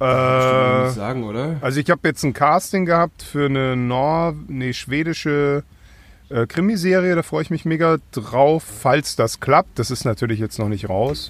Äh, 0.00 0.90
sagen, 0.90 1.24
oder? 1.24 1.56
Also 1.60 1.80
ich 1.80 1.90
habe 1.90 2.06
jetzt 2.06 2.22
ein 2.22 2.32
Casting 2.32 2.86
gehabt 2.86 3.22
für 3.22 3.46
eine 3.46 3.74
Nor 3.76 4.34
nee, 4.46 4.72
schwedische 4.72 5.64
äh, 6.30 6.46
Krimiserie, 6.46 7.16
da 7.16 7.22
freue 7.22 7.42
ich 7.42 7.50
mich 7.50 7.64
mega 7.64 7.98
drauf, 8.12 8.62
falls 8.62 9.16
das 9.16 9.40
klappt. 9.40 9.78
Das 9.78 9.90
ist 9.90 10.04
natürlich 10.04 10.38
jetzt 10.38 10.58
noch 10.58 10.68
nicht 10.68 10.88
raus, 10.88 11.28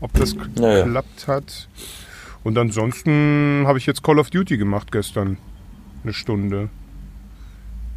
ob 0.00 0.12
das 0.14 0.34
Naja. 0.56 0.84
geklappt 0.84 1.28
hat. 1.28 1.68
Und 2.42 2.58
ansonsten 2.58 3.62
habe 3.66 3.78
ich 3.78 3.86
jetzt 3.86 4.02
Call 4.02 4.18
of 4.18 4.30
Duty 4.30 4.56
gemacht 4.56 4.90
gestern. 4.90 5.36
Eine 6.02 6.12
Stunde. 6.12 6.68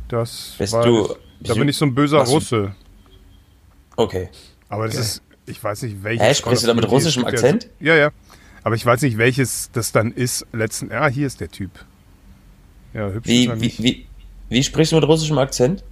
Das 0.07 0.55
Bist 0.57 0.73
war, 0.73 0.83
du- 0.85 1.15
Da 1.41 1.53
bin 1.53 1.67
ich 1.67 1.77
so 1.77 1.85
ein 1.85 1.93
böser 1.95 2.19
Russe. 2.19 2.75
Okay. 3.95 4.29
Aber 4.69 4.87
das 4.87 4.95
ist, 4.95 5.21
ich 5.45 5.63
weiß 5.63 5.83
nicht, 5.83 6.03
welches. 6.03 6.25
Hä, 6.27 6.33
sprichst 6.33 6.63
du 6.63 6.67
da 6.67 6.73
mit 6.73 6.89
russischem 6.89 7.25
Akzent? 7.25 7.69
Ja, 7.79 7.95
ja. 7.95 8.11
Aber 8.63 8.75
ich 8.75 8.85
weiß 8.85 9.01
nicht, 9.03 9.17
welches 9.17 9.69
das 9.73 9.91
dann 9.91 10.11
ist. 10.11 10.45
Letzten. 10.51 10.91
Ah, 10.91 11.07
hier 11.07 11.27
ist 11.27 11.39
der 11.39 11.49
Typ. 11.51 11.71
Ja, 12.93 13.09
hübsch 13.09 13.27
Wie, 13.27 13.49
wie, 13.61 13.73
wie, 13.77 14.07
wie 14.49 14.63
sprichst 14.63 14.91
du 14.91 14.95
mit 14.95 15.05
russischem 15.07 15.37
Akzent? 15.37 15.83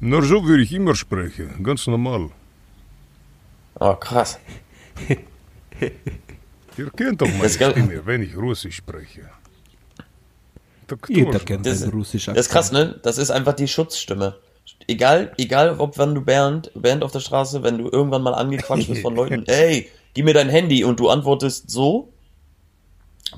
Na, 0.00 0.22
so 0.22 0.44
würde 0.44 0.62
ich 0.62 0.72
immer 0.72 0.94
sprechen. 0.94 1.62
Ganz 1.62 1.86
normal. 1.86 2.30
Oh, 3.78 3.94
krass. 3.94 4.38
Ihr 6.76 6.90
kennt 6.90 7.20
doch 7.20 7.28
meine 7.28 7.48
Stimme, 7.48 8.00
wenn 8.04 8.22
ich 8.22 8.36
Russisch 8.36 8.76
spreche. 8.76 9.28
Doktor. 10.90 11.14
Jeder 11.14 11.38
kennt 11.40 11.66
Das, 11.66 11.80
seinen 11.80 11.92
russischen 11.92 12.34
das 12.34 12.46
ist 12.46 12.52
krass, 12.52 12.72
ne? 12.72 12.98
Das 13.02 13.18
ist 13.18 13.30
einfach 13.30 13.54
die 13.54 13.68
Schutzstimme. 13.68 14.36
Egal, 14.86 15.32
egal, 15.38 15.76
ob 15.78 15.98
wenn 15.98 16.14
du 16.14 16.20
Bernd, 16.22 16.70
Bernd 16.74 17.02
auf 17.04 17.12
der 17.12 17.20
Straße, 17.20 17.62
wenn 17.62 17.78
du 17.78 17.88
irgendwann 17.90 18.22
mal 18.22 18.34
angequatscht 18.34 18.88
wirst 18.88 19.02
von 19.02 19.14
Leuten, 19.14 19.44
ey, 19.46 19.88
gib 20.14 20.24
mir 20.24 20.34
dein 20.34 20.48
Handy 20.48 20.84
und 20.84 20.98
du 21.00 21.08
antwortest 21.08 21.70
so, 21.70 22.12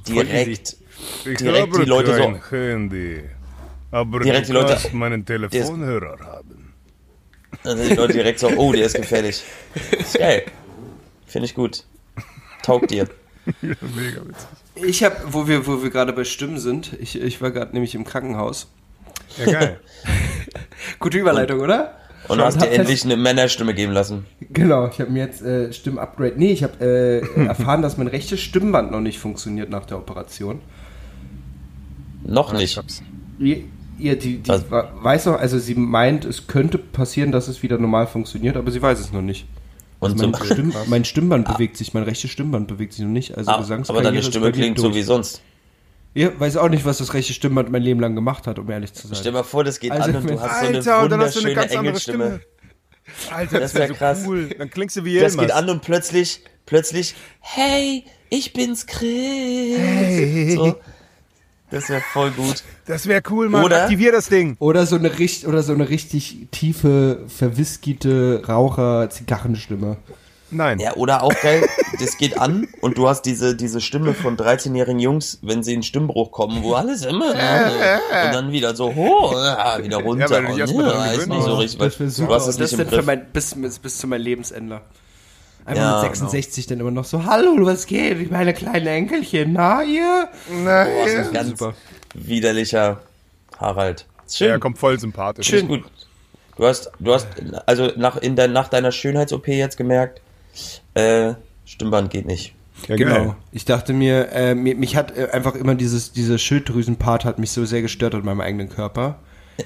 direkt, 0.08 0.76
Ich 1.24 1.36
direkt 1.38 1.76
die 1.76 1.82
Leute 1.84 2.16
so- 2.16 2.56
Handy. 2.56 3.22
Aber 3.90 4.20
Direkt 4.20 4.48
du 4.48 4.52
die 4.52 4.58
Leute- 4.58 4.96
meinen 4.96 5.24
Telefonhörer 5.26 6.18
haben. 6.20 6.72
dann 7.62 7.76
sind 7.76 7.90
die 7.90 7.94
Leute 7.96 8.12
direkt 8.14 8.38
so, 8.38 8.48
oh, 8.48 8.72
der 8.72 8.86
ist 8.86 8.94
gefährlich. 9.02 9.42
Ist 9.98 10.18
geil. 10.18 10.44
Finde 11.26 11.46
ich 11.46 11.54
gut. 11.54 11.84
Taugt 12.62 12.90
dir. 12.90 13.08
Mega 13.62 14.20
witzig. 14.24 14.48
Ich 14.74 15.02
habe, 15.04 15.16
wo 15.28 15.46
wir, 15.48 15.66
wo 15.66 15.82
wir 15.82 15.90
gerade 15.90 16.12
bei 16.12 16.24
Stimmen 16.24 16.58
sind, 16.58 16.92
ich, 17.00 17.20
ich 17.20 17.40
war 17.40 17.50
gerade 17.50 17.72
nämlich 17.72 17.94
im 17.94 18.04
Krankenhaus. 18.04 18.68
Ja, 19.38 19.50
geil. 19.52 19.80
Gute 20.98 21.18
Überleitung, 21.18 21.60
oder? 21.60 21.96
Und 22.28 22.38
du 22.38 22.44
hast 22.44 22.60
dir 22.62 22.70
endlich 22.70 23.04
eine 23.04 23.16
Männerstimme 23.16 23.74
geben 23.74 23.92
lassen. 23.92 24.26
Genau, 24.52 24.86
ich 24.86 25.00
habe 25.00 25.10
mir 25.10 25.24
jetzt 25.24 25.42
äh, 25.42 25.72
Stimmupgrade. 25.72 26.34
Nee, 26.36 26.52
ich 26.52 26.62
habe 26.62 26.84
äh, 27.36 27.40
erfahren, 27.46 27.82
dass 27.82 27.96
mein 27.96 28.06
rechtes 28.06 28.40
Stimmband 28.40 28.92
noch 28.92 29.00
nicht 29.00 29.18
funktioniert 29.18 29.70
nach 29.70 29.86
der 29.86 29.98
Operation. 29.98 30.60
Noch 32.24 32.52
Ich 32.54 32.76
nicht. 32.76 33.02
Ihr, 33.40 33.64
ihr 33.98 34.16
die, 34.18 34.38
die 34.38 34.48
wa- 34.70 34.92
weiß 35.02 35.26
noch, 35.26 35.38
also 35.40 35.58
sie 35.58 35.74
meint, 35.74 36.24
es 36.24 36.46
könnte 36.46 36.78
passieren, 36.78 37.32
dass 37.32 37.48
es 37.48 37.62
wieder 37.64 37.78
normal 37.78 38.06
funktioniert, 38.06 38.56
aber 38.56 38.70
sie 38.70 38.80
weiß 38.80 39.00
es 39.00 39.12
noch 39.12 39.22
nicht. 39.22 39.46
Und 40.02 40.18
Mein, 40.18 40.34
so, 40.34 40.44
Stimm, 40.52 40.72
mein 40.86 41.04
Stimmband 41.04 41.46
bewegt 41.46 41.76
sich, 41.76 41.94
mein 41.94 42.02
rechtes 42.02 42.30
Stimmband 42.30 42.66
bewegt 42.66 42.92
sich 42.92 43.04
noch 43.04 43.12
nicht. 43.12 43.36
Also 43.38 43.50
ah, 43.52 43.58
Gesangskarriere 43.58 44.06
aber 44.08 44.10
deine 44.12 44.22
Stimme 44.24 44.50
klingt 44.50 44.78
so 44.78 44.84
durch. 44.88 44.96
wie 44.96 45.02
sonst. 45.02 45.40
Ihr 46.14 46.38
weiß 46.38 46.56
auch 46.56 46.68
nicht, 46.68 46.84
was 46.84 46.98
das 46.98 47.14
rechte 47.14 47.32
Stimmband 47.32 47.70
mein 47.70 47.82
Leben 47.82 48.00
lang 48.00 48.14
gemacht 48.14 48.46
hat, 48.46 48.58
um 48.58 48.68
ehrlich 48.68 48.92
zu 48.92 49.06
sein. 49.06 49.16
Stell 49.16 49.32
dir 49.32 49.38
mal 49.38 49.44
vor, 49.44 49.62
das 49.64 49.78
geht 49.80 49.92
Also 49.92 50.10
an 50.10 50.16
und 50.16 50.28
du 50.28 50.40
hast 50.40 50.60
so 50.60 50.66
eine 50.66 50.76
Alter, 50.78 51.02
und 51.02 51.10
dann 51.10 51.20
hast 51.20 51.36
du 51.36 51.40
eine 51.40 51.48
wunderschöne 51.50 51.54
ganz 51.54 51.70
andere 51.72 51.86
Engelstimme. 51.88 52.40
Stimme. 52.40 53.36
Alter, 53.36 53.60
das, 53.60 53.72
Das 53.72 53.74
wär 53.74 53.80
wäre 53.80 53.88
so 53.92 53.94
krass. 53.94 54.22
cool. 54.26 54.48
Dann 54.58 54.70
klingst 54.70 54.96
du 54.96 55.04
wie 55.04 55.18
Das 55.20 55.32
Yilmaz. 55.34 55.46
geht 55.46 55.54
an 55.54 55.70
und 55.70 55.82
plötzlich, 55.82 56.40
plötzlich, 56.66 57.14
hey, 57.40 58.04
ich 58.28 58.52
bin's 58.52 58.86
Chris. 58.86 60.54
So. 60.54 60.76
Das 61.72 61.88
wäre 61.88 62.02
voll 62.12 62.30
gut. 62.30 62.62
Das 62.86 63.06
wäre 63.06 63.22
cool, 63.30 63.48
Mann. 63.48 63.64
Oder? 63.64 63.84
Aktivier 63.84 64.12
das 64.12 64.28
Ding. 64.28 64.56
Oder 64.58 64.86
so 64.86 64.96
eine 64.96 65.18
richt 65.18 65.46
oder 65.46 65.62
so 65.62 65.72
eine 65.72 65.88
richtig 65.88 66.48
tiefe, 66.50 67.20
verwiskite 67.26 68.42
Raucher-Zigarrenstimme. 68.46 69.96
Nein. 70.50 70.78
Ja, 70.80 70.94
oder 70.96 71.22
auch 71.22 71.32
geil, 71.40 71.66
das 71.98 72.18
geht 72.18 72.38
an 72.38 72.68
und 72.82 72.98
du 72.98 73.08
hast 73.08 73.22
diese, 73.22 73.56
diese 73.56 73.80
Stimme 73.80 74.12
von 74.12 74.36
13-jährigen 74.36 75.00
Jungs, 75.00 75.38
wenn 75.40 75.62
sie 75.62 75.72
in 75.72 75.82
Stimmbruch 75.82 76.30
kommen, 76.30 76.62
wo 76.62 76.74
alles 76.74 77.06
immer, 77.06 77.30
und 77.30 78.34
dann 78.34 78.52
wieder 78.52 78.76
so 78.76 78.94
hoch, 78.94 79.32
wieder 79.32 79.96
runter. 79.96 80.26
Ja, 80.26 80.30
weil 80.30 80.46
du 80.58 80.66
dich 80.66 80.74
und, 80.74 80.84
ja, 80.84 81.04
ist 81.06 81.24
gewöhnt 81.24 81.28
nicht 81.30 81.44
so 81.44 81.54
richtig, 81.54 81.80
weil 81.80 81.88
Das 81.88 81.98
wäre 82.00 82.10
du 82.10 82.14
super. 82.14 82.34
hast 82.34 82.46
es 82.48 82.54
Und 82.56 82.60
das 82.60 82.72
nicht 82.72 82.80
im 82.80 82.90
dann 82.90 83.00
für 83.00 83.06
mein, 83.06 83.32
bis, 83.32 83.54
bis, 83.54 83.78
bis 83.78 83.96
zu 83.96 84.06
meinem 84.06 84.22
Lebensende. 84.22 84.82
Einfach 85.64 85.82
Ja, 85.82 85.90
genau. 85.90 86.02
mit 86.02 86.30
66 86.30 86.66
dann 86.66 86.80
immer 86.80 86.90
noch 86.90 87.04
so, 87.04 87.24
hallo, 87.24 87.56
was 87.60 87.86
geht? 87.86 88.18
Ich 88.20 88.30
meine 88.30 88.52
kleinen 88.52 88.86
Enkelchen, 88.86 89.52
na 89.52 89.82
ihr? 89.84 90.28
Das 90.64 90.88
ist 91.12 91.26
ein 91.28 91.32
ganz 91.32 91.48
Super. 91.50 91.74
widerlicher 92.14 93.00
Harald. 93.58 94.06
Schön, 94.28 94.48
Er 94.50 94.58
kommt 94.58 94.78
voll 94.78 94.98
sympathisch. 94.98 95.46
schön 95.46 95.68
gut. 95.68 95.84
Du 96.56 96.66
hast, 96.66 96.90
du 96.98 97.12
hast, 97.14 97.28
also 97.66 97.90
nach, 97.96 98.16
in 98.16 98.36
dein, 98.36 98.52
nach 98.52 98.68
deiner 98.68 98.92
Schönheits-OP 98.92 99.48
jetzt 99.48 99.76
gemerkt, 99.76 100.20
äh, 100.94 101.34
Stimmband 101.64 102.10
geht 102.10 102.26
nicht. 102.26 102.54
Ja, 102.88 102.96
Genau. 102.96 103.14
geil. 103.14 103.34
Ich 103.52 103.64
dachte 103.64 103.92
mir, 103.92 104.30
äh, 104.32 104.54
mir 104.54 104.74
mich 104.76 104.96
hat 104.96 105.16
äh, 105.16 105.28
einfach 105.32 105.54
immer 105.54 105.74
dieses, 105.76 106.12
dieser 106.12 106.36
Schilddrüsenpart 106.38 107.24
hat 107.24 107.38
mich 107.38 107.52
so 107.52 107.64
sehr 107.64 107.80
gestört 107.82 108.14
an 108.14 108.24
meinem 108.24 108.40
eigenen 108.40 108.68
Körper. 108.68 109.18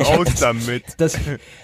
Raus 0.00 0.28
damit. 0.40 0.84
Das, 0.98 1.16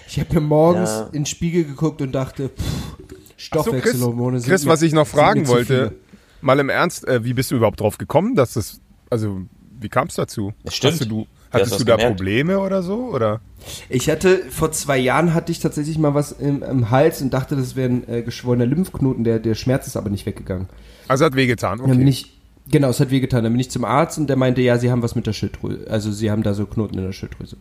ich 0.07 0.19
habe 0.19 0.33
mir 0.35 0.41
morgens 0.41 0.89
Ja. 0.89 1.03
in 1.07 1.11
den 1.11 1.25
Spiegel 1.25 1.65
geguckt 1.65 2.01
und 2.01 2.11
dachte, 2.13 2.49
pff, 2.49 2.95
So, 3.37 3.61
Chris, 3.61 3.63
Stoffwechselhormone 3.63 4.39
sind 4.39 4.49
Chris 4.49 4.65
was 4.65 4.81
ich 4.81 4.93
noch 4.93 5.07
fragen 5.07 5.47
wollte, 5.47 5.95
mal 6.41 6.59
im 6.59 6.69
Ernst, 6.69 7.07
äh, 7.07 7.23
wie 7.23 7.33
bist 7.33 7.51
du 7.51 7.55
überhaupt 7.55 7.79
drauf 7.81 7.97
gekommen, 7.97 8.35
dass 8.35 8.53
das, 8.53 8.79
also, 9.09 9.41
wie 9.79 9.89
kam 9.89 10.07
es 10.07 10.15
dazu? 10.15 10.53
Das 10.63 10.75
stimmt. 10.75 10.99
Hast 11.01 11.09
du, 11.09 11.27
hattest 11.51 11.79
du 11.79 11.83
da 11.83 11.95
gemerkt? 11.95 12.17
Probleme 12.17 12.59
oder 12.59 12.81
so, 12.81 13.09
oder? 13.13 13.41
Ich 13.89 14.09
hatte, 14.09 14.43
vor 14.49 14.71
zwei 14.71 14.97
Jahren 14.97 15.33
hatte 15.33 15.51
ich 15.51 15.59
tatsächlich 15.59 15.97
mal 15.97 16.13
was 16.13 16.31
im, 16.31 16.63
im 16.63 16.91
Hals 16.91 17.21
und 17.21 17.33
dachte, 17.33 17.55
das 17.55 17.75
wäre 17.75 17.89
ein 17.89 18.07
äh, 18.07 18.21
geschwollener 18.21 18.65
Lymphknoten, 18.65 19.23
der, 19.23 19.39
der 19.39 19.55
Schmerz 19.55 19.87
ist 19.87 19.97
aber 19.97 20.09
nicht 20.09 20.25
weggegangen. 20.25 20.69
Also 21.07 21.25
hat 21.25 21.35
wehgetan, 21.35 21.79
Dann 21.79 21.89
bin 21.89 21.99
okay. 22.01 22.09
ich, 22.09 22.39
genau, 22.69 22.89
es 22.89 22.99
hat 22.99 23.11
wehgetan. 23.11 23.43
Dann 23.43 23.53
bin 23.53 23.59
ich 23.59 23.69
zum 23.69 23.85
Arzt 23.85 24.17
und 24.17 24.27
der 24.27 24.37
meinte, 24.37 24.61
ja, 24.61 24.77
sie 24.77 24.91
haben 24.91 25.01
was 25.01 25.15
mit 25.15 25.27
der 25.27 25.33
Schilddrüse. 25.33 25.87
Also 25.89 26.11
sie 26.11 26.31
haben 26.31 26.41
da 26.43 26.53
so 26.53 26.65
Knoten 26.65 26.97
in 26.97 27.03
der 27.03 27.11
Schilddrüse. 27.11 27.57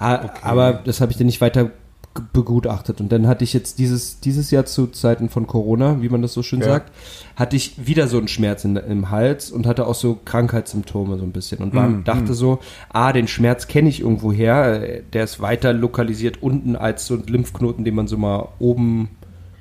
Ha, 0.00 0.32
Aber 0.42 0.72
das 0.72 1.00
habe 1.00 1.12
ich 1.12 1.18
dann 1.18 1.26
nicht 1.26 1.40
weiter 1.40 1.70
begutachtet. 2.32 3.00
Und 3.00 3.10
dann 3.10 3.26
hatte 3.26 3.44
ich 3.44 3.52
jetzt 3.52 3.78
dieses, 3.78 4.20
dieses 4.20 4.50
Jahr 4.50 4.64
zu 4.66 4.86
Zeiten 4.88 5.28
von 5.28 5.46
Corona, 5.46 6.02
wie 6.02 6.08
man 6.08 6.22
das 6.22 6.32
so 6.34 6.42
schön 6.42 6.60
Ja. 6.60 6.66
sagt, 6.66 6.92
hatte 7.36 7.56
ich 7.56 7.86
wieder 7.86 8.08
so 8.08 8.18
einen 8.18 8.28
Schmerz 8.28 8.64
in, 8.64 8.76
im 8.76 9.10
Hals 9.10 9.50
und 9.50 9.66
hatte 9.66 9.86
auch 9.86 9.94
so 9.94 10.18
Krankheitssymptome 10.24 11.16
so 11.18 11.24
ein 11.24 11.32
bisschen 11.32 11.58
und 11.58 11.74
war, 11.74 11.88
Mm, 11.88 12.04
dachte 12.04 12.34
so, 12.34 12.58
ah, 12.90 13.12
den 13.12 13.28
Schmerz 13.28 13.66
kenne 13.66 13.88
ich 13.88 14.00
irgendwo 14.00 14.32
her, 14.32 15.00
der 15.12 15.24
ist 15.24 15.40
weiter 15.40 15.72
lokalisiert 15.72 16.42
unten 16.42 16.76
als 16.76 17.06
so 17.06 17.14
ein 17.14 17.24
Lymphknoten, 17.26 17.84
den 17.84 17.94
man 17.94 18.06
so 18.08 18.16
mal 18.18 18.48
oben 18.58 19.10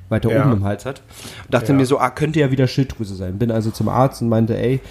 weiter 0.09 0.29
Ja. 0.29 0.43
oben 0.43 0.57
im 0.57 0.63
Hals 0.65 0.85
hat. 0.85 1.01
Und 1.45 1.53
dachte 1.53 1.71
Ja. 1.71 1.77
mir 1.77 1.85
so, 1.85 1.99
ah, 1.99 2.09
könnte 2.09 2.39
ja 2.41 2.51
wieder 2.51 2.67
Schilddrüse 2.67 3.15
sein. 3.15 3.37
Bin 3.39 3.49
also 3.49 3.71
zum 3.71 3.87
Arzt 3.87 4.21
und 4.21 4.27
meinte, 4.29 4.57
ey, 4.57 4.81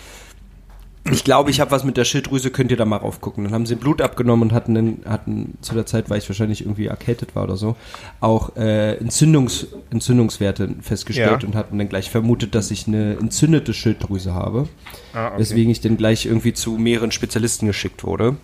ich 1.12 1.24
glaube, 1.24 1.50
ich 1.50 1.60
habe 1.60 1.70
was 1.70 1.84
mit 1.84 1.96
der 1.96 2.04
Schilddrüse, 2.04 2.50
könnt 2.50 2.70
ihr 2.70 2.76
da 2.76 2.84
mal 2.84 2.96
raufgucken. 2.96 3.44
Dann 3.44 3.52
haben 3.52 3.66
sie 3.66 3.74
Blut 3.74 4.00
abgenommen 4.02 4.48
und 4.48 4.54
hatten, 4.54 4.74
dann- 4.74 4.98
hatten 5.06 5.58
zu 5.60 5.74
der 5.74 5.86
Zeit, 5.86 6.10
weil 6.10 6.18
ich 6.18 6.28
wahrscheinlich 6.28 6.62
irgendwie 6.62 6.86
erkältet 6.86 7.34
war 7.34 7.44
oder 7.44 7.56
so, 7.56 7.76
auch 8.20 8.56
äh, 8.56 8.94
Entzündungs, 8.96 9.66
Entzündungswerte 9.90 10.68
festgestellt 10.80 11.42
Ja. 11.42 11.48
und 11.48 11.54
hatten 11.54 11.78
dann 11.78 11.88
gleich 11.88 12.10
vermutet, 12.10 12.54
dass 12.54 12.70
ich 12.70 12.86
eine 12.86 13.16
entzündete 13.20 13.72
Schilddrüse 13.74 14.34
habe. 14.34 14.68
Ah, 15.12 15.28
okay. 15.28 15.38
Weswegen 15.40 15.70
ich 15.70 15.80
dann 15.80 15.96
gleich 15.96 16.26
irgendwie 16.26 16.52
zu 16.52 16.72
mehreren 16.72 17.12
Spezialisten 17.12 17.66
geschickt 17.66 18.04
wurde. 18.04 18.36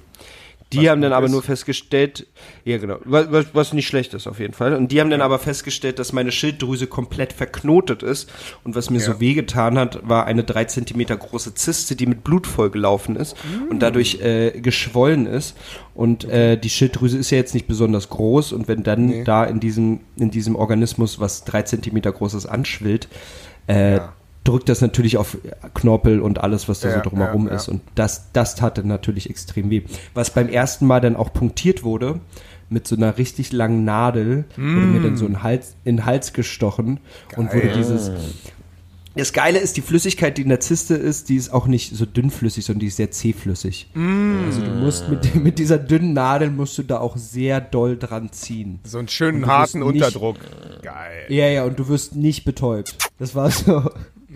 Die 0.72 0.90
haben 0.90 1.00
dann 1.00 1.12
aber 1.12 1.26
ist. 1.26 1.32
nur 1.32 1.42
festgestellt, 1.42 2.26
ja 2.64 2.78
genau, 2.78 2.98
was, 3.04 3.46
was, 3.52 3.72
nicht 3.72 3.86
schlecht 3.86 4.14
ist 4.14 4.26
auf 4.26 4.40
jeden 4.40 4.52
Fall. 4.52 4.74
Und 4.74 4.90
die 4.90 5.00
haben 5.00 5.10
dann 5.10 5.20
aber 5.20 5.38
festgestellt, 5.38 6.00
dass 6.00 6.12
meine 6.12 6.32
Schilddrüse 6.32 6.88
komplett 6.88 7.32
verknotet 7.32 8.02
ist. 8.02 8.28
Und 8.64 8.74
was 8.74 8.90
mir 8.90 8.98
Ja. 8.98 9.04
so 9.04 9.20
wehgetan 9.20 9.78
hat, 9.78 10.00
war 10.08 10.26
eine 10.26 10.42
drei 10.42 10.64
Zentimeter 10.64 11.16
große 11.16 11.54
Zyste, 11.54 11.94
die 11.94 12.06
mit 12.06 12.24
Blut 12.24 12.48
vollgelaufen 12.48 13.14
ist 13.14 13.36
und 13.70 13.80
dadurch 13.80 14.20
äh, 14.20 14.60
geschwollen 14.60 15.26
ist. 15.26 15.56
Und 15.94 16.24
äh, 16.24 16.56
die 16.58 16.68
Schilddrüse 16.70 17.16
ist 17.18 17.30
ja 17.30 17.38
jetzt 17.38 17.54
nicht 17.54 17.68
besonders 17.68 18.08
groß. 18.08 18.52
Und 18.52 18.66
wenn 18.66 18.82
dann 18.82 19.06
Nee. 19.06 19.24
da 19.24 19.44
in 19.44 19.60
diesem, 19.60 20.00
in 20.16 20.32
diesem 20.32 20.56
Organismus 20.56 21.20
was 21.20 21.44
drei 21.44 21.62
Zentimeter 21.62 22.10
großes 22.10 22.44
anschwillt, 22.46 23.06
äh, 23.68 23.96
Ja. 23.98 24.15
Drückt 24.46 24.68
das 24.68 24.80
natürlich 24.80 25.16
auf 25.18 25.36
Knorpel 25.74 26.20
und 26.20 26.38
alles, 26.42 26.68
was 26.68 26.80
da 26.80 26.88
Ja, 26.88 27.02
so 27.02 27.10
drumherum 27.10 27.48
ja, 27.48 27.54
ist. 27.54 27.68
Und 27.68 27.82
das, 27.94 28.32
das 28.32 28.54
tat 28.54 28.78
dann 28.78 28.86
natürlich 28.88 29.28
extrem 29.30 29.70
weh. 29.70 29.82
Was 30.14 30.30
beim 30.30 30.48
ersten 30.48 30.86
Mal 30.86 31.00
dann 31.00 31.16
auch 31.16 31.32
punktiert 31.32 31.82
wurde, 31.84 32.20
mit 32.68 32.86
so 32.88 32.96
einer 32.96 33.16
richtig 33.18 33.52
langen 33.52 33.84
Nadel, 33.84 34.44
wurde 34.56 34.86
mir 34.86 35.00
dann 35.00 35.16
so 35.16 35.26
in 35.26 35.34
den 35.34 35.42
Hals, 35.42 35.76
in 35.84 35.96
den 35.98 36.04
Hals 36.06 36.32
gestochen 36.32 36.98
und 37.36 37.52
wurde 37.54 37.72
dieses. 37.76 38.10
Das 39.14 39.32
Geile 39.32 39.58
ist, 39.60 39.78
die 39.78 39.80
Flüssigkeit, 39.80 40.36
die 40.36 40.42
in 40.42 40.50
der 40.50 40.60
Zyste 40.60 40.94
ist, 40.94 41.30
die 41.30 41.36
ist 41.36 41.50
auch 41.50 41.66
nicht 41.68 41.96
so 41.96 42.04
dünnflüssig, 42.04 42.66
sondern 42.66 42.80
die 42.80 42.88
ist 42.88 42.96
sehr 42.96 43.10
zähflüssig. 43.10 43.88
Also 43.94 44.60
du 44.60 44.70
musst 44.72 45.08
mit, 45.08 45.34
mit 45.36 45.58
dieser 45.58 45.78
dünnen 45.78 46.12
Nadel 46.12 46.50
musst 46.50 46.76
du 46.76 46.82
da 46.82 46.98
auch 46.98 47.16
sehr 47.16 47.62
doll 47.62 47.96
dran 47.96 48.30
ziehen. 48.32 48.80
So 48.84 48.98
einen 48.98 49.08
schönen 49.08 49.46
harten 49.46 49.78
nicht- 49.78 49.86
Unterdruck. 50.04 50.36
Geil. 50.82 51.24
Ja, 51.28 51.46
ja, 51.48 51.64
und 51.64 51.78
du 51.78 51.88
wirst 51.88 52.14
nicht 52.14 52.44
betäubt. 52.44 52.96
Das 53.18 53.34
war 53.34 53.50
so. 53.50 53.88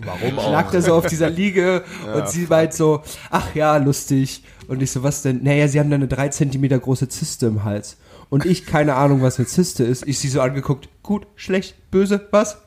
Warum 0.05 0.39
Ich 0.39 0.47
lag 0.51 0.71
da 0.71 0.81
so 0.81 0.95
auf 0.95 1.07
dieser 1.07 1.31
Liege 1.31 1.83
und 2.15 2.29
sie 2.29 2.47
meint 2.49 2.73
so, 2.75 3.03
ach 3.31 3.55
ja, 3.55 3.77
lustig. 3.77 4.43
Und 4.69 4.83
ich 4.83 4.91
so, 4.91 5.03
was 5.03 5.23
denn? 5.23 5.43
Naja, 5.43 5.67
sie 5.69 5.81
haben 5.81 5.91
da 5.91 5.97
eine 5.97 6.09
drei 6.09 6.29
Zentimeter 6.29 6.79
große 6.79 7.09
Zyste 7.09 7.47
im 7.47 7.65
Hals. 7.65 7.97
Und 8.29 8.45
ich, 8.47 8.65
keine 8.67 8.95
Ahnung, 8.95 9.23
was 9.23 9.39
eine 9.39 9.47
Zyste 9.49 9.83
ist. 9.85 10.07
Ich 10.07 10.19
sie 10.21 10.29
so 10.29 10.41
angeguckt, 10.41 10.89
gut, 11.03 11.27
schlecht, 11.35 11.75
böse, 11.91 12.29
was? 12.31 12.59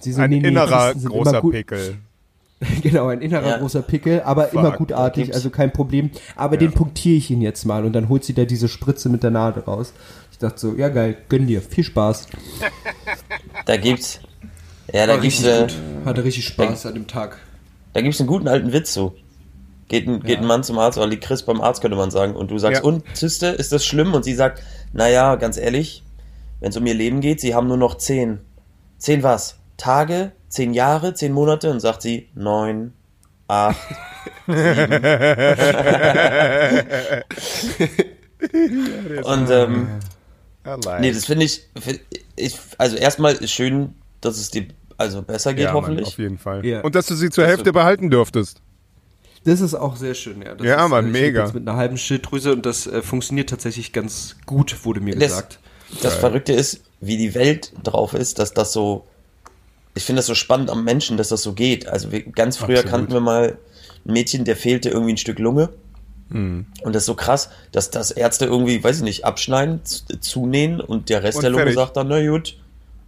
Sie 0.00 0.12
so, 0.12 0.22
Ein 0.22 0.30
nee, 0.30 0.40
nee, 0.40 0.48
innerer 0.48 0.94
großer 0.94 1.30
immer 1.30 1.40
gut. 1.42 1.52
Pickel. 1.52 1.96
Genau, 2.82 3.06
ein 3.06 3.20
innerer 3.20 3.50
Ja. 3.50 3.58
großer 3.58 3.82
Pickel, 3.82 4.22
aber 4.22 4.52
immer 4.52 4.70
Fuck. 4.70 4.78
gutartig, 4.78 5.24
Gibt's. 5.26 5.36
also 5.36 5.50
kein 5.50 5.72
Problem. 5.72 6.10
Aber 6.34 6.56
den 6.56 6.72
punktiere 6.72 7.16
ich 7.16 7.30
ihn 7.30 7.40
jetzt 7.40 7.64
mal 7.64 7.84
und 7.84 7.92
dann 7.92 8.08
holt 8.08 8.24
sie 8.24 8.34
da 8.34 8.44
diese 8.46 8.66
Spritze 8.66 9.08
mit 9.08 9.22
der 9.22 9.30
Nadel 9.30 9.62
raus. 9.62 9.92
Ich 10.32 10.38
dachte 10.38 10.58
so, 10.58 10.74
ja 10.74 10.88
geil, 10.88 11.16
gönn 11.28 11.46
dir, 11.46 11.62
viel 11.62 11.84
Spaß. 11.84 12.26
Da 13.64 13.76
gibt's. 13.76 14.18
Ja, 14.92 15.06
da 15.06 15.16
gibt's, 15.16 15.38
richtig 15.44 15.54
äh, 15.54 15.60
gut. 15.60 15.74
Hatte 16.06 16.24
richtig 16.24 16.46
Spaß 16.46 16.86
an 16.86 16.94
dem 16.94 17.06
Tag. 17.06 17.38
da 17.92 18.00
gibt's 18.00 18.20
einen 18.20 18.28
guten 18.28 18.48
alten 18.48 18.72
Witz 18.72 18.94
so. 18.94 19.14
Geht 19.88 20.06
ein, 20.06 20.22
geht 20.22 20.38
ein 20.38 20.46
Mann 20.46 20.62
zum 20.62 20.78
Arzt, 20.78 20.98
oder 20.98 21.06
liegt 21.06 21.24
Chris 21.24 21.42
beim 21.42 21.60
Arzt, 21.62 21.80
könnte 21.80 21.96
man 21.96 22.10
sagen. 22.10 22.36
Und 22.36 22.50
du 22.50 22.58
sagst, 22.58 22.82
Ja. 22.82 22.88
und 22.88 23.04
Zyste, 23.16 23.46
ist 23.46 23.72
das 23.72 23.86
schlimm? 23.86 24.12
Und 24.12 24.22
sie 24.22 24.34
sagt, 24.34 24.62
naja, 24.92 25.36
ganz 25.36 25.56
ehrlich, 25.56 26.02
wenn 26.60 26.70
es 26.70 26.76
um 26.76 26.84
ihr 26.86 26.94
Leben 26.94 27.20
geht, 27.20 27.40
sie 27.40 27.54
haben 27.54 27.68
nur 27.68 27.78
noch 27.78 27.96
zehn. 27.96 28.40
Zehn 28.98 29.22
was? 29.22 29.56
Tage? 29.78 30.32
Zehn 30.48 30.74
Jahre? 30.74 31.14
Zehn 31.14 31.32
Monate? 31.32 31.70
Und 31.70 31.80
sagt 31.80 32.02
sie, 32.02 32.28
neun, 32.34 32.92
acht, 33.46 33.78
sieben. 34.46 34.92
und 39.24 39.50
ähm, 39.50 39.88
nee, 41.00 41.12
das 41.12 41.24
finde 41.24 41.44
ich, 41.44 41.62
find 41.78 42.00
ich, 42.36 42.56
also 42.76 42.96
erstmal 42.96 43.34
ist 43.34 43.52
schön, 43.52 43.94
dass 44.20 44.38
es 44.38 44.50
dir 44.50 44.66
also 44.98 45.22
besser 45.22 45.54
geht, 45.54 45.64
ja, 45.64 45.72
Mann, 45.72 45.82
hoffentlich. 45.82 46.08
auf 46.08 46.18
jeden 46.18 46.36
Fall. 46.38 46.64
Ja. 46.66 46.82
Und 46.82 46.94
dass 46.94 47.06
du 47.06 47.14
sie 47.14 47.30
zur 47.30 47.44
Dass 47.44 47.52
Hälfte 47.52 47.72
behalten 47.72 48.10
dürftest. 48.10 48.60
Das 49.44 49.60
ist 49.62 49.74
auch 49.74 49.96
sehr 49.96 50.14
schön, 50.14 50.42
ja. 50.42 50.54
Das 50.54 50.66
Ja, 50.66 50.84
ist, 50.84 50.90
Mann, 50.90 51.04
äh, 51.06 51.08
ich 51.08 51.12
mega. 51.12 51.46
mit 51.52 51.66
einer 51.66 51.76
halben 51.78 51.96
Schilddrüse 51.96 52.52
und 52.52 52.66
das 52.66 52.86
äh, 52.86 53.00
funktioniert 53.00 53.48
tatsächlich 53.48 53.92
ganz 53.94 54.36
gut, 54.44 54.84
wurde 54.84 55.00
mir 55.00 55.14
Das- 55.14 55.30
gesagt. 55.30 55.58
Das 56.02 56.16
Verrückte 56.16 56.52
ist, 56.52 56.82
wie 57.00 57.16
die 57.16 57.34
Welt 57.34 57.72
drauf 57.82 58.12
ist, 58.12 58.38
dass 58.38 58.52
das 58.52 58.74
so. 58.74 59.06
Ich 59.94 60.04
finde 60.04 60.18
das 60.18 60.26
so 60.26 60.34
spannend 60.34 60.68
am 60.70 60.84
Menschen, 60.84 61.16
dass 61.16 61.28
das 61.28 61.42
so 61.42 61.54
geht. 61.54 61.88
Also 61.88 62.12
wir, 62.12 62.22
ganz 62.24 62.58
früher 62.58 62.80
Absolut. 62.80 62.90
kannten 62.90 63.12
wir 63.14 63.20
mal 63.20 63.56
ein 64.04 64.12
Mädchen, 64.12 64.44
der 64.44 64.54
fehlte 64.54 64.90
irgendwie 64.90 65.14
ein 65.14 65.16
Stück 65.16 65.38
Lunge. 65.38 65.70
Hm. 66.30 66.66
Und 66.82 66.94
das 66.94 67.04
ist 67.04 67.06
so 67.06 67.14
krass, 67.14 67.48
dass 67.72 67.90
das 67.90 68.10
Ärzte 68.10 68.44
irgendwie, 68.44 68.84
weiß 68.84 68.98
ich 68.98 69.02
nicht, 69.02 69.24
abschneiden, 69.24 69.80
zunähen 70.20 70.80
und 70.80 71.08
der 71.08 71.22
Rest 71.22 71.38
Und 71.38 71.42
der 71.42 71.50
Lunge 71.50 71.62
fertig. 71.62 71.78
sagt 71.78 71.96
dann, 71.96 72.08
na 72.08 72.20
gut, 72.28 72.58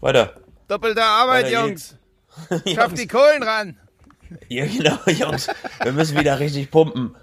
weiter. 0.00 0.32
Doppelte 0.70 1.02
Arbeit, 1.02 1.46
Weiter 1.46 1.66
Jungs. 1.66 1.96
Schafft 2.72 2.96
die 2.96 3.08
Kohlen 3.08 3.42
ran. 3.42 3.76
Ja, 4.48 4.66
genau, 4.66 4.98
Jungs. 5.06 5.48
Wir 5.82 5.90
müssen 5.90 6.16
wieder 6.16 6.38
richtig 6.38 6.70
pumpen. 6.70 7.16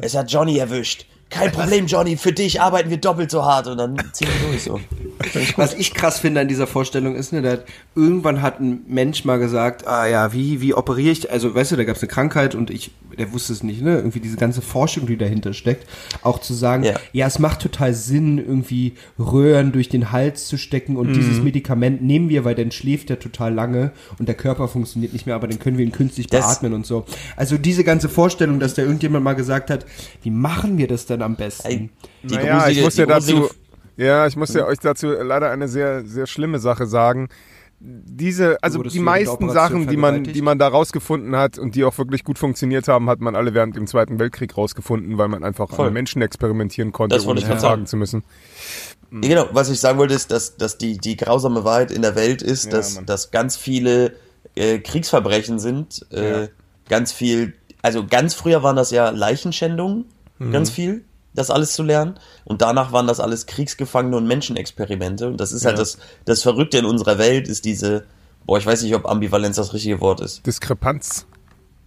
Es 0.00 0.16
hat 0.16 0.28
Johnny 0.32 0.58
erwischt. 0.58 1.06
Kein 1.30 1.52
Problem, 1.52 1.86
Johnny. 1.86 2.16
Für 2.16 2.32
dich 2.32 2.60
arbeiten 2.60 2.90
wir 2.90 2.96
doppelt 2.96 3.30
so 3.30 3.44
hart 3.44 3.68
und 3.68 3.78
dann 3.78 3.96
ziehen 4.12 4.26
wir 4.40 4.48
durch 4.48 4.64
so. 4.64 4.80
Was 5.56 5.74
ich 5.74 5.94
krass 5.94 6.18
finde 6.18 6.40
an 6.40 6.48
dieser 6.48 6.66
Vorstellung 6.66 7.14
ist, 7.14 7.32
ne, 7.32 7.48
hat, 7.48 7.64
irgendwann 7.94 8.42
hat 8.42 8.58
ein 8.58 8.84
Mensch 8.88 9.24
mal 9.24 9.38
gesagt, 9.38 9.86
ah 9.86 10.06
ja, 10.06 10.32
wie, 10.32 10.60
wie 10.60 10.74
operiere 10.74 11.12
ich, 11.12 11.30
also 11.30 11.54
weißt 11.54 11.70
du, 11.70 11.76
da 11.76 11.84
gab 11.84 11.94
es 11.94 12.02
eine 12.02 12.08
Krankheit 12.08 12.56
und 12.56 12.70
ich, 12.70 12.90
der 13.18 13.32
wusste 13.32 13.52
es 13.52 13.62
nicht, 13.62 13.82
ne, 13.82 13.96
irgendwie 13.96 14.20
diese 14.20 14.36
ganze 14.36 14.62
Forschung, 14.62 15.06
die 15.06 15.16
dahinter 15.16 15.52
steckt, 15.52 15.86
auch 16.22 16.40
zu 16.40 16.54
sagen, 16.54 16.84
ja, 16.84 16.94
Ja. 17.12 17.26
es 17.26 17.38
macht 17.38 17.60
total 17.60 17.94
Sinn, 17.94 18.38
irgendwie 18.38 18.94
Röhren 19.18 19.72
durch 19.72 19.88
den 19.88 20.12
Hals 20.12 20.46
zu 20.48 20.56
stecken 20.58 20.96
und 20.96 21.10
Mhm. 21.10 21.12
dieses 21.14 21.42
Medikament 21.42 22.02
nehmen 22.02 22.28
wir, 22.28 22.44
weil 22.44 22.54
dann 22.54 22.70
schläft 22.70 23.10
er 23.10 23.18
total 23.18 23.52
lange 23.54 23.92
und 24.18 24.26
der 24.28 24.34
Körper 24.36 24.68
funktioniert 24.68 25.12
nicht 25.12 25.26
mehr, 25.26 25.34
aber 25.34 25.48
dann 25.48 25.58
können 25.58 25.78
wir 25.78 25.84
ihn 25.84 25.92
künstlich 25.92 26.26
Das- 26.26 26.46
beatmen 26.46 26.72
und 26.74 26.86
so. 26.86 27.04
Also 27.36 27.58
diese 27.58 27.84
ganze 27.84 28.08
Vorstellung, 28.08 28.60
dass 28.60 28.74
da 28.74 28.82
irgendjemand 28.82 29.24
mal 29.24 29.34
gesagt 29.34 29.70
hat, 29.70 29.86
wie 30.22 30.30
machen 30.30 30.78
wir 30.78 30.86
das 30.88 31.06
denn 31.06 31.22
am 31.22 31.36
besten? 31.36 31.90
Die 32.22 32.34
naja, 32.34 32.68
ich 32.68 32.78
gruselige- 32.78 32.82
muss 32.84 32.94
die 32.94 33.00
ja 33.00 33.06
dazu, 33.06 33.50
ja, 33.96 34.26
ich 34.26 34.36
muss 34.36 34.54
ja 34.54 34.66
euch 34.66 34.78
dazu 34.78 35.08
leider 35.10 35.50
eine 35.50 35.68
sehr, 35.68 36.04
sehr 36.06 36.26
schlimme 36.26 36.58
Sache 36.58 36.86
sagen. 36.86 37.28
Diese, 37.82 38.62
also 38.62 38.82
die 38.82 38.98
meisten 39.00 39.48
Sachen, 39.48 39.86
die 39.88 39.96
man, 39.96 40.22
die 40.24 40.42
man 40.42 40.58
da 40.58 40.68
rausgefunden 40.68 41.34
hat 41.34 41.58
und 41.58 41.74
die 41.74 41.84
auch 41.84 41.96
wirklich 41.96 42.24
gut 42.24 42.38
funktioniert 42.38 42.88
haben, 42.88 43.08
hat 43.08 43.20
man 43.20 43.34
alle 43.34 43.54
während 43.54 43.74
dem 43.74 43.86
Zweiten 43.86 44.18
Weltkrieg 44.18 44.54
rausgefunden, 44.56 45.16
weil 45.16 45.28
man 45.28 45.44
einfach 45.44 45.70
Voll. 45.70 45.86
an 45.86 45.94
Menschen 45.94 46.20
experimentieren 46.20 46.92
konnte, 46.92 47.16
Das 47.16 47.26
ohne 47.26 47.40
ich 47.40 47.46
hinterfragen 47.46 47.86
sagen. 47.86 47.86
zu 47.86 47.96
müssen. 47.96 48.22
Ja, 49.10 49.28
Genau, 49.28 49.48
was 49.52 49.70
ich 49.70 49.80
sagen 49.80 49.98
wollte, 49.98 50.12
ist, 50.12 50.30
dass, 50.30 50.56
dass 50.58 50.76
die, 50.76 50.98
die 50.98 51.16
grausame 51.16 51.64
Wahrheit 51.64 51.90
in 51.90 52.02
der 52.02 52.14
Welt 52.16 52.42
ist, 52.42 52.66
Ja, 52.66 52.72
dass, 52.72 52.96
Mann. 52.96 53.06
dass 53.06 53.30
ganz 53.30 53.56
viele 53.56 54.12
äh, 54.56 54.78
Kriegsverbrechen 54.78 55.58
sind. 55.58 56.04
Äh, 56.12 56.42
Ja. 56.42 56.48
Ganz 56.90 57.12
viel, 57.12 57.54
also 57.82 58.04
ganz 58.06 58.34
früher 58.34 58.62
waren 58.62 58.76
das 58.76 58.90
ja 58.90 59.08
Leichenschändungen, 59.10 60.04
Mhm. 60.38 60.52
ganz 60.52 60.68
viel, 60.70 61.04
das 61.34 61.50
alles 61.50 61.72
zu 61.74 61.82
lernen. 61.82 62.14
Und 62.44 62.62
danach 62.62 62.92
waren 62.92 63.06
das 63.06 63.20
alles 63.20 63.46
Kriegsgefangene 63.46 64.16
und 64.16 64.26
Menschenexperimente. 64.26 65.28
Und 65.28 65.38
das 65.40 65.52
ist 65.52 65.64
halt 65.64 65.76
Ja. 65.76 65.82
das, 65.82 65.98
das 66.24 66.42
Verrückte 66.42 66.78
in 66.78 66.84
unserer 66.84 67.18
Welt, 67.18 67.48
ist 67.48 67.64
diese, 67.64 68.04
boah, 68.46 68.58
ich 68.58 68.66
weiß 68.66 68.82
nicht, 68.82 68.94
ob 68.94 69.06
Ambivalenz 69.08 69.56
das 69.56 69.72
richtige 69.72 70.00
Wort 70.00 70.20
ist. 70.20 70.44
Diskrepanz, 70.46 71.26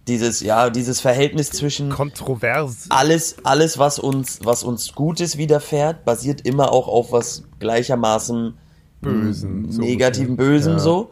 Dieses, 0.08 0.40
ja, 0.40 0.68
dieses 0.70 1.00
Verhältnis 1.00 1.50
zwischen 1.50 1.88
kontrovers. 1.90 2.86
alles, 2.90 3.36
alles, 3.44 3.78
was 3.78 3.98
uns, 3.98 4.40
was 4.44 4.62
uns 4.62 4.94
Gutes 4.94 5.36
widerfährt, 5.38 6.04
basiert 6.04 6.42
immer 6.42 6.72
auch 6.72 6.88
auf 6.88 7.10
was 7.12 7.44
gleichermaßen 7.58 8.54
Bösen, 9.00 9.70
so 9.70 9.80
negativen 9.82 10.36
Bösem 10.36 10.72
Ja, 10.74 10.78
so. 10.78 11.10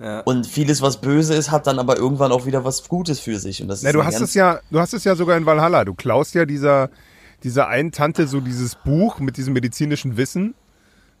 ja. 0.00 0.20
Und 0.20 0.46
vieles, 0.46 0.80
was 0.82 0.98
böse 1.00 1.34
ist, 1.34 1.50
hat 1.50 1.66
dann 1.66 1.80
aber 1.80 1.96
irgendwann 1.96 2.30
auch 2.30 2.46
wieder 2.46 2.64
was 2.64 2.86
Gutes 2.88 3.18
für 3.18 3.38
sich. 3.40 3.60
Und 3.60 3.66
das 3.68 3.82
Na, 3.82 3.88
ist 3.88 3.94
du 3.94 4.00
eine 4.00 4.06
hast 4.06 4.20
es 4.20 4.34
ja, 4.34 4.60
du 4.70 4.78
hast 4.78 4.94
es 4.94 5.02
ja 5.02 5.16
sogar 5.16 5.36
in 5.36 5.44
Valhalla. 5.44 5.84
Du 5.84 5.94
klaust 5.94 6.34
ja 6.34 6.46
dieser, 6.46 6.90
dieser 7.44 7.68
einen 7.68 7.92
Tante 7.92 8.26
so 8.26 8.40
dieses 8.40 8.74
Buch 8.74 9.20
mit 9.20 9.36
diesem 9.36 9.54
medizinischen 9.54 10.16
Wissen, 10.16 10.54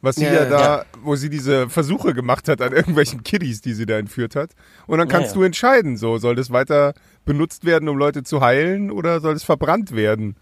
was 0.00 0.16
sie 0.16 0.24
Ja, 0.24 0.32
ja, 0.32 0.44
da, 0.44 0.60
ja. 0.78 0.84
wo 1.02 1.16
sie 1.16 1.28
diese 1.30 1.68
Versuche 1.68 2.14
gemacht 2.14 2.48
hat 2.48 2.60
an 2.60 2.72
irgendwelchen 2.72 3.22
Kiddies, 3.22 3.60
die 3.60 3.74
sie 3.74 3.86
da 3.86 3.98
entführt 3.98 4.36
hat. 4.36 4.50
Und 4.86 4.98
dann 4.98 5.08
kannst 5.08 5.30
ja. 5.30 5.34
du 5.34 5.42
entscheiden, 5.42 5.96
so, 5.96 6.18
soll 6.18 6.36
das 6.36 6.50
weiter 6.50 6.94
benutzt 7.24 7.64
werden, 7.64 7.88
um 7.88 7.96
Leute 7.96 8.22
zu 8.22 8.40
heilen 8.40 8.90
oder 8.90 9.20
soll 9.20 9.34
es 9.34 9.44
verbrannt 9.44 9.94
werden? 9.94 10.36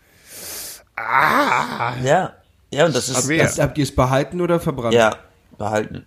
Ah! 0.97 1.95
Ja. 2.03 2.33
Ja, 2.73 2.87
und 2.87 2.97
das 2.97 3.09
ist, 3.09 3.25
Schwer. 3.25 3.45
das, 3.45 3.59
Habt 3.59 3.79
ihr 3.79 3.85
es 3.85 3.95
behalten 3.95 4.41
oder 4.41 4.59
verbrannt? 4.61 4.95
ja, 4.95 5.15
behalten. 5.57 6.05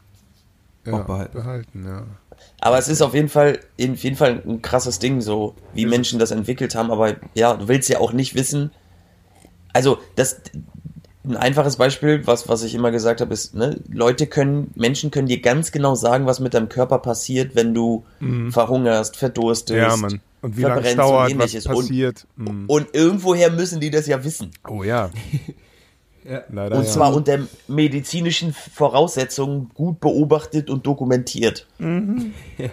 Ja, 0.86 0.94
Auch 0.94 1.06
behalten. 1.06 1.34
behalten, 1.38 1.86
ja. 1.88 2.04
Aber 2.62 2.78
es 2.78 2.88
ist 2.88 3.02
auf 3.02 3.14
jeden 3.14 3.30
Fall, 3.30 3.60
in 3.78 3.96
jeden 3.96 4.16
Fall 4.16 4.42
ein 4.46 4.62
krasses 4.62 5.00
Ding, 5.00 5.22
so 5.22 5.56
wie 5.74 5.86
Menschen 5.86 6.20
das 6.20 6.32
entwickelt 6.32 6.76
haben. 6.76 6.92
Aber 6.92 7.16
ja, 7.34 7.54
du 7.54 7.68
willst 7.68 7.90
ja 7.90 8.00
auch 8.00 8.12
nicht 8.14 8.36
wissen. 8.36 8.72
Also, 9.74 10.00
das, 10.16 10.42
ein 11.24 11.38
einfaches 11.38 11.78
Beispiel, 11.78 12.26
was, 12.26 12.48
was 12.48 12.64
ich 12.64 12.74
immer 12.74 12.92
gesagt 12.92 13.22
habe, 13.22 13.34
ist, 13.34 13.54
ne, 13.54 13.80
Leute 13.92 14.28
können, 14.28 14.72
Menschen 14.76 15.12
können 15.12 15.28
dir 15.28 15.42
ganz 15.42 15.72
genau 15.72 15.96
sagen, 15.96 16.26
was 16.26 16.40
mit 16.40 16.54
deinem 16.54 16.70
Körper 16.70 17.00
passiert, 17.00 17.56
wenn 17.56 17.74
du 17.74 18.06
verhungerst, 18.50 19.18
verdurstest. 19.18 19.72
Mhm. 19.72 19.78
Ja, 19.78 19.98
Mann. 19.98 20.22
Und 20.42 20.58
wie 20.58 20.62
lange 20.62 20.82
es 20.82 20.94
verbrennst 20.94 21.00
dauert, 21.00 21.32
und 21.32 21.40
was 21.40 21.54
ähnliches. 21.54 21.66
Und, 21.68 21.76
passiert. 21.76 22.28
Mhm. 22.38 22.64
und 22.68 22.88
irgendwoher 22.94 23.52
müssen 23.52 23.82
die 23.82 23.92
das 23.92 24.08
ja 24.08 24.24
wissen. 24.24 24.52
Oh 24.68 24.84
ja. 24.84 25.10
Ja. 26.30 26.44
Leider 26.52 26.76
Und 26.76 26.84
ja. 26.84 26.90
zwar 26.90 27.16
unter 27.16 27.40
medizinischen 27.68 28.54
Voraussetzungen 28.54 29.72
gut 29.74 30.00
beobachtet 30.00 30.70
und 30.70 30.86
dokumentiert. 30.86 31.66
Mhm. 31.80 32.34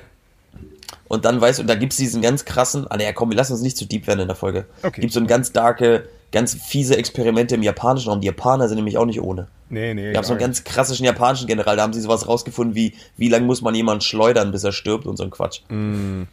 Und 1.09 1.25
dann 1.25 1.41
weißt 1.41 1.59
du, 1.59 1.63
und 1.63 1.69
da 1.69 1.77
gibt's 1.77 1.97
diesen 1.97 2.21
ganz 2.21 2.45
krassen, 2.45 2.85
ah, 2.91 2.97
naja, 2.97 3.13
komm, 3.13 3.31
wir 3.31 3.37
lassen 3.37 3.53
uns 3.53 3.63
nicht 3.63 3.77
zu 3.77 3.85
deep 3.87 4.09
werden 4.09 4.19
in 4.19 4.27
der 4.27 4.35
Folge. 4.35 4.67
Okay. 4.83 5.03
Gibt 5.03 5.13
so 5.13 5.21
ein 5.21 5.29
ganz 5.29 5.53
darke, 5.53 6.09
ganz 6.33 6.55
fiese 6.55 6.97
Experimente 6.97 7.55
im 7.55 7.63
japanischen 7.63 8.11
Raum. 8.11 8.21
Die 8.21 8.27
Japaner 8.27 8.69
sind 8.69 8.77
nämlich 8.77 8.99
auch 8.99 9.07
nicht 9.07 9.21
ohne. 9.21 9.49
Nee, 9.69 9.95
nee. 9.95 10.11
Ich 10.11 10.17
habe 10.17 10.27
so 10.27 10.33
einen 10.33 10.41
ganz 10.41 10.65
klassischen 10.65 11.05
japanischen 11.05 11.47
General, 11.47 11.77
da 11.77 11.83
haben 11.83 11.93
sie 11.93 12.01
sowas 12.01 12.29
rausgefunden 12.29 12.75
wie, 12.75 12.95
wie 13.17 13.29
lange 13.29 13.47
muss 13.47 13.63
man 13.63 13.75
jemanden 13.75 14.03
schleudern, 14.03 14.53
bis 14.53 14.65
er 14.65 14.73
stirbt 14.73 15.07
und 15.07 15.17
so 15.17 15.25
ein 15.25 15.31
Quatsch. 15.31 15.61
nicht. 15.69 16.29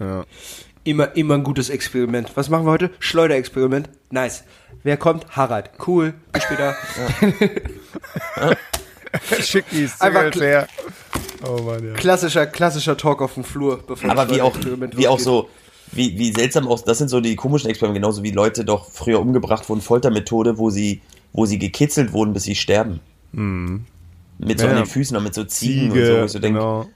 ja. 0.00 0.24
Immer, 0.84 1.14
immer 1.14 1.34
ein 1.34 1.44
gutes 1.44 1.70
Experiment. 1.70 2.32
Was 2.34 2.48
machen 2.48 2.66
wir 2.66 2.72
heute? 2.72 2.90
Schleuderexperiment. 2.98 3.88
Nice. 4.10 4.42
Wer 4.82 4.96
kommt? 4.96 5.26
Harald. 5.30 5.70
Cool. 5.86 6.14
Bis 6.32 6.42
später. 6.42 6.74
Schick 9.40 9.64
die 9.70 9.88
Einfach 10.00 10.22
Singles 10.22 10.40
her. 10.40 10.66
Oh 11.46 11.62
Mann, 11.62 11.86
ja. 11.86 11.94
Klassischer, 11.94 12.46
klassischer 12.46 12.96
Talk 12.96 13.22
auf 13.22 13.34
dem 13.34 13.44
Flur. 13.44 13.80
Bevor 13.86 14.10
Aber 14.10 14.26
das 14.26 14.34
wie 14.36 14.42
auch, 14.42 14.56
wie 14.96 15.06
auch 15.06 15.20
so, 15.20 15.48
wie, 15.92 16.18
wie 16.18 16.32
seltsam 16.32 16.66
auch, 16.68 16.80
das 16.80 16.98
sind 16.98 17.08
so 17.08 17.20
die 17.20 17.36
komischen 17.36 17.68
Experimente, 17.70 18.00
genauso 18.00 18.22
wie 18.22 18.30
Leute 18.30 18.64
doch 18.64 18.90
früher 18.90 19.20
umgebracht 19.20 19.68
wurden, 19.68 19.80
Foltermethode, 19.80 20.58
wo 20.58 20.70
sie, 20.70 21.00
wo 21.32 21.46
sie 21.46 21.58
gekitzelt 21.58 22.12
wurden, 22.12 22.32
bis 22.32 22.44
sie 22.44 22.54
sterben. 22.54 23.00
Mit 23.32 24.58
so 24.58 24.64
Ja, 24.66 24.70
an 24.72 24.76
den 24.76 24.86
Füßen, 24.86 25.16
und 25.16 25.24
mit 25.24 25.34
so 25.34 25.44
Ziegen 25.44 25.92
Ziege, 25.92 26.00
und 26.00 26.06
so, 26.06 26.20
wo 26.20 26.24
ich 26.24 26.32
so 26.32 26.38
denke, 26.38 26.58
genau. 26.58 26.86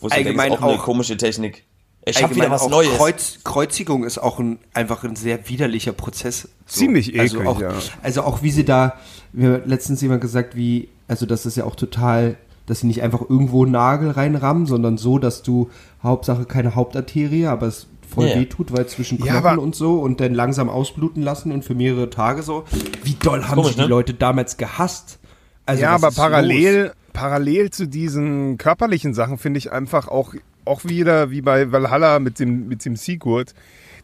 wo 0.00 0.06
ich 0.08 0.14
so 0.14 0.22
denke, 0.22 0.30
ist 0.30 0.50
auch 0.52 0.62
eine 0.62 0.78
auch- 0.78 0.82
komische 0.84 1.16
Technik. 1.16 1.64
Ich 2.06 2.16
Allgemein 2.16 2.36
wieder 2.36 2.50
was 2.50 2.62
auch 2.62 2.70
Neues. 2.70 2.96
Kreuz, 2.96 3.38
Kreuzigung 3.44 4.04
ist 4.04 4.16
auch 4.16 4.38
ein, 4.38 4.58
einfach 4.72 5.04
ein 5.04 5.16
sehr 5.16 5.48
widerlicher 5.50 5.92
Prozess. 5.92 6.48
So. 6.64 6.80
Ziemlich 6.80 7.18
also 7.20 7.36
eklig, 7.36 7.48
auch, 7.48 7.60
ja. 7.60 7.74
Also 8.02 8.22
auch 8.22 8.42
wie 8.42 8.50
sie 8.50 8.64
da, 8.64 8.94
mir 9.34 9.52
hat 9.52 9.66
letztens 9.66 10.00
jemand 10.00 10.22
gesagt, 10.22 10.56
wie, 10.56 10.88
also 11.08 11.26
das 11.26 11.44
ist 11.44 11.58
ja 11.58 11.64
auch 11.64 11.76
total, 11.76 12.38
dass 12.64 12.80
sie 12.80 12.86
nicht 12.86 13.02
einfach 13.02 13.20
irgendwo 13.28 13.64
einen 13.64 13.72
Nagel 13.72 14.12
reinrammen, 14.12 14.64
sondern 14.64 14.96
so, 14.96 15.18
dass 15.18 15.42
du 15.42 15.68
Hauptsache 16.02 16.46
keine 16.46 16.74
Hauptarterie, 16.74 17.46
aber 17.46 17.66
es 17.66 17.86
voll 18.10 18.26
Ja, 18.28 18.34
ja. 18.34 18.40
weh 18.40 18.46
tut, 18.46 18.72
weil 18.72 18.86
zwischen 18.86 19.18
Ja, 19.18 19.32
Knochen 19.34 19.46
aber- 19.46 19.62
und 19.62 19.74
so 19.74 20.00
und 20.00 20.20
dann 20.20 20.34
langsam 20.34 20.68
ausbluten 20.68 21.22
lassen 21.22 21.52
und 21.52 21.64
für 21.64 21.74
mehrere 21.74 22.10
Tage 22.10 22.42
so. 22.42 22.64
Wie 23.04 23.14
doll 23.14 23.44
haben 23.44 23.54
Komisch, 23.56 23.70
sie 23.70 23.76
die 23.76 23.82
ne? 23.82 23.88
Leute 23.88 24.14
damals 24.14 24.56
gehasst? 24.56 25.18
Also 25.66 25.82
ja, 25.82 25.90
aber 25.94 26.08
los? 26.08 26.16
parallel, 26.16 26.92
parallel 27.12 27.70
zu 27.70 27.86
diesen 27.86 28.58
körperlichen 28.58 29.14
Sachen 29.14 29.38
finde 29.38 29.58
ich 29.58 29.70
einfach 29.72 30.08
auch, 30.08 30.34
auch 30.64 30.84
wieder 30.84 31.30
wie 31.30 31.40
bei 31.42 31.70
Valhalla 31.72 32.18
mit 32.18 32.38
dem, 32.40 32.68
mit 32.68 32.84
dem 32.84 32.96
Sigurd, 32.96 33.54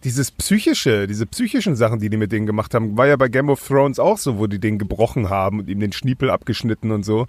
dieses 0.04 0.30
psychische, 0.30 1.06
diese 1.06 1.26
psychischen 1.26 1.74
Sachen, 1.74 1.98
die 1.98 2.10
die 2.10 2.16
mit 2.16 2.30
denen 2.30 2.46
gemacht 2.46 2.74
haben, 2.74 2.96
war 2.96 3.06
ja 3.06 3.16
bei 3.16 3.28
Game 3.28 3.48
of 3.48 3.66
Thrones 3.66 3.98
auch 3.98 4.18
so, 4.18 4.38
wo 4.38 4.46
die 4.46 4.60
den 4.60 4.78
gebrochen 4.78 5.30
haben 5.30 5.58
und 5.60 5.68
ihm 5.68 5.80
den 5.80 5.92
Schniepel 5.92 6.30
abgeschnitten 6.30 6.92
und 6.92 7.04
so. 7.04 7.26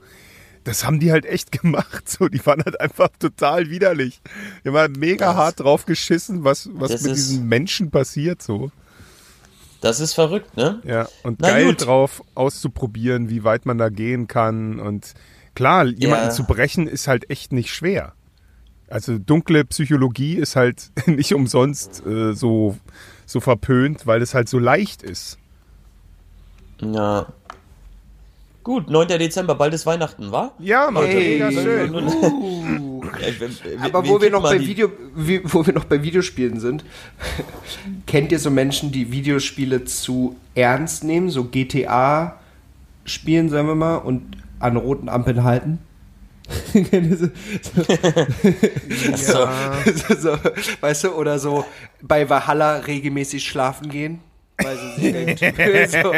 Das 0.67 0.83
haben 0.85 0.99
die 0.99 1.11
halt 1.13 1.25
echt 1.25 1.51
gemacht. 1.61 2.09
So, 2.09 2.27
die 2.27 2.45
waren 2.45 2.61
halt 2.63 2.79
einfach 2.81 3.07
total 3.19 3.69
widerlich. 3.69 4.21
Die 4.63 4.67
haben 4.69 4.75
halt 4.77 4.97
mega 4.97 5.27
Das- 5.27 5.35
hart 5.35 5.59
drauf 5.61 5.85
geschissen, 5.85 6.43
was, 6.43 6.69
was 6.73 6.91
mit 6.91 7.13
ist- 7.13 7.15
diesen 7.29 7.47
Menschen 7.47 7.89
passiert. 7.89 8.41
So. 8.41 8.69
Das 9.79 9.99
ist 9.99 10.13
verrückt, 10.13 10.57
ne? 10.57 10.81
Ja, 10.83 11.07
und 11.23 11.39
Na 11.39 11.49
geil 11.51 11.67
gut. 11.67 11.85
drauf 11.85 12.21
auszuprobieren, 12.35 13.29
wie 13.29 13.43
weit 13.43 13.65
man 13.65 13.77
da 13.77 13.89
gehen 13.89 14.27
kann. 14.27 14.79
Und 14.79 15.13
klar, 15.55 15.85
jemanden 15.85 16.25
Ja. 16.25 16.31
zu 16.31 16.43
brechen 16.43 16.87
ist 16.87 17.07
halt 17.07 17.29
echt 17.29 17.53
nicht 17.53 17.73
schwer. 17.73 18.13
Also 18.89 19.17
dunkle 19.17 19.63
Psychologie 19.65 20.35
ist 20.35 20.55
halt 20.55 20.91
nicht 21.05 21.33
umsonst 21.33 22.05
äh, 22.05 22.33
so, 22.33 22.77
so 23.25 23.39
verpönt, 23.39 24.05
weil 24.07 24.21
es 24.21 24.33
halt 24.33 24.49
so 24.49 24.59
leicht 24.59 25.01
ist. 25.03 25.37
Ja. 26.81 27.27
Gut, 28.67 28.89
9. 28.89 29.07
Dezember, 29.07 29.55
bald 29.55 29.73
ist 29.73 29.85
Weihnachten, 29.85 30.29
wa? 30.33 30.51
Ja, 30.59 30.91
Mann, 30.91 31.05
Hey. 31.05 31.39
mega 31.39 31.49
schön. 31.53 31.95
Uh. 31.95 33.01
Aber 33.81 34.05
wo 34.05 34.19
wir 34.19 34.29
noch 34.29 34.43
bei 34.43 34.59
Video, 34.59 34.91
wie, 35.15 35.39
wo 35.45 35.65
wir 35.65 35.73
noch 35.73 35.85
bei 35.85 36.03
Videospielen 36.03 36.59
sind, 36.59 36.83
kennt 38.07 38.33
ihr 38.33 38.39
so 38.39 38.51
Menschen, 38.51 38.91
die 38.91 39.09
Videospiele 39.09 39.85
zu 39.85 40.35
ernst 40.53 41.05
nehmen, 41.05 41.29
so 41.29 41.45
GTA 41.45 42.41
spielen, 43.05 43.47
sagen 43.47 43.69
wir 43.69 43.75
mal, 43.75 43.95
und 43.99 44.35
an 44.59 44.75
roten 44.75 45.07
Ampeln 45.07 45.45
halten? 45.45 45.79
So, 49.15 49.47
so, 49.93 50.15
so, 50.15 50.37
weißt 50.81 51.05
du, 51.05 51.11
oder 51.11 51.39
so 51.39 51.63
bei 52.01 52.29
Valhalla 52.29 52.79
regelmäßig 52.79 53.45
schlafen 53.45 53.87
gehen? 53.89 54.19
Weil 54.63 54.77
sie 54.77 55.01
sich 55.01 55.11
denken, 55.13 55.89
so, 55.89 56.13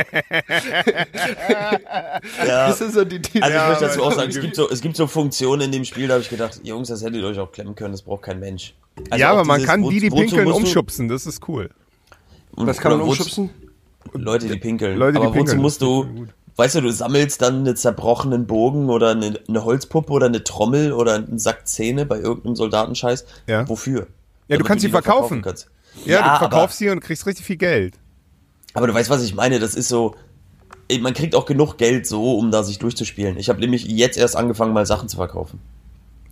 ja. 2.45 2.67
das 2.67 2.82
ist 2.82 2.93
so 2.93 3.04
die, 3.04 3.19
die 3.21 3.41
Also 3.43 3.58
ich 3.58 3.67
möchte 3.67 3.86
dazu 3.86 4.04
auch 4.04 4.13
sagen, 4.13 4.30
es 4.30 4.39
gibt, 4.39 4.56
so, 4.56 4.69
es 4.69 4.82
gibt 4.82 4.95
so 4.95 5.08
Funktionen 5.08 5.62
in 5.63 5.71
dem 5.71 5.86
Spiel, 5.86 6.08
da 6.08 6.13
habe 6.15 6.23
ich 6.23 6.30
gedacht, 6.30 6.60
Jungs, 6.63 6.88
das 6.89 7.02
hättet 7.02 7.15
ihr 7.21 7.28
euch 7.28 7.39
auch 7.39 7.52
klemmen 7.52 7.75
können, 7.75 7.91
das 7.91 8.02
braucht 8.02 8.23
kein 8.23 8.39
Mensch. 8.39 8.73
Also 9.10 9.21
ja, 9.21 9.32
aber 9.32 9.43
man 9.45 9.58
dieses, 9.60 9.69
kann 9.69 9.84
wo- 9.84 9.89
die, 9.89 9.99
die 9.99 10.12
wozu 10.12 10.21
pinkeln, 10.21 10.43
musst 10.45 10.58
du- 10.58 10.62
umschubsen. 10.63 11.08
Das 11.10 11.25
ist 11.25 11.47
cool. 11.47 11.69
Und- 12.56 12.67
was 12.67 12.78
kann 12.78 12.91
man 12.93 13.02
wozu- 13.02 13.10
umschubsen? 13.10 13.49
Leute, 14.13 14.47
die 14.47 14.58
pinkeln. 14.58 14.97
Leute, 14.97 15.13
die 15.13 15.17
aber 15.17 15.28
wozu 15.28 15.38
pinkeln, 15.38 15.62
musst 15.62 15.82
das 15.82 15.88
du, 15.88 16.28
weißt 16.56 16.75
du, 16.75 16.82
du 16.82 16.91
sammelst 16.91 17.41
dann 17.41 17.58
einen 17.67 17.75
zerbrochenen 17.75 18.47
Bogen 18.47 18.89
oder 18.89 19.12
eine, 19.12 19.39
eine 19.47 19.63
Holzpuppe 19.65 20.12
oder 20.12 20.25
eine 20.28 20.43
Trommel 20.43 20.93
oder 20.93 21.15
einen 21.15 21.38
Sack 21.39 21.67
Zähne 21.67 22.06
bei 22.06 22.19
irgendeinem 22.19 22.56
Soldatenscheiß. 22.56 23.25
Ja. 23.47 23.67
Wofür? 23.69 23.99
Ja, 23.99 24.06
du 24.06 24.08
Damit 24.63 24.65
kannst 24.67 24.82
sie 24.82 24.88
noch 24.88 24.93
verkaufen. 25.04 25.41
kannst. 25.41 25.69
Ja, 26.06 26.19
Ja, 26.19 26.21
du 26.34 26.39
verkaufst 26.39 26.54
aber- 26.54 26.71
sie 26.73 26.89
und 26.89 27.02
kriegst 27.02 27.25
richtig 27.25 27.45
viel 27.45 27.58
Geld. 27.58 27.95
Aber 28.80 28.88
du 28.88 28.94
weißt, 28.94 29.10
was 29.10 29.22
ich 29.24 29.36
meine. 29.36 29.60
Das 29.60 29.76
ist 29.76 29.89
so. 29.89 30.15
Man 31.02 31.13
kriegt 31.13 31.36
auch 31.36 31.46
genug 31.46 31.78
Geld 31.78 32.08
so, 32.08 32.38
um 32.38 32.50
da 32.50 32.63
sich 32.63 32.80
durchzuspielen. 32.80 33.38
Ich 33.38 33.50
habe 33.50 33.60
nämlich 33.60 33.86
jetzt 33.86 34.18
erst 34.18 34.38
angefangen, 34.38 34.72
mal 34.72 34.86
Sachen 34.86 35.10
zu 35.10 35.18
verkaufen. 35.18 35.60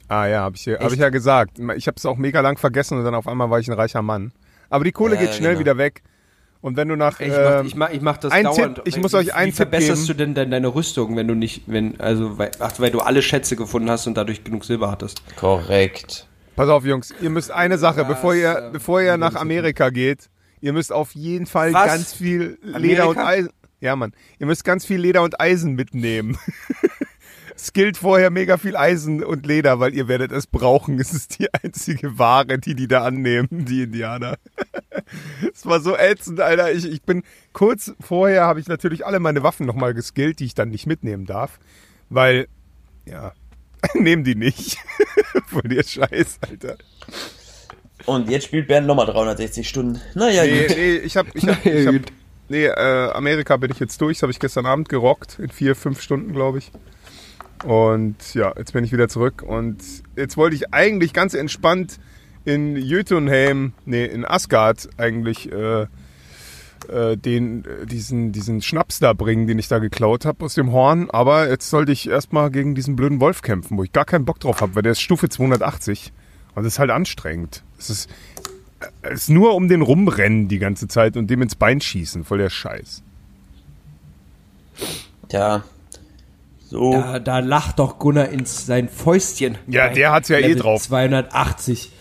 Ah 0.08 0.26
ja, 0.28 0.40
habe 0.40 0.56
ich, 0.56 0.66
ja- 0.66 0.80
hab 0.80 0.94
ich 0.94 1.00
ja 1.00 1.10
gesagt. 1.10 1.60
Ich 1.76 1.88
habe 1.88 1.98
es 1.98 2.06
auch 2.06 2.16
mega 2.16 2.40
lang 2.40 2.58
vergessen 2.58 2.98
und 2.98 3.04
dann 3.04 3.14
auf 3.16 3.28
einmal 3.28 3.50
war 3.50 3.60
ich 3.60 3.68
ein 3.68 3.74
reicher 3.74 4.02
Mann. 4.02 4.32
Aber 4.70 4.86
die 4.86 4.94
Kohle 4.94 5.16
Ja, 5.16 5.22
geht 5.22 5.34
schnell 5.36 5.50
genau. 5.56 5.60
wieder 5.60 5.78
weg. 5.78 6.02
Und 6.62 6.76
wenn 6.78 6.88
du 6.88 6.96
nach... 6.96 7.20
Ich 7.20 7.28
mach, 7.30 7.60
ähm, 7.60 7.66
ich, 7.68 7.76
mach, 7.76 7.90
ich 7.92 8.02
mach 8.02 8.18
das 8.18 8.32
ein 8.32 8.46
dauernd. 8.46 8.76
Tipp, 8.76 8.84
ich 8.88 8.98
muss 8.98 9.12
wie, 9.12 9.18
euch 9.18 9.34
einen 9.36 9.48
Wie 9.48 9.52
Tipp 9.52 9.58
verbesserst 9.58 10.08
geben. 10.08 10.18
du 10.18 10.24
denn 10.26 10.34
deine, 10.34 10.50
deine 10.52 10.68
Rüstung, 10.74 11.16
wenn 11.18 11.28
du 11.28 11.36
nicht, 11.36 11.64
wenn, 11.68 12.00
also, 12.00 12.38
weil, 12.40 12.52
ach, 12.60 12.72
weil 12.80 12.90
du 12.90 13.02
alle 13.02 13.22
Schätze 13.22 13.56
gefunden 13.58 13.90
hast 13.92 14.08
und 14.08 14.16
dadurch 14.18 14.44
genug 14.44 14.64
Silber 14.66 14.90
hattest? 14.90 15.22
Korrekt. 15.36 16.26
Pass 16.56 16.70
auf, 16.70 16.84
Jungs, 16.86 17.14
ihr 17.22 17.30
müsst 17.30 17.52
eine 17.52 17.78
Sache, 17.78 18.04
bevor 18.06 18.34
ihr, 18.34 18.58
äh, 18.58 18.70
bevor 18.72 19.02
ihr 19.02 19.18
nach 19.18 19.36
Amerika 19.36 19.90
geht, 19.92 20.30
ihr 20.62 20.74
müsst 20.74 20.91
auf 20.91 21.13
jeden 21.13 21.46
Fall 21.46 21.74
Was? 21.74 21.86
ganz 21.86 22.13
viel 22.13 22.58
Leder 22.62 23.10
und 23.10 23.17
Amerika? 23.17 23.28
Eisen. 23.28 23.50
Ja, 23.80 23.96
Mann, 23.96 24.13
ihr 24.39 24.48
müsst 24.48 24.63
ganz 24.63 24.86
viel 24.86 25.00
Leder 25.00 25.22
und 25.22 25.39
Eisen 25.39 25.74
mitnehmen. 25.74 26.38
es 27.56 27.74
gilt 27.74 27.98
vorher 27.98 28.32
mega 28.32 28.58
viel 28.58 28.76
Eisen 28.76 29.24
und 29.24 29.46
Leder, 29.46 29.80
weil 29.80 29.93
ihr 29.93 30.08
werdet 30.08 30.32
es 30.32 30.48
brauchen. 30.48 31.00
Es 31.00 31.13
ist 31.13 31.38
die 31.38 31.54
einzige 31.54 32.17
Ware, 32.17 32.58
die 32.58 32.74
die 32.74 32.88
da 32.88 33.04
annehmen, 33.04 33.65
die 33.65 33.84
Indianer. 33.84 34.38
Es 35.54 35.65
war 35.65 35.80
so 35.80 35.96
ätzend, 35.96 36.41
Alter. 36.41 36.74
Ich, 36.74 36.86
ich 36.86 37.02
bin 37.02 37.24
kurz 37.54 37.93
vorher 38.02 38.43
habe 38.43 38.60
ich 38.60 38.67
natürlich 38.67 39.06
alle 39.06 39.22
meine 39.22 39.41
Waffen 39.41 39.65
nochmal 39.65 39.93
geskillt, 39.93 40.39
die 40.39 40.46
ich 40.46 40.54
dann 40.54 40.67
nicht 40.70 40.86
mitnehmen 40.86 41.26
darf, 41.26 41.60
weil 42.10 42.48
ja, 43.06 43.32
nehmen 43.93 44.26
die 44.26 44.36
nicht. 44.36 44.78
Voll 45.48 45.63
dir 45.63 45.84
Scheiß, 45.84 46.39
Alter. 46.41 46.78
Und 48.06 48.30
jetzt 48.30 48.46
spielt 48.46 48.68
Bernd 48.68 48.88
nochmal 48.88 49.08
360 49.08 49.68
Stunden. 49.68 50.02
Naja, 50.14 50.44
Nee, 50.44 50.68
gut. 50.68 50.78
nee, 50.78 50.96
ich 50.98 51.18
hab, 51.18 51.28
ich 51.36 51.48
hab, 51.48 51.66
ich 51.66 51.88
hab 51.88 51.96
nee, 52.50 52.66
äh, 52.66 53.12
Amerika 53.12 53.58
bin 53.58 53.72
ich 53.72 53.80
jetzt 53.80 54.00
durch, 54.02 54.18
das 54.18 54.24
habe 54.24 54.32
ich 54.32 54.40
gestern 54.40 54.66
Abend 54.66 54.90
gerockt, 54.90 55.40
in 55.40 55.50
vier, 55.50 55.76
fünf 55.76 56.02
Stunden, 56.02 56.34
glaube 56.34 56.60
ich. 56.60 56.72
Und 57.66 58.34
ja, 58.36 58.54
jetzt 58.56 58.74
bin 58.74 58.84
ich 58.84 58.92
wieder 58.92 59.10
zurück 59.10 59.42
und 59.42 59.78
jetzt 60.16 60.38
wollte 60.38 60.56
ich 60.56 60.74
eigentlich 60.74 61.14
ganz 61.14 61.34
entspannt 61.34 61.98
in 62.46 62.76
Jötunheim, 62.78 63.74
nee, 63.86 64.06
in 64.06 64.24
Asgard 64.26 64.88
eigentlich 64.98 65.52
äh, 65.52 65.88
äh, 66.88 67.18
den, 67.18 67.66
diesen, 67.86 68.32
diesen 68.32 68.62
Schnaps 68.62 69.00
da 69.00 69.14
bringen, 69.14 69.48
den 69.48 69.60
ich 69.60 69.68
da 69.68 69.80
geklaut 69.80 70.24
habe 70.26 70.46
aus 70.46 70.54
dem 70.54 70.72
Horn. 70.72 71.10
Aber 71.10 71.50
jetzt 71.50 71.70
sollte 71.70 71.92
ich 71.92 72.08
erstmal 72.08 72.52
gegen 72.52 72.76
diesen 72.76 72.96
blöden 72.96 73.20
Wolf 73.20 73.42
kämpfen, 73.42 73.78
wo 73.78 73.84
ich 73.84 73.92
gar 73.92 74.06
keinen 74.06 74.26
Bock 74.26 74.40
drauf 74.40 74.62
habe, 74.62 74.76
weil 74.76 74.84
der 74.84 74.94
ist 74.94 75.02
Stufe 75.02 75.28
280 75.28 76.14
und 76.56 76.64
das 76.64 76.74
ist 76.74 76.80
halt 76.80 76.92
anstrengend. 76.92 77.64
Es 77.78 77.90
ist, 77.90 78.10
es 79.02 79.22
ist 79.24 79.30
nur 79.30 79.56
um 79.56 79.68
den 79.68 79.82
rumrennen 79.82 80.48
die 80.48 80.60
ganze 80.60 80.88
Zeit 80.88 81.18
und 81.18 81.28
dem 81.30 81.42
ins 81.42 81.56
Bein 81.56 81.82
schießen, 81.82 82.24
voll 82.24 82.40
der 82.40 82.50
Scheiß. 82.50 83.04
Tja. 85.30 85.63
So. 86.70 86.92
Da, 86.92 87.20
da 87.20 87.40
lacht 87.40 87.80
doch 87.80 87.98
Gunnar 87.98 88.30
ins 88.30 88.66
sein 88.66 88.90
Fäustchen. 88.90 89.58
Ja, 89.68 89.90
der 89.90 90.12
hat's 90.12 90.28
ja 90.30 90.38
eh 90.38 90.42
Level 90.42 90.56
drauf. 90.58 90.82
280. 90.84 91.92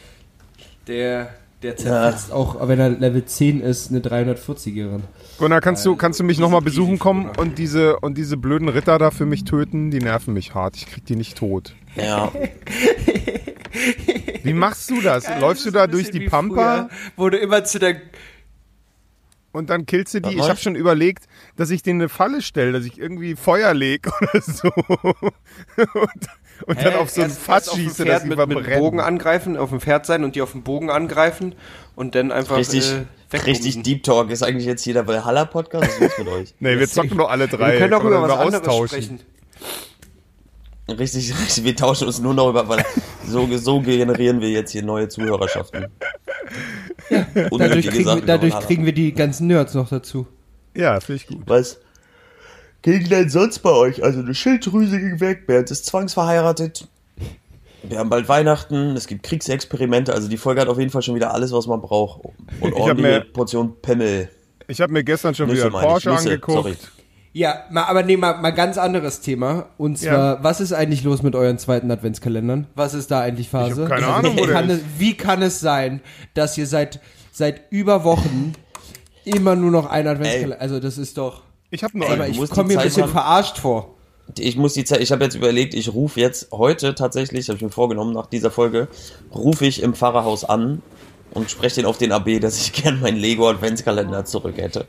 Der, 0.89 1.31
der 1.63 1.77
zerfetzt 1.77 2.33
auch, 2.33 2.67
wenn 2.67 2.81
er 2.81 2.91
Level 2.91 3.25
10 3.25 3.61
ist, 3.61 3.91
eine 3.91 4.01
340erin. 4.01 5.03
Gunnar, 5.39 5.61
kannst 5.61 5.87
du, 5.87 5.97
kannst 5.97 6.19
du 6.19 6.25
mich 6.25 6.39
nochmal 6.39 6.63
besuchen 6.63 6.99
kommen 6.99 7.31
und 7.39 7.59
diese, 7.59 8.01
und 8.01 8.19
diese 8.19 8.37
blöden 8.37 8.69
Ritter 8.69 8.99
da 8.99 9.11
für 9.11 9.27
mich 9.27 9.45
töten? 9.45 9.91
Die 9.91 9.99
nerven 9.99 10.35
mich 10.35 10.55
hart. 10.55 10.77
Ich 10.77 10.87
krieg 10.87 11.05
die 11.07 11.17
nicht 11.17 11.37
tot. 11.39 11.75
Ja. 11.97 12.33
Wie 14.47 14.55
machst 14.55 14.91
du 14.91 15.01
das? 15.01 15.27
Läufst 15.41 15.67
du 15.67 15.71
da 15.71 15.87
durch 15.87 16.11
die 16.11 16.29
Pampa 16.29 16.89
Wo 17.17 17.29
du 17.29 17.39
immer 17.39 17.65
zu 17.65 17.79
der 17.79 18.01
und 19.57 19.71
dann 19.71 19.87
killst 19.87 20.13
du 20.13 20.21
die? 20.21 20.37
Was 20.37 20.45
Ich 20.45 20.51
habe 20.51 20.61
schon 20.61 20.75
überlegt, 20.75 21.25
dass 21.57 21.71
ich 21.71 21.83
denen 21.83 22.03
eine 22.03 22.11
Falle 22.11 22.43
stelle, 22.43 22.73
dass 22.73 22.85
ich 22.85 22.99
irgendwie 22.99 23.37
Feuer 23.37 23.73
leg 23.73 24.07
oder 24.21 24.43
so. 24.43 24.71
und, 25.95 26.67
und 26.67 26.85
dann 26.85 26.95
auf 26.97 27.09
so 27.09 27.23
ein 27.23 27.31
Fass 27.31 27.75
schieße, 27.75 28.05
dass 28.05 28.23
sie 28.23 28.29
mit, 28.29 28.47
mit. 28.49 28.75
Bogen 28.77 29.01
angreifen, 29.01 29.57
auf 29.57 29.71
dem 29.71 29.81
Pferd 29.81 30.05
sein 30.05 30.25
und 30.25 30.37
die 30.37 30.43
auf 30.43 30.53
dem 30.53 30.63
Bogen 30.63 30.91
angreifen 30.91 31.55
und 31.95 32.15
dann 32.15 32.33
einfach 32.33 32.59
Richtig, 32.59 32.93
äh, 33.33 33.37
richtig 33.39 33.83
Deep 33.83 34.03
Talk. 34.03 34.31
Ist 34.31 34.43
eigentlich 34.43 34.67
jetzt 34.67 34.83
hier 34.83 34.93
der 34.93 35.07
Valhalla-Podcast? 35.07 35.89
Was 36.01 36.11
ist 36.11 36.19
mit 36.19 36.29
euch? 36.29 36.55
Nee, 36.61 36.79
wir 36.79 36.87
zocken 36.87 37.17
doch 37.17 37.31
alle 37.31 37.49
drei. 37.49 37.73
Wir 37.73 37.79
können 37.79 37.95
auch 37.95 38.05
über 38.05 38.21
was 38.21 38.33
anderes 38.33 38.69
austauschen. 38.69 39.21
Richtig, 40.89 41.33
richtig. 41.43 41.65
Wir 41.65 41.75
tauschen 41.77 42.07
uns 42.07 42.21
nur 42.21 42.35
noch 42.35 42.49
über, 42.51 42.69
weil 42.69 42.85
so, 43.27 43.49
so 43.57 43.81
generieren 43.81 44.41
wir 44.41 44.51
jetzt 44.51 44.71
hier 44.73 44.83
neue 44.83 45.09
Zuhörerschaften. 45.09 45.87
Dadurch, 47.11 47.53
Unnötige 47.53 47.89
kriegen, 47.89 48.05
wir, 48.07 48.21
dadurch 48.23 48.59
kriegen 48.61 48.85
wir 48.85 48.93
die 48.93 49.13
ganzen 49.13 49.47
Nerds 49.49 49.75
noch 49.75 49.89
dazu. 49.89 50.27
Ja, 50.75 51.01
finde 51.01 51.23
ich 51.23 51.27
gut. 51.27 51.43
Was 51.47 51.79
ging 52.83 53.09
denn 53.09 53.29
sonst 53.31 53.61
bei 53.61 53.71
euch? 53.71 54.03
Also 54.05 54.21
eine 54.21 54.35
Schilddrüse 54.35 54.99
ging 54.99 55.21
weg, 55.21 55.47
Bernd 55.47 55.71
ist 55.71 55.87
zwangsverheiratet. 55.87 56.87
Wir 57.83 57.99
haben 57.99 58.11
bald 58.11 58.29
Weihnachten, 58.29 58.97
es 58.97 59.07
gibt 59.07 59.23
Kriegsexperimente, 59.23 60.13
also 60.13 60.29
die 60.29 60.37
Folge 60.37 60.61
hat 60.61 60.69
auf 60.69 60.79
jeden 60.79 60.91
Fall 60.91 61.03
schon 61.03 61.15
wieder 61.15 61.33
alles, 61.33 61.53
was 61.53 61.67
man 61.69 61.81
braucht. 61.81 62.21
Und 62.61 62.73
ordentliche 62.75 63.21
mir- 63.21 63.33
Portion 63.33 63.75
Pimmel. 63.81 64.29
Ich 64.69 64.81
habe 64.81 64.93
mir 64.93 65.05
gestern 65.05 65.35
schon 65.35 65.49
Nüsse 65.49 65.67
wieder 65.69 65.79
ich, 65.79 65.85
Porsche 65.85 66.11
Nüsse, 66.11 66.31
angeguckt. 66.31 66.53
sorry. 66.57 66.77
Ja, 67.39 67.65
mal, 67.71 67.83
aber 67.85 68.03
nee, 68.03 68.17
mal, 68.17 68.39
mal 68.41 68.51
ganz 68.51 68.79
anderes 68.79 69.21
Thema. 69.21 69.67
Und 69.77 69.99
zwar, 69.99 70.37
Ja. 70.37 70.39
was 70.43 70.63
ist 70.63 70.73
eigentlich 70.73 71.05
los 71.05 71.23
mit 71.23 71.35
euren 71.35 71.59
zweiten 71.59 71.91
Adventskalendern? 71.91 72.67
Was 72.75 72.95
ist 72.95 73.11
da 73.11 73.21
eigentlich 73.21 73.51
Phase? 73.51 73.85
Ich 73.85 73.91
hab 73.91 73.99
keine 73.99 74.07
Ahnung, 74.07 74.37
wie, 74.37 74.41
wo 74.41 74.47
der 74.47 74.55
kann 74.55 74.71
ist. 74.71 74.79
es, 74.79 74.85
wie 74.99 75.15
kann 75.19 75.43
es 75.43 75.61
sein, 75.61 76.01
dass 76.33 76.57
ihr 76.57 76.67
seit, 76.67 76.99
seit 77.33 77.61
über 77.71 78.05
Wochen 78.05 78.55
immer 79.25 79.55
nur 79.55 79.71
noch 79.71 79.85
einen 79.85 80.09
Adventskalender, 80.09 80.61
also 80.63 80.81
das 80.81 80.97
ist 80.97 81.19
doch, 81.19 81.43
Ich 81.69 81.85
habe 81.85 81.99
nur 81.99 82.09
aber 82.09 82.23
einen. 82.25 82.33
ich 82.33 82.39
musst 82.39 82.53
komme 82.55 82.71
die 82.71 82.77
mir 82.77 82.81
ein 82.81 82.85
Zeit 82.85 82.95
bisschen 82.95 83.03
haben. 83.03 83.13
verarscht 83.13 83.59
vor. 83.59 83.95
Ich 84.39 84.57
muss 84.57 84.73
die 84.73 84.85
Zeit, 84.85 85.03
ich 85.03 85.13
habe 85.13 85.23
jetzt 85.23 85.35
überlegt, 85.35 85.75
ich 85.75 85.93
rufe 85.93 86.19
jetzt 86.19 86.53
heute 86.53 86.95
tatsächlich, 86.95 87.49
habe 87.49 87.57
ich 87.59 87.63
mir 87.63 87.69
vorgenommen, 87.71 88.15
nach 88.15 88.29
dieser 88.29 88.51
Folge, 88.51 88.89
rufe 89.35 89.67
ich 89.67 89.83
im 89.83 89.93
Pfarrerhaus 89.93 90.45
an 90.47 90.81
und 91.33 91.51
spreche 91.51 91.77
den 91.77 91.85
auf 91.85 91.99
den 91.99 92.13
AB, 92.13 92.41
dass 92.41 92.57
ich 92.59 92.73
gern 92.83 92.99
meinen 93.03 93.19
Lego 93.19 93.47
Adventskalender 93.51 94.25
zurück 94.25 94.55
hätte. 94.57 94.87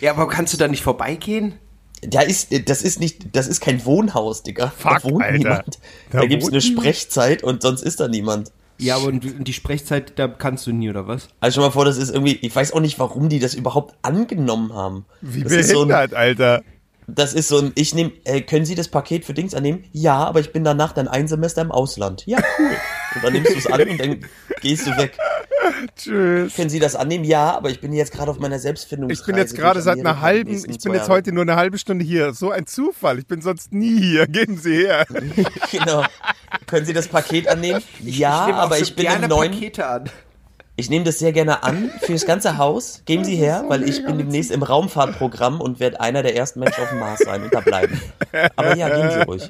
Ja, 0.00 0.12
aber 0.12 0.28
kannst 0.28 0.52
du 0.52 0.56
da 0.58 0.68
nicht 0.68 0.82
vorbeigehen? 0.82 1.54
Da 2.02 2.20
ist, 2.20 2.48
das 2.68 2.82
ist 2.82 3.00
nicht, 3.00 3.34
das 3.34 3.46
ist 3.46 3.60
kein 3.60 3.84
Wohnhaus, 3.86 4.42
Digga. 4.42 4.72
Fuck, 4.76 5.02
da 5.02 5.10
wohnt 5.10 5.24
Alter. 5.24 5.38
niemand. 5.38 5.78
Da 6.10 6.20
Da, 6.20 6.26
gibt's 6.26 6.44
wohnt 6.46 6.54
eine. 6.54 6.60
Sprechzeit 6.62 7.42
und 7.42 7.62
sonst 7.62 7.82
ist 7.82 8.00
da 8.00 8.08
niemand. 8.08 8.52
Ja, 8.76 8.96
aber 8.96 9.06
und 9.06 9.46
die 9.46 9.52
Sprechzeit, 9.52 10.18
da 10.18 10.26
kannst 10.28 10.66
du 10.66 10.72
nie, 10.72 10.90
oder 10.90 11.06
was? 11.06 11.28
Also 11.40 11.54
schon 11.56 11.64
mal 11.64 11.70
vor, 11.70 11.84
das 11.84 11.96
ist 11.96 12.10
irgendwie, 12.10 12.38
ich 12.42 12.54
weiß 12.54 12.72
auch 12.72 12.80
nicht, 12.80 12.98
warum 12.98 13.28
die 13.28 13.38
das 13.38 13.54
überhaupt 13.54 13.94
angenommen 14.02 14.72
haben. 14.74 15.06
Wie 15.20 15.44
das 15.44 15.52
ist 15.52 15.70
so 15.70 15.82
ein, 15.82 15.88
behindert, 15.88 16.14
Alter. 16.14 16.62
das 17.06 17.34
ist 17.34 17.46
so 17.48 17.58
ein, 17.58 17.72
ich 17.76 17.94
nehme, 17.94 18.10
äh, 18.24 18.40
können 18.40 18.64
Sie 18.66 18.74
das 18.74 18.88
Paket 18.88 19.24
für 19.24 19.32
Dings 19.32 19.54
annehmen? 19.54 19.84
Ja, 19.92 20.24
aber 20.24 20.40
ich 20.40 20.52
bin 20.52 20.64
danach 20.64 20.92
dann 20.92 21.06
ein 21.08 21.28
Semester 21.28 21.62
im 21.62 21.70
Ausland. 21.70 22.24
Ja, 22.26 22.38
cool. 22.58 22.70
Und 23.14 23.24
dann 23.24 23.32
nimmst 23.32 23.52
du 23.54 23.58
es 23.58 23.66
an 23.68 23.80
und 23.88 23.98
dann 24.00 24.24
gehst 24.60 24.86
du 24.88 24.90
weg. 24.98 25.16
Tschüss. 25.96 26.54
Können 26.54 26.70
Sie 26.70 26.78
das 26.78 26.96
annehmen? 26.96 27.24
Ja, 27.24 27.56
aber 27.56 27.70
ich 27.70 27.80
bin 27.80 27.92
jetzt 27.92 28.12
gerade 28.12 28.30
auf 28.30 28.38
meiner 28.38 28.58
Selbstfindungsreise. 28.58 29.20
Ich 29.20 29.26
bin 29.26 29.36
jetzt 29.36 29.56
gerade 29.56 29.80
seit 29.82 29.98
einer 29.98 30.20
halben, 30.20 30.52
ich 30.52 30.78
bin 30.78 30.94
jetzt 30.94 31.08
heute 31.08 31.32
nur 31.32 31.42
eine 31.42 31.56
halbe 31.56 31.78
Stunde 31.78 32.04
hier. 32.04 32.32
So 32.32 32.50
ein 32.50 32.66
Zufall. 32.66 33.18
Ich 33.18 33.26
bin 33.26 33.40
sonst 33.40 33.72
nie 33.72 34.00
hier. 34.00 34.26
Geben 34.34 34.56
Sie 34.58 34.86
her. 34.86 35.06
Genau. 35.70 36.04
Können 36.66 36.86
Sie 36.86 36.92
das 36.92 37.08
Paket 37.08 37.48
annehmen? 37.48 37.82
Ja, 38.00 38.46
auch 38.46 38.54
aber 38.54 38.76
so 38.76 38.82
ich 38.82 38.94
bin 38.94 39.06
gerne 39.06 39.24
im 39.24 39.30
neuen, 39.30 39.52
Pakete 39.52 39.86
an. 39.86 40.10
Ich 40.76 40.90
nehme 40.90 41.04
das 41.04 41.18
sehr 41.18 41.32
gerne 41.32 41.62
an 41.62 41.90
fürs 42.00 42.26
ganze 42.26 42.58
Haus. 42.58 43.02
Geben 43.04 43.24
Sie 43.24 43.36
her, 43.36 43.64
weil 43.68 43.88
ich 43.88 44.04
bin 44.04 44.18
demnächst 44.18 44.50
im 44.50 44.62
Raumfahrtprogramm 44.62 45.60
und 45.60 45.80
werde 45.80 46.00
einer 46.00 46.22
der 46.22 46.36
ersten 46.36 46.60
Menschen 46.60 46.82
auf 46.82 46.88
dem 46.90 46.98
Mars 46.98 47.20
sein 47.20 47.42
und 47.42 47.54
da 47.54 47.60
bleiben. 47.60 48.00
Aber 48.56 48.76
ja, 48.76 48.88
gehen 48.88 49.10
Sie 49.10 49.24
ruhig. 49.24 49.48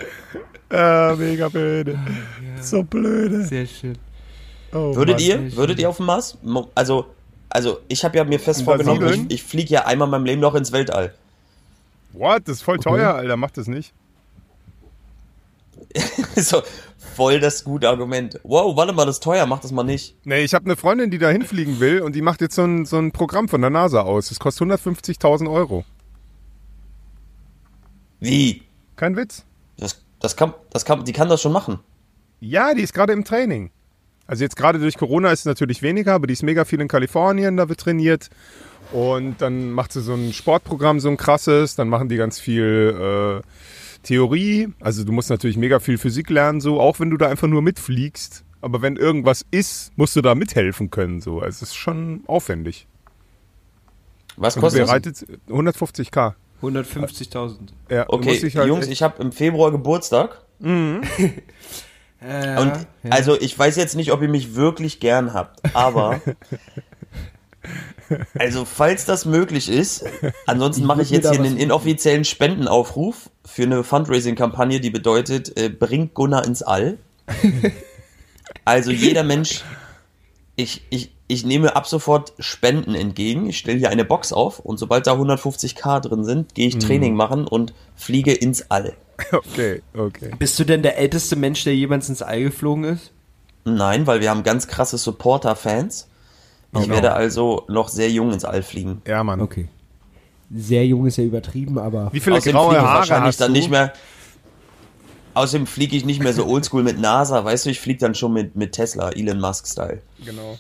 Ah, 0.71 1.15
mega 1.17 1.49
blöde. 1.49 1.99
So 2.61 2.83
blöde. 2.83 3.45
Sehr 3.45 3.67
schön. 3.67 3.97
Oh, 4.75 4.95
Würdet 4.97 5.17
Mann. 5.21 5.25
ihr, 5.25 5.57
würdet 5.57 5.79
ihr 5.79 5.89
auf 5.89 5.99
dem 5.99 6.07
Mars? 6.07 6.37
Also, 6.75 7.07
also 7.49 7.79
ich 7.89 8.05
habe 8.05 8.17
ja 8.17 8.25
mir 8.25 8.41
fest 8.41 8.63
vorgenommen, 8.63 9.27
ich, 9.29 9.37
ich 9.37 9.43
fliege 9.45 9.71
ja 9.73 9.87
einmal 9.87 10.09
in 10.09 10.11
meinem 10.11 10.25
Leben 10.25 10.41
noch 10.41 10.57
ins 10.57 10.73
Weltall. 10.73 11.15
What? 12.13 12.43
Das 12.47 12.57
ist 12.57 12.63
voll 12.63 12.79
teuer, 12.79 13.15
Alter. 13.15 13.37
Mach 13.37 13.53
das 13.53 13.69
nicht. 13.69 13.93
so, 16.37 16.63
voll 17.15 17.41
das 17.41 17.63
gute 17.63 17.89
Argument. 17.89 18.41
Wow, 18.43 18.77
warte 18.77 18.93
mal, 18.93 19.07
das 19.07 19.17
ist 19.17 19.23
teuer, 19.23 19.47
mach 19.47 19.61
das 19.61 19.71
mal 19.71 19.85
nicht. 19.85 20.17
Nee, 20.25 20.43
ich 20.43 20.55
habe 20.55 20.65
eine 20.65 20.77
Freundin, 20.77 21.11
die 21.11 21.19
da 21.19 21.29
hinfliegen 21.31 21.79
will 21.79 22.01
und 22.01 22.15
die 22.15 22.23
macht 22.23 22.41
jetzt 22.41 22.57
so 22.57 22.65
ein, 22.65 22.85
so 22.85 22.99
ein 22.99 23.13
Programm 23.13 23.49
von 23.49 23.61
der 23.61 23.71
NASA 23.71 24.03
aus. 24.03 24.29
Das 24.29 24.41
kostet 24.41 24.69
150.000 24.69 25.51
Euro. 25.53 25.85
Wie? 28.21 28.63
Kein 28.97 29.17
Witz. 29.17 29.45
Das, 29.77 30.03
das 30.21 30.37
kann, 30.37 30.55
das 30.71 30.85
kann, 30.85 31.05
die 31.05 31.13
kann 31.13 31.29
das 31.29 31.43
schon 31.43 31.53
machen. 31.53 31.79
Ja, 32.41 32.75
die 32.75 32.83
ist 32.83 32.95
gerade 32.95 33.13
im 33.13 33.25
Training. 33.25 33.71
Also 34.27 34.43
jetzt 34.43 34.57
gerade 34.57 34.79
durch 34.79 34.97
Corona 34.97 35.31
ist 35.31 35.41
es 35.41 35.45
natürlich 35.47 35.83
weniger, 35.83 36.15
aber 36.15 36.27
die 36.27 36.33
ist 36.33 36.43
mega 36.43 36.65
viel 36.65 36.81
in 36.81 36.89
Kalifornien, 36.89 37.57
da 37.57 37.69
wird 37.69 37.81
trainiert. 37.81 38.31
Und 38.93 39.41
dann 39.41 39.73
macht 39.73 39.93
sie 39.93 40.01
so 40.01 40.15
ein 40.15 40.33
Sportprogramm, 40.33 41.01
so 41.01 41.09
ein 41.09 41.17
krasses. 41.17 41.75
Dann 41.75 41.89
machen 41.89 42.09
die 42.09 42.17
ganz 42.17 42.39
viel 42.39 43.43
äh, 43.43 44.03
Theorie. 44.03 44.69
Also 44.81 45.05
du 45.05 45.13
musst 45.13 45.31
natürlich 45.31 45.57
mega 45.57 45.81
viel 45.81 45.99
Physik 45.99 46.31
lernen, 46.31 46.61
so, 46.61 46.81
auch 46.81 47.01
wenn 47.01 47.11
du 47.11 47.17
da 47.17 47.29
einfach 47.29 47.49
nur 47.49 47.63
mitfliegst. 47.63 48.45
Aber 48.61 48.83
wenn 48.83 48.97
irgendwas 48.97 49.45
ist, 49.51 49.93
musst 49.97 50.17
du 50.17 50.23
da 50.23 50.35
mithelfen 50.35 50.91
können. 50.91 51.21
So. 51.21 51.41
Also 51.41 51.49
es 51.49 51.63
ist 51.63 51.75
schon 51.75 52.23
aufwendig. 52.27 52.87
Was 54.37 54.57
kostet 54.57 54.83
das? 54.83 54.89
bereitet 54.89 55.27
150k. 55.49 56.35
150.000. 56.63 57.57
Ja, 57.91 58.07
Okay, 58.09 58.39
dich 58.39 58.57
halt 58.57 58.69
Jungs, 58.69 58.87
ich 58.87 59.03
habe 59.03 59.23
im 59.23 59.33
Februar 59.33 59.71
Geburtstag. 59.71 60.41
Äh, 62.25 62.59
Und 62.61 62.73
also 63.11 63.39
ich 63.41 63.59
weiß 63.59 63.77
jetzt 63.77 63.97
nicht, 63.97 64.13
ob 64.13 64.23
ihr 64.23 64.29
mich 64.29 64.55
wirklich 64.55 65.01
gern 65.01 65.35
habt, 65.35 65.61
aber 65.75 66.21
also 68.39 68.65
falls 68.65 69.05
das 69.05 69.25
möglich 69.25 69.69
ist, 69.69 70.05
ansonsten 70.47 70.85
mache 70.85 71.03
ich 71.03 71.11
jetzt 71.11 71.31
hier 71.31 71.39
einen 71.39 71.57
inoffiziellen 71.57 72.25
Spendenaufruf 72.25 73.31
für 73.45 73.65
eine 73.65 73.85
Fundraising-Kampagne, 73.85 74.81
die 74.81 74.91
bedeutet, 74.91 75.57
äh, 75.59 75.69
bringt 75.69 76.15
Gunnar 76.15 76.45
ins 76.45 76.63
All. 76.63 76.99
Also 78.67 78.91
jeder 78.91 79.25
Mensch, 79.25 79.63
ich, 80.57 80.83
ich, 80.91 81.13
ich 81.27 81.45
nehme 81.45 81.77
ab 81.77 81.87
sofort 81.87 82.33
Spenden 82.39 82.95
entgegen. 82.95 83.49
Ich 83.49 83.59
stelle 83.59 83.79
hier 83.79 83.91
eine 83.91 84.05
Box 84.05 84.33
auf 84.33 84.59
und 84.59 84.79
sobald 84.79 85.07
da 85.07 85.15
150k 85.15 86.01
drin 86.01 86.25
sind, 86.25 86.55
gehe 86.55 86.69
ich 86.69 86.79
Training 86.79 87.15
machen 87.15 87.47
und 87.47 87.75
fliege 87.95 88.33
ins 88.33 88.71
All. 88.71 88.95
Okay, 89.33 89.83
okay. 89.97 90.31
Bist 90.39 90.59
du 90.59 90.65
denn 90.65 90.83
der 90.83 90.99
älteste 90.99 91.37
Mensch, 91.37 91.65
der 91.65 91.75
jemals 91.75 92.09
ins 92.09 92.23
All 92.23 92.43
geflogen 92.43 92.85
ist? 92.85 93.13
Nein, 93.65 94.07
weil 94.07 94.21
wir 94.21 94.31
haben 94.31 94.43
ganz 94.43 94.67
krasse 94.67 94.99
Supporter-Fans. 94.99 96.09
Ich 96.73 96.81
Genau. 96.83 96.95
werde 96.95 97.13
also 97.13 97.65
noch 97.69 97.89
sehr 97.89 98.11
jung 98.11 98.33
ins 98.33 98.45
All 98.45 98.63
fliegen. 98.63 99.01
Ja, 99.07 99.23
Mann. 99.23 99.41
Okay. 99.41 99.69
Sehr 100.55 100.87
jung 100.87 101.07
ist 101.07 101.17
ja 101.17 101.25
übertrieben, 101.25 101.79
aber. 101.79 102.13
Wie 102.13 102.21
viele 102.21 102.37
Außerdem 102.37 102.53
graue 102.57 102.69
fliege 102.71 102.81
ich 102.83 102.87
Haare 102.89 102.99
wahrscheinlich 102.99 103.29
hast 103.29 103.41
dann 103.41 103.55
du? 103.55 103.59
nicht 103.61 103.71
mehr. 103.71 103.93
Außerdem 105.35 105.67
fliege 105.67 105.97
ich 105.97 106.05
nicht 106.05 106.23
mehr 106.23 106.33
so 106.33 106.47
oldschool 106.47 106.83
mit 106.85 107.01
NASA, 107.01 107.45
weißt 107.45 107.67
du, 107.67 107.71
ich 107.71 107.81
fliege 107.81 107.99
dann 107.99 108.15
schon 108.15 108.33
mit, 108.33 108.55
mit 108.55 108.73
Tesla, 108.73 109.11
Elon 109.11 109.41
Musk-Style. 109.41 110.01
Genau. 110.25 110.59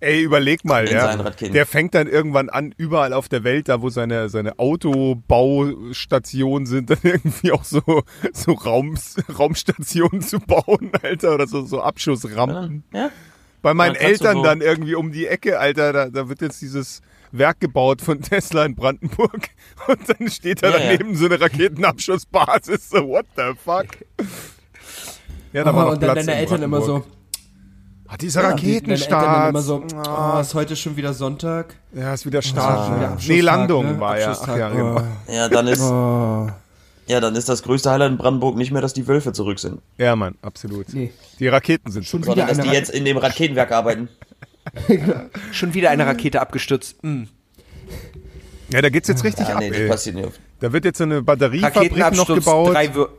Ey, 0.00 0.22
überleg 0.22 0.64
mal, 0.64 0.90
ja. 0.90 1.16
Der 1.16 1.66
fängt 1.66 1.94
dann 1.94 2.06
irgendwann 2.06 2.48
an, 2.50 2.74
überall 2.76 3.12
auf 3.12 3.28
der 3.28 3.44
Welt, 3.44 3.68
da 3.68 3.80
wo 3.82 3.88
seine, 3.88 4.28
seine 4.28 4.58
Autobaustationen 4.58 6.66
sind, 6.66 6.90
dann 6.90 6.98
irgendwie 7.02 7.52
auch 7.52 7.64
so, 7.64 7.80
so 8.32 8.52
Raums, 8.52 9.16
Raumstationen 9.38 10.20
zu 10.20 10.38
bauen, 10.40 10.90
Alter, 11.02 11.34
oder 11.34 11.46
so, 11.46 11.64
so 11.64 11.80
Abschussrampen. 11.80 12.84
Ja? 12.92 13.10
Bei 13.62 13.74
meinen 13.74 13.94
Dann 13.94 14.02
Eltern 14.02 14.36
so- 14.36 14.42
dann 14.42 14.60
irgendwie 14.60 14.94
um 14.94 15.12
die 15.12 15.26
Ecke, 15.26 15.58
Alter, 15.58 15.92
da, 15.92 16.08
da 16.10 16.28
wird 16.28 16.40
jetzt 16.40 16.60
dieses 16.62 17.00
Werk 17.32 17.58
gebaut 17.60 18.00
von 18.02 18.20
Tesla 18.22 18.64
in 18.64 18.74
Brandenburg 18.76 19.48
und 19.88 19.98
dann 20.08 20.28
steht 20.30 20.62
da 20.62 20.70
Ja, 20.70 20.78
ja. 20.78 20.92
daneben 20.92 21.16
so 21.16 21.26
eine 21.26 21.40
Raketenabschussbasis, 21.40 22.90
so 22.90 23.08
what 23.08 23.26
the 23.36 23.52
fuck? 23.64 23.86
Ja, 25.52 25.64
da 25.64 25.72
Oh, 25.72 25.76
war 25.76 25.84
noch 25.86 25.92
und 25.94 26.02
dann 26.02 26.12
Platz 26.12 26.26
deine 26.26 26.38
in 26.38 26.44
Eltern 26.44 26.62
immer 26.62 26.82
so. 26.82 27.04
Ah, 28.08 28.16
dieser 28.16 28.42
Ja, 28.42 28.52
die- 28.54 28.68
Raketenstart. 28.76 29.50
immer 29.50 29.62
so, 29.62 29.82
Ah, 29.96 30.38
oh, 30.38 30.40
ist 30.40 30.54
heute 30.54 30.76
schon 30.76 30.96
wieder 30.96 31.12
Sonntag? 31.12 31.74
ja, 31.92 32.14
ist 32.14 32.24
wieder 32.24 32.38
Ah, 32.38 32.42
Start. 32.42 32.96
wieder 32.96 33.16
nee, 33.34 33.40
Landung 33.40 33.84
ne? 33.94 34.00
war 34.00 34.18
ja. 34.18 34.36
Ach, 34.40 34.56
ja, 34.56 34.68
genau. 34.70 35.02
Ja, 35.28 35.48
dann 35.48 35.66
ist, 35.66 35.80
Oh. 35.80 36.48
ja, 37.08 37.20
dann 37.20 37.34
ist 37.34 37.48
das 37.48 37.62
größte 37.64 37.90
Highlight 37.90 38.12
in 38.12 38.18
Brandenburg 38.18 38.56
nicht 38.56 38.70
mehr, 38.70 38.80
dass 38.80 38.92
die 38.92 39.08
Wölfe 39.08 39.32
zurück 39.32 39.58
sind, 39.58 39.80
ja, 39.98 40.14
Mann, 40.14 40.36
absolut. 40.42 40.92
Nee. 40.94 41.12
Die 41.40 41.48
Raketen 41.48 41.90
sind 41.90 42.04
Schon 42.06 42.22
zurück. 42.22 42.36
sondern 42.38 42.54
Wieder 42.54 42.62
dass 42.64 42.70
die 42.72 42.76
jetzt 42.78 42.90
in 42.90 43.04
dem 43.04 43.16
Raketenwerk 43.16 43.72
arbeiten. 43.72 44.08
Schon 45.52 45.74
wieder 45.74 45.90
eine 45.90 46.06
Rakete 46.06 46.40
abgestürzt. 46.40 47.02
Mm. 47.02 47.24
Ja, 48.72 48.82
da 48.82 48.88
geht's 48.88 49.08
jetzt 49.08 49.22
richtig 49.24 49.48
Ja, 49.48 49.54
ab, 49.54 49.60
nee, 49.60 49.68
das 49.70 49.78
ey. 49.78 49.88
passiert 49.88 50.16
nicht 50.16 50.26
oft. 50.26 50.40
Da 50.60 50.72
wird 50.72 50.84
jetzt 50.84 50.98
so 50.98 51.04
eine 51.04 51.22
Batteriefabrik 51.22 51.96
noch 52.16 52.26
gebaut. 52.26 52.72
drei 52.74 52.94
Wür 52.94 53.10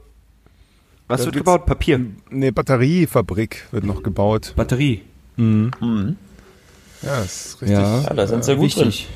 Was 1.08 1.22
Da 1.22 1.26
wird 1.26 1.38
gebaut? 1.38 1.66
Papier. 1.66 2.02
Eine 2.32 2.52
Batteriefabrik 2.52 3.68
wird 3.72 3.86
noch 3.86 4.04
gebaut. 4.04 4.54
Batterie. 4.56 5.04
Ja, 5.38 7.22
ist 7.24 7.62
richtig. 7.62 7.78
Ja, 7.78 8.02
da 8.14 8.28
sind 8.28 8.44
sie 8.44 8.56
gut 8.56 8.76
drin. 8.76 8.88
Wichtig. 8.88 9.08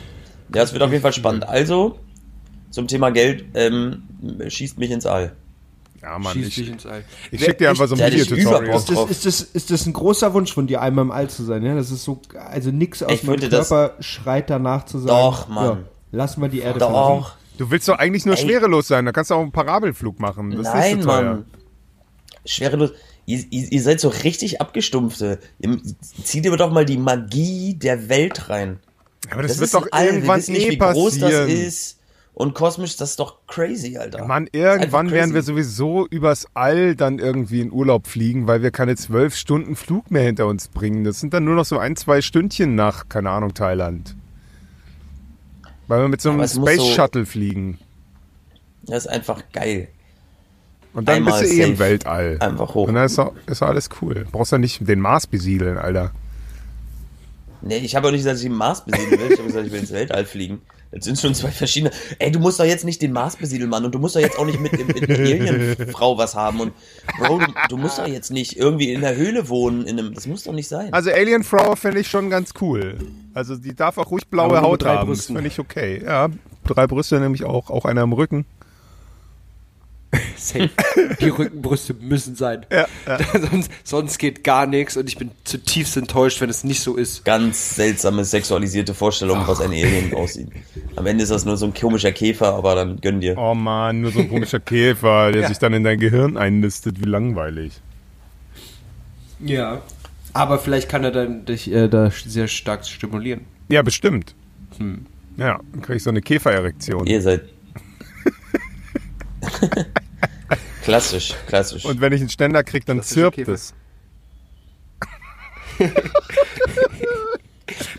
Ja, 0.53 0.63
es 0.63 0.73
wird 0.73 0.83
auf 0.83 0.91
jeden 0.91 1.01
Fall 1.01 1.13
spannend. 1.13 1.47
Also, 1.47 1.99
zum 2.69 2.87
Thema 2.87 3.09
Geld, 3.09 3.45
ähm, 3.53 4.03
schießt 4.47 4.77
mich 4.77 4.91
ins 4.91 5.05
All. 5.05 5.33
Ja, 6.01 6.17
Mann, 6.17 6.33
Schieß 6.33 6.47
ich, 6.47 6.55
dich 6.55 6.69
ins 6.69 6.85
All. 6.85 7.03
ich 7.29 7.43
schick 7.43 7.57
dir 7.59 7.69
einfach 7.69 7.87
so 7.87 7.95
ein 7.95 8.11
Videotutorial. 8.11 8.75
Ist 8.75 8.89
das, 8.89 9.09
ist, 9.09 9.25
das, 9.25 9.41
ist 9.41 9.69
das 9.71 9.85
ein 9.85 9.93
großer 9.93 10.33
Wunsch 10.33 10.51
von 10.53 10.65
dir, 10.65 10.81
einmal 10.81 11.05
im 11.05 11.11
All 11.11 11.29
zu 11.29 11.43
sein? 11.43 11.63
Ja, 11.63 11.75
das 11.75 11.91
ist 11.91 12.03
so, 12.03 12.21
also 12.49 12.71
nix 12.71 13.03
aus 13.03 13.11
Ich 13.11 13.23
meinem 13.23 13.39
Körper 13.49 13.93
schreit 13.99 14.49
danach 14.49 14.85
zu 14.85 14.97
sagen. 14.97 15.09
Doch, 15.09 15.47
Mann. 15.47 15.65
Ja, 15.65 15.77
lass 16.11 16.37
mal 16.37 16.49
die 16.49 16.59
Erde 16.59 16.79
verlassen. 16.79 17.19
Doch. 17.19 17.35
Du 17.57 17.69
willst 17.69 17.87
doch 17.87 17.99
eigentlich 17.99 18.25
nur 18.25 18.35
Ey. 18.35 18.41
schwerelos 18.41 18.87
sein. 18.87 19.05
Da 19.05 19.11
kannst 19.11 19.29
du 19.29 19.35
auch 19.35 19.41
einen 19.41 19.51
Parabelflug 19.51 20.19
machen. 20.19 20.51
Das 20.51 20.61
ist 20.61 20.73
Nein, 20.73 20.95
nicht 20.95 21.03
so 21.03 21.09
teuer. 21.09 21.23
Mann. 21.23 21.45
Schwerelos. 22.45 22.91
Ihr, 23.25 23.45
ihr, 23.51 23.71
seid 23.81 23.99
so 23.99 24.09
richtig 24.09 24.61
abgestumpfte. 24.61 25.39
Ihr, 25.59 25.77
zieht 26.23 26.43
ihr 26.45 26.57
doch 26.57 26.71
mal 26.71 26.85
die 26.85 26.97
Magie 26.97 27.75
der 27.75 28.09
Welt 28.09 28.49
rein. 28.49 28.79
Aber 29.29 29.43
das, 29.43 29.51
Das, 29.51 29.59
wird 29.59 29.65
ist 29.67 29.73
doch. 29.75 29.85
Wir 29.91 30.05
irgendwann 30.05 30.39
wissen 30.39 30.53
nicht, 30.53 30.67
eh 30.67 30.71
wie 30.71 30.77
groß 30.77 31.19
das 31.19 31.29
passieren. 31.31 31.49
ist. 31.49 31.97
Und 32.33 32.53
kosmisch, 32.55 32.95
das 32.95 33.11
ist 33.11 33.19
doch 33.19 33.45
crazy, 33.45 33.97
Alter. 33.97 34.25
Mann, 34.25 34.45
Das 34.51 34.59
irgendwann 34.59 35.11
werden 35.11 35.33
wir 35.33 35.43
sowieso 35.43 36.07
übers 36.07 36.47
All 36.53 36.95
dann 36.95 37.19
irgendwie 37.19 37.59
in 37.61 37.71
Urlaub 37.71 38.07
fliegen, 38.07 38.47
weil 38.47 38.63
wir 38.63 38.71
keine 38.71 38.95
zwölf 38.95 39.35
Stunden 39.35 39.75
Flug 39.75 40.09
mehr 40.09 40.23
hinter 40.23 40.47
uns 40.47 40.69
bringen. 40.69 41.03
Das 41.03 41.19
sind 41.19 41.33
dann 41.33 41.43
nur 41.43 41.55
noch 41.55 41.65
so 41.65 41.77
ein, 41.77 41.95
zwei 41.97 42.21
Stündchen 42.21 42.73
nach, 42.73 43.09
keine 43.09 43.29
Ahnung, 43.31 43.53
Thailand. 43.53 44.15
Weil 45.87 46.01
wir 46.01 46.07
mit 46.07 46.21
so 46.21 46.29
einem 46.29 46.39
Aber 46.39 46.47
Space 46.47 46.77
so- 46.79 46.93
Shuttle 46.93 47.25
fliegen. 47.25 47.77
Das 48.83 49.05
ist 49.05 49.07
einfach 49.11 49.43
geil. 49.51 49.89
Und 50.93 51.07
dann 51.07 51.17
Einmal 51.17 51.41
bist 51.41 51.53
du 51.53 51.57
eh 51.57 51.63
im. 51.63 51.79
Weltall. 51.79 52.37
Einfach 52.39 52.75
hoch. 52.75 52.87
Und 52.87 52.95
dann 52.95 53.05
ist 53.05 53.17
doch, 53.17 53.33
ist 53.47 53.61
doch 53.61 53.67
alles 53.67 53.89
cool. 54.01 54.25
Brauchst 54.31 54.51
ja 54.51 54.57
nicht 54.57 54.87
den 54.87 54.99
Mars 54.99 55.27
besiedeln, 55.27 55.77
Alter. 55.77 56.11
Nee, 57.61 57.77
ich 57.77 57.95
habe 57.95 58.07
auch 58.07 58.11
nicht 58.11 58.21
gesagt, 58.21 58.35
dass 58.35 58.41
ich 58.41 58.49
den 58.49 58.57
Mars 58.57 58.83
besiedeln 58.83 59.19
will. 59.19 59.31
Ich 59.31 59.37
habe 59.37 59.47
gesagt, 59.47 59.65
ich 59.67 59.71
will 59.71 59.79
ins 59.79 59.91
Weltall 59.91 60.25
fliegen. 60.25 60.61
Das 60.91 61.05
sind 61.05 61.17
schon 61.17 61.33
zwei 61.33 61.51
verschiedene. 61.51 61.91
Ey, 62.19 62.31
du 62.31 62.39
musst 62.39 62.59
doch 62.59 62.65
jetzt 62.65 62.83
nicht 62.83 63.01
den 63.01 63.13
Mars 63.13 63.37
besiedeln, 63.37 63.69
Mann. 63.69 63.85
Und 63.85 63.95
du 63.95 63.99
musst 63.99 64.15
doch 64.15 64.19
jetzt 64.19 64.37
auch 64.37 64.45
nicht 64.45 64.59
mit, 64.59 64.73
mit 64.73 65.09
einer 65.09 65.19
Alien-Frau 65.19 66.17
was 66.17 66.35
haben. 66.35 66.59
Und 66.59 66.73
Bro, 67.17 67.39
du, 67.39 67.45
du 67.69 67.77
musst 67.77 67.97
doch 67.97 68.07
jetzt 68.07 68.29
nicht 68.29 68.57
irgendwie 68.57 68.91
in 68.91 68.99
der 68.99 69.15
Höhle 69.15 69.47
wohnen. 69.47 69.85
In 69.85 69.97
einem, 69.97 70.13
das 70.13 70.27
muss 70.27 70.43
doch 70.43 70.53
nicht 70.53 70.67
sein. 70.67 70.91
Also 70.91 71.11
Alien 71.11 71.45
Frau 71.45 71.75
finde 71.75 72.01
ich 72.01 72.09
schon 72.09 72.29
ganz 72.29 72.51
cool. 72.59 72.97
Also 73.33 73.55
die 73.55 73.73
darf 73.73 73.97
auch 73.97 74.11
ruhig 74.11 74.27
blaue 74.27 74.61
Haut 74.61 74.81
drei 74.81 74.97
haben. 74.97 75.07
Brüsten. 75.07 75.35
Das 75.35 75.41
finde 75.41 75.47
ich 75.47 75.59
okay. 75.59 76.03
Ja, 76.03 76.27
drei 76.65 76.87
Brüste 76.87 77.21
nämlich 77.21 77.45
auch. 77.45 77.69
Auch 77.69 77.85
einer 77.85 78.01
im 78.01 78.11
Rücken. 78.11 78.45
Safe. 80.36 80.70
Die 81.22 81.30
Rückenbrüste 81.30 81.93
müssen 81.93 82.36
sein. 82.36 82.66
Ja, 82.72 82.88
ja. 83.07 83.20
sonst, 83.51 83.72
sonst 83.84 84.18
geht 84.18 84.43
gar 84.43 84.66
nichts 84.66 84.97
und 84.97 85.07
ich 85.07 85.18
bin 85.18 85.32
zutiefst 85.43 85.95
enttäuscht, 85.97 86.41
wenn 86.41 86.49
es 86.49 86.64
nicht 86.64 86.82
so 86.82 86.95
ist. 86.95 87.24
Ganz 87.24 87.76
seltsame 87.76 88.26
sexualisierte 88.26 88.93
Vorstellung, 88.93 89.43
was 89.47 89.62
ein 89.62 89.72
Alien 89.72 90.14
aussieht. 90.16 90.49
Am 90.95 91.05
Ende 91.05 91.24
ist 91.24 91.30
das 91.30 91.45
nur 91.45 91.57
so 91.57 91.66
ein 91.66 91.74
komischer 91.74 92.12
Käfer, 92.12 92.53
aber 92.55 92.76
dann 92.76 92.99
gönn 92.99 93.22
dir. 93.22 93.38
Oh 93.38 93.53
man, 93.53 94.01
nur 94.01 94.12
so 94.12 94.20
ein 94.20 94.30
komischer 94.30 94.59
Käfer, 94.62 95.32
der 95.32 95.47
sich 95.47 95.59
dann 95.59 95.74
in 95.74 95.84
dein 95.84 95.99
Gehirn 95.99 96.38
einnistet. 96.38 96.99
Wie 96.99 97.05
langweilig. 97.05 97.80
Ja. 99.39 99.82
Aber 100.34 100.59
vielleicht 100.59 100.89
kann 100.89 101.03
er 101.03 101.12
dann 101.12 101.45
dich 101.45 101.72
äh, 101.72 101.88
da 101.88 102.09
sehr 102.09 102.47
stark 102.47 102.86
stimulieren. 102.86 103.41
Ja, 103.70 103.82
bestimmt. 103.82 104.36
Ja, 105.38 105.59
dann 105.72 105.82
krieg 105.82 105.97
ich 105.97 106.03
so 106.03 106.09
eine 106.09 106.22
Käfererektion. 106.22 107.05
Ihr 107.07 107.22
seid. 107.22 107.43
Klassisch, 110.84 111.34
klassisch. 111.47 111.86
Und 111.86 112.01
wenn 112.01 112.13
ich 112.13 112.21
einen 112.21 112.29
Ständer 112.29 112.63
krieg, 112.63 112.86
dann 112.86 113.01
zirpt 113.03 113.36
Käfer. 113.38 113.53
es. 113.53 113.73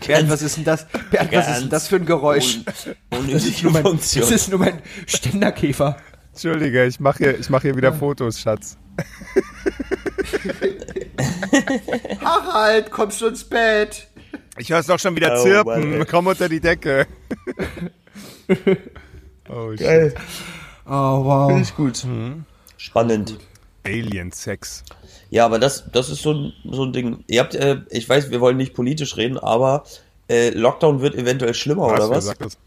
Bernd, 0.05 0.29
was 0.29 0.41
ist 0.41 0.57
denn 0.57 0.63
das? 0.63 0.85
Bernd, 1.11 1.31
was 1.31 1.47
ist 1.49 1.61
denn 1.61 1.69
das 1.69 1.87
für 1.87 1.95
ein 1.97 2.05
Geräusch? 2.05 2.59
Un 3.11 3.19
unnötige 3.19 3.69
mein, 3.69 3.83
Funktion. 3.83 4.21
das 4.21 4.31
ist 4.31 4.49
nur 4.49 4.59
mein 4.59 4.81
Ständerkäfer. 5.07 5.97
Entschuldige, 6.31 6.85
ich 6.85 6.99
mache 6.99 7.17
hier, 7.19 7.39
ich 7.39 7.49
mach 7.49 7.61
hier 7.61 7.75
wieder 7.77 7.93
Fotos, 7.93 8.39
Schatz. 8.39 8.77
Harald, 12.21 12.91
kommst 12.91 13.21
du 13.21 13.27
ins 13.27 13.43
Bett? 13.43 14.07
Ich 14.57 14.71
hör's 14.71 14.87
doch 14.87 14.99
schon 14.99 15.15
wieder 15.15 15.39
Oh, 15.39 15.43
zirpen. 15.43 15.89
Mann, 15.91 15.99
ey. 16.01 16.05
Komm 16.05 16.27
unter 16.27 16.49
die 16.49 16.59
Decke. 16.59 17.07
oh, 19.49 19.71
shit. 19.71 19.79
Geil. 19.79 20.13
Oh, 20.85 21.23
wow. 21.23 21.59
Ist 21.59 21.75
gut. 21.75 22.05
Spannend. 22.77 23.37
Alien-Sex. 23.85 24.83
Ja, 25.29 25.45
aber 25.45 25.59
das, 25.59 25.85
das 25.91 26.09
ist 26.09 26.21
so 26.21 26.33
ein, 26.33 26.53
so 26.71 26.83
ein 26.85 26.93
Ding. 26.93 27.23
Ihr 27.27 27.41
habt, 27.41 27.55
äh, 27.55 27.81
ich 27.89 28.07
weiß, 28.07 28.31
wir 28.31 28.39
wollen 28.39 28.57
nicht 28.57 28.73
politisch 28.73 29.17
reden, 29.17 29.37
aber 29.37 29.83
äh, 30.29 30.49
Lockdown 30.51 31.01
wird 31.01 31.15
eventuell 31.15 31.53
schlimmer, 31.53 31.83
Was, 31.87 31.93
oder 31.99 32.09
wer 32.09 32.17
was? 32.17 32.25
sagt 32.25 32.41
das? 32.41 32.57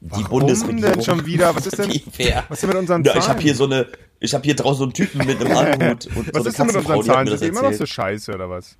Die 0.00 0.10
Warum 0.10 0.28
Bundesregierung. 0.28 0.92
denn 0.92 1.02
schon 1.02 1.24
wieder? 1.26 1.54
Was 1.56 1.66
ist 1.66 1.78
denn-? 1.78 1.88
Was 1.88 2.58
ist 2.58 2.62
denn 2.62 2.68
mit 2.70 2.78
unseren 2.78 3.02
Ja, 3.04 3.12
Zahlen? 3.12 3.22
ich 3.24 3.28
habe 3.28 3.40
hier 3.40 3.54
so 3.54 3.64
eine, 3.64 3.86
ich 4.20 4.34
habe 4.34 4.44
hier 4.44 4.54
draußen 4.56 4.78
so 4.78 4.84
einen 4.84 4.92
Typen 4.92 5.26
mit 5.26 5.40
einem 5.40 5.56
Aluhut 5.56 6.06
und 6.14 6.34
was 6.34 6.42
so 6.42 6.48
ist 6.50 6.58
denn 6.58 6.66
mit 6.66 6.76
unseren 6.76 7.02
Zahlen? 7.04 7.28
Sind 7.28 7.42
immer 7.48 7.62
noch 7.62 7.72
so 7.72 7.86
scheiße 7.86 8.34
oder 8.34 8.50
was? 8.50 8.76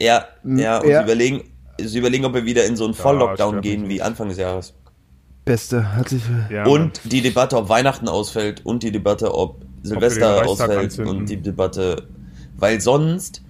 Ja, 0.00 0.28
ja, 0.44 0.78
und 0.78 0.88
ja. 0.88 0.98
Sie 1.00 1.04
überlegen, 1.04 1.50
sie 1.80 1.98
überlegen, 1.98 2.24
ob 2.24 2.34
wir 2.34 2.44
wieder 2.44 2.64
in 2.66 2.76
so 2.76 2.84
einen 2.84 2.94
Volllockdown 2.94 3.54
stimmt. 3.54 3.62
gehen 3.64 3.88
wie 3.88 4.00
Anfang 4.00 4.28
des 4.28 4.38
Jahres. 4.38 4.74
Beste, 5.48 5.94
herzlich 5.96 6.22
Ja, 6.50 6.66
Und 6.66 7.00
die 7.04 7.22
Debatte, 7.22 7.56
ob 7.56 7.68
Weihnachten 7.70 8.06
ausfällt 8.08 8.64
und 8.66 8.82
die 8.82 8.92
Debatte, 8.92 9.34
ob 9.34 9.56
Silvester 9.82 10.36
Reichstag 10.38 10.46
ausfällt 10.48 10.78
anzünden. 10.84 11.16
und 11.16 11.26
die 11.28 11.38
Debatte, 11.38 12.06
weil 12.58 12.80
sonst, 12.80 13.42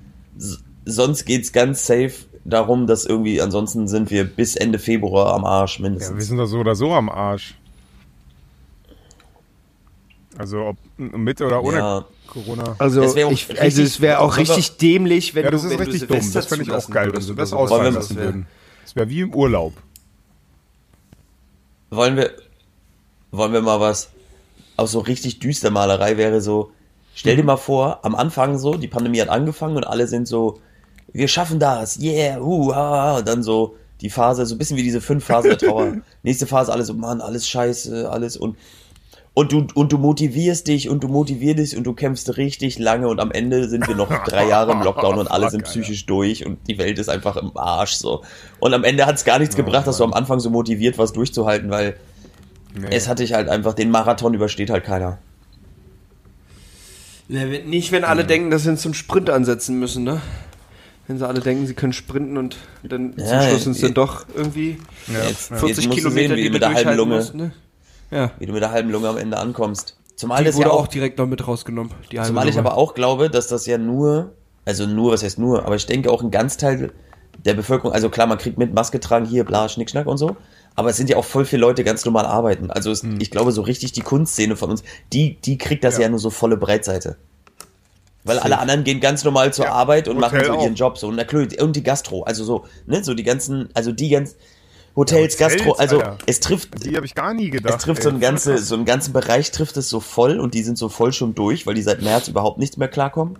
sonst 0.84 1.24
geht's 1.24 1.52
ganz 1.52 1.86
safe 1.86 2.12
darum, 2.44 2.86
dass 2.86 3.04
irgendwie, 3.04 3.40
ansonsten 3.40 3.88
sind 3.88 4.10
wir 4.10 4.24
bis 4.24 4.54
Ende 4.54 4.78
Februar 4.78 5.34
am 5.34 5.44
Arsch 5.44 5.78
Ja, 5.78 5.82
wir 5.84 5.90
mindestens. 5.90 6.26
sind 6.28 6.36
doch 6.38 6.46
so 6.46 6.58
oder 6.58 6.74
so 6.76 6.92
am 6.92 7.08
Arsch. 7.08 7.56
Also 10.36 10.66
ob 10.66 10.76
mit 10.98 11.40
oder 11.40 11.62
ohne 11.64 11.78
Ja. 11.78 12.04
Corona. 12.28 12.76
Also, 12.78 13.02
Es 13.02 13.16
wär 13.16 13.26
auch 13.26 13.32
also 13.58 13.82
es 13.82 14.00
wäre 14.00 14.20
auch 14.20 14.36
richtig 14.36 14.76
dämlich, 14.76 15.34
wenn 15.34 15.46
Ja, 15.46 15.50
das 15.50 15.62
du, 15.62 15.68
ist 15.68 15.80
richtig 15.80 16.00
du 16.02 16.06
dumm. 16.06 16.32
Das 16.32 16.46
fände 16.46 16.64
ich 16.64 16.70
auch 16.70 16.88
geil, 16.90 17.12
wenn 17.12 17.20
sie 17.22 17.32
oder 17.32 17.40
das 17.42 17.52
ausfallen 17.52 17.94
lassen 17.94 18.16
wär- 18.16 18.24
würden. 18.24 18.46
Das 18.84 18.94
wäre 18.94 19.08
wie 19.10 19.20
im 19.22 19.34
Urlaub. 19.34 19.72
Wollen 21.90 22.16
wir, 22.16 22.32
wollen 23.30 23.52
wir 23.52 23.62
mal 23.62 23.80
was, 23.80 24.10
auch 24.76 24.86
so 24.86 25.00
richtig 25.00 25.38
düster 25.40 25.70
Malerei 25.70 26.16
wäre 26.16 26.40
so, 26.40 26.70
stell 27.14 27.34
Mhm. 27.34 27.38
dir 27.38 27.44
mal 27.44 27.56
vor, 27.56 28.00
am 28.04 28.14
Anfang 28.14 28.58
so, 28.58 28.74
die 28.74 28.88
Pandemie 28.88 29.20
hat 29.20 29.28
angefangen 29.28 29.76
und 29.76 29.86
alle 29.86 30.06
sind 30.06 30.28
so, 30.28 30.60
wir 31.12 31.28
schaffen 31.28 31.58
das, 31.58 31.98
yeah, 31.98 32.38
uh, 32.40 32.72
ah, 32.72 33.18
und 33.18 33.28
dann 33.28 33.42
so 33.42 33.76
die 34.00 34.10
Phase, 34.10 34.46
so 34.46 34.54
ein 34.54 34.58
bisschen 34.58 34.76
wie 34.76 34.82
diese 34.82 35.00
fünf 35.00 35.24
Phasen 35.24 35.50
der 35.50 35.58
Trauer. 35.58 35.96
Nächste 36.22 36.46
Phase, 36.46 36.72
alles 36.72 36.86
so, 36.86 36.94
Mann, 36.94 37.20
alles 37.20 37.48
scheiße, 37.48 38.10
alles 38.10 38.36
und, 38.36 38.56
und 39.38 39.52
du, 39.52 39.66
und 39.74 39.92
du 39.92 39.98
motivierst 39.98 40.66
dich 40.66 40.88
und 40.88 41.04
du 41.04 41.08
motivierst 41.08 41.58
dich 41.58 41.76
und 41.76 41.84
du 41.84 41.92
kämpfst 41.92 42.36
richtig 42.38 42.76
lange 42.80 43.06
und 43.06 43.20
am 43.20 43.30
Ende 43.30 43.68
sind 43.68 43.86
wir 43.86 43.94
noch 43.94 44.08
drei 44.24 44.48
Jahre 44.48 44.72
im 44.72 44.82
Lockdown 44.82 45.16
und 45.16 45.28
alle 45.30 45.48
sind 45.48 45.62
psychisch 45.62 46.06
durch 46.06 46.44
und 46.44 46.58
die 46.66 46.76
Welt 46.76 46.98
ist 46.98 47.08
einfach 47.08 47.36
im 47.36 47.56
Arsch 47.56 47.92
so. 47.92 48.24
Und 48.58 48.74
am 48.74 48.82
Ende 48.82 49.06
hat 49.06 49.14
es 49.14 49.24
gar 49.24 49.38
nichts 49.38 49.54
Oh 49.54 49.58
gebracht, 49.58 49.86
dass 49.86 49.98
du 49.98 50.02
am 50.04 50.12
Anfang 50.12 50.40
so 50.40 50.50
motiviert 50.50 50.98
warst, 50.98 51.14
durchzuhalten, 51.16 51.70
weil 51.70 51.96
Nee. 52.74 52.88
es 52.90 53.06
hatte 53.06 53.22
ich 53.22 53.32
halt 53.32 53.48
einfach, 53.48 53.74
den 53.74 53.90
Marathon 53.92 54.34
übersteht 54.34 54.70
halt 54.70 54.82
keiner. 54.84 55.18
Ja, 57.28 57.42
wenn- 57.50 57.68
nicht, 57.70 57.92
wenn 57.92 58.02
alle 58.04 58.24
denken, 58.24 58.50
dass 58.50 58.64
sie 58.64 58.74
zum 58.76 58.92
Sprint 58.94 59.30
ansetzen 59.30 59.78
müssen, 59.78 60.02
ne? 60.02 60.20
Wenn 61.06 61.16
sie 61.18 61.26
alle 61.28 61.40
denken, 61.40 61.66
sie 61.68 61.74
können 61.74 61.92
sprinten 61.92 62.36
und 62.36 62.56
dann 62.82 63.16
zum 63.16 63.24
Ja, 63.26 63.42
Schluss 63.48 63.62
sind 63.64 63.72
es 63.76 63.80
ja. 63.82 63.88
dann 63.88 63.94
doch 63.94 64.26
irgendwie 64.34 64.78
Jetzt, 65.06 65.48
40 65.48 65.68
jetzt 65.68 65.76
musst 65.86 65.88
du 65.90 65.94
Kilometer, 66.10 66.34
sehen, 66.34 66.36
wie 66.36 66.58
die 66.58 66.64
halben 66.64 66.74
durchhalten 66.74 66.96
Lunge, 66.96 67.16
musst, 67.16 67.34
ne? 67.34 67.52
Ja. 68.10 68.30
wie 68.38 68.46
du 68.46 68.52
mit 68.52 68.62
der 68.62 68.70
halben 68.70 68.90
Lunge 68.90 69.08
am 69.08 69.16
Ende 69.18 69.36
ankommst. 69.38 69.96
Zumal 70.16 70.38
Die 70.38 70.46
das 70.46 70.56
wurde 70.56 70.68
ja 70.68 70.72
auch, 70.74 70.84
auch, 70.84 70.88
direkt 70.88 71.18
noch 71.18 71.26
mit 71.26 71.46
rausgenommen. 71.46 71.92
Die 72.10 72.18
halbe 72.18 72.28
zumal 72.28 72.48
ich 72.48 72.56
Lunge. 72.56 72.68
aber 72.68 72.78
auch 72.78 72.94
glaube, 72.94 73.30
dass 73.30 73.46
das 73.48 73.66
ja 73.66 73.78
nur, 73.78 74.32
also 74.64 74.86
nur, 74.86 75.12
was 75.12 75.22
heißt 75.22 75.38
nur, 75.38 75.64
aber 75.64 75.76
ich 75.76 75.86
denke 75.86 76.10
auch 76.10 76.22
ein 76.22 76.30
Ganzteil 76.30 76.92
der 77.44 77.54
Bevölkerung, 77.54 77.92
also 77.92 78.08
klar, 78.08 78.26
man 78.26 78.38
kriegt 78.38 78.58
mit 78.58 78.74
Maske 78.74 78.98
tragen, 78.98 79.24
hier, 79.24 79.44
bla, 79.44 79.68
Schnickschnack 79.68 80.06
und 80.06 80.18
so, 80.18 80.36
aber 80.74 80.90
es 80.90 80.96
sind 80.96 81.08
ja 81.08 81.16
auch 81.16 81.24
voll 81.24 81.44
viele 81.44 81.60
Leute 81.60 81.84
ganz 81.84 82.04
normal 82.04 82.26
arbeiten. 82.26 82.70
Also 82.70 82.90
es, 82.90 83.04
ich 83.20 83.30
glaube, 83.30 83.52
so 83.52 83.62
richtig 83.62 83.92
die 83.92 84.00
Kunstszene 84.00 84.56
von 84.56 84.70
uns, 84.70 84.82
die, 85.12 85.36
die 85.36 85.56
kriegt 85.58 85.84
das 85.84 85.96
ja, 85.96 86.02
Ja. 86.04 86.08
nur 86.08 86.18
so 86.18 86.30
volle 86.30 86.56
Breitseite. 86.56 87.16
Weil 88.24 88.40
alle 88.40 88.58
anderen 88.58 88.84
gehen 88.84 89.00
ganz 89.00 89.24
normal 89.24 89.52
zur 89.52 89.66
Ja, 89.66 89.72
Arbeit 89.72 90.08
und 90.08 90.16
Hotel 90.16 90.30
machen 90.40 90.44
so 90.44 90.52
auch. 90.58 90.62
ihren 90.64 90.74
Job 90.74 90.98
so. 90.98 91.08
Und, 91.08 91.62
und 91.62 91.76
die 91.76 91.82
Gastro, 91.82 92.24
also 92.24 92.44
so, 92.44 92.64
ne, 92.86 93.02
so 93.02 93.14
die 93.14 93.22
ganzen, 93.22 93.68
also 93.74 93.92
die 93.92 94.08
ganzen 94.10 94.36
Hotels, 94.98 95.38
Ja, 95.38 95.46
Hotels, 95.46 95.56
Gastro, 95.62 95.72
also 95.78 96.00
Alter. 96.00 96.18
es 96.26 96.40
trifft, 96.40 96.84
Die 96.84 96.96
habe 96.96 97.06
ich 97.06 97.14
gar 97.14 97.32
nie 97.32 97.50
gedacht. 97.50 97.74
es 97.78 97.82
trifft 97.84 98.00
ey. 98.00 98.04
so 98.04 98.08
einen, 98.10 98.20
ganze, 98.20 98.58
so 98.58 98.74
einen 98.74 98.84
ganzen 98.84 99.12
Bereich, 99.12 99.50
trifft 99.52 99.76
es 99.76 99.88
so 99.88 100.00
voll 100.00 100.38
und 100.40 100.54
die 100.54 100.62
sind 100.62 100.76
so 100.76 100.88
voll 100.88 101.12
schon 101.12 101.34
durch, 101.34 101.66
weil 101.66 101.74
die 101.74 101.82
seit 101.82 102.02
März 102.02 102.28
überhaupt 102.28 102.58
nichts 102.58 102.76
mehr 102.76 102.88
klarkommen. 102.88 103.38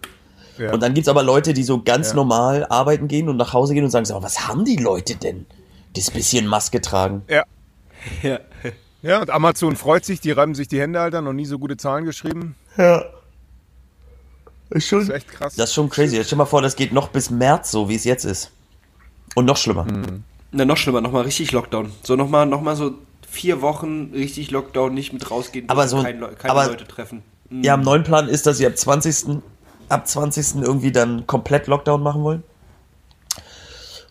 Ja. 0.57 0.73
Und 0.73 0.83
dann 0.83 0.95
gibt's 0.95 1.09
aber 1.09 1.23
Leute, 1.23 1.53
die 1.55 1.63
so 1.63 1.83
ganz 1.83 2.09
Ja. 2.11 2.15
normal 2.17 2.67
arbeiten 2.69 3.07
gehen 3.09 3.29
und 3.29 3.37
nach 3.37 3.53
Hause 3.53 3.75
gehen 3.75 3.85
und 3.85 3.91
sagen, 3.91 4.07
so, 4.07 4.21
was 4.23 4.49
haben 4.49 4.65
die 4.65 4.77
Leute 4.77 5.15
denn? 5.17 5.47
Das 5.95 6.11
bisschen 6.11 6.47
Maske 6.47 6.81
tragen. 6.81 7.23
ja. 7.29 7.45
Ja. 8.23 8.39
ja, 9.03 9.21
und 9.21 9.31
Amazon 9.31 9.75
freut 9.75 10.05
sich, 10.05 10.21
die 10.21 10.31
reiben 10.31 10.55
sich 10.55 10.69
die 10.69 10.81
Hände, 10.81 11.01
Alter, 11.01 11.21
noch 11.21 11.33
nie 11.33 11.47
so 11.47 11.59
gute 11.59 11.77
Zahlen 11.77 12.05
geschrieben. 12.05 12.55
Ja. 12.77 13.05
Ist 14.71 14.87
schon, 14.87 15.01
Das 15.01 15.09
ist 15.09 15.15
echt 15.15 15.29
krass. 15.29 15.55
das 15.57 15.71
ist 15.71 15.75
schon 15.75 15.89
crazy. 15.91 16.15
Stell 16.17 16.25
dir 16.31 16.37
mal 16.37 16.45
vor, 16.45 16.63
das 16.63 16.77
geht 16.77 16.93
noch 16.93 17.09
bis 17.09 17.31
März 17.31 17.71
so, 17.71 17.89
wie 17.89 17.95
es 17.97 18.05
jetzt 18.05 18.25
ist. 18.25 18.51
Und 19.35 19.47
noch 19.47 19.57
schlimmer. 19.57 19.87
Na, 20.51 20.65
noch 20.65 20.77
schlimmer, 20.77 21.01
nochmal 21.01 21.25
richtig 21.25 21.53
Lockdown. 21.53 21.93
So 22.03 22.17
nochmal 22.17 22.47
noch 22.47 22.61
mal 22.63 22.75
so 22.77 22.93
vier 23.29 23.61
Wochen 23.61 24.11
richtig 24.15 24.51
Lockdown, 24.51 24.95
nicht 24.95 25.13
mit 25.13 25.31
rausgehen, 25.31 25.69
Aber 25.69 25.87
so- 25.89 26.03
kein, 26.03 26.19
Leu- 26.21 26.35
keine 26.35 26.53
aber- 26.53 26.67
Leute 26.69 26.87
treffen. 26.87 27.23
Mhm. 27.51 27.63
Ja, 27.63 27.75
im 27.75 27.83
neuen 27.83 28.03
Plan 28.05 28.29
ist, 28.29 28.47
dass 28.47 28.59
sie 28.59 28.67
ab 28.67 28.77
20. 28.77 29.43
ab 29.89 30.07
20. 30.07 30.63
irgendwie 30.63 30.93
dann 30.93 31.27
komplett 31.27 31.67
Lockdown 31.67 32.03
machen 32.03 32.23
wollen. 32.23 32.43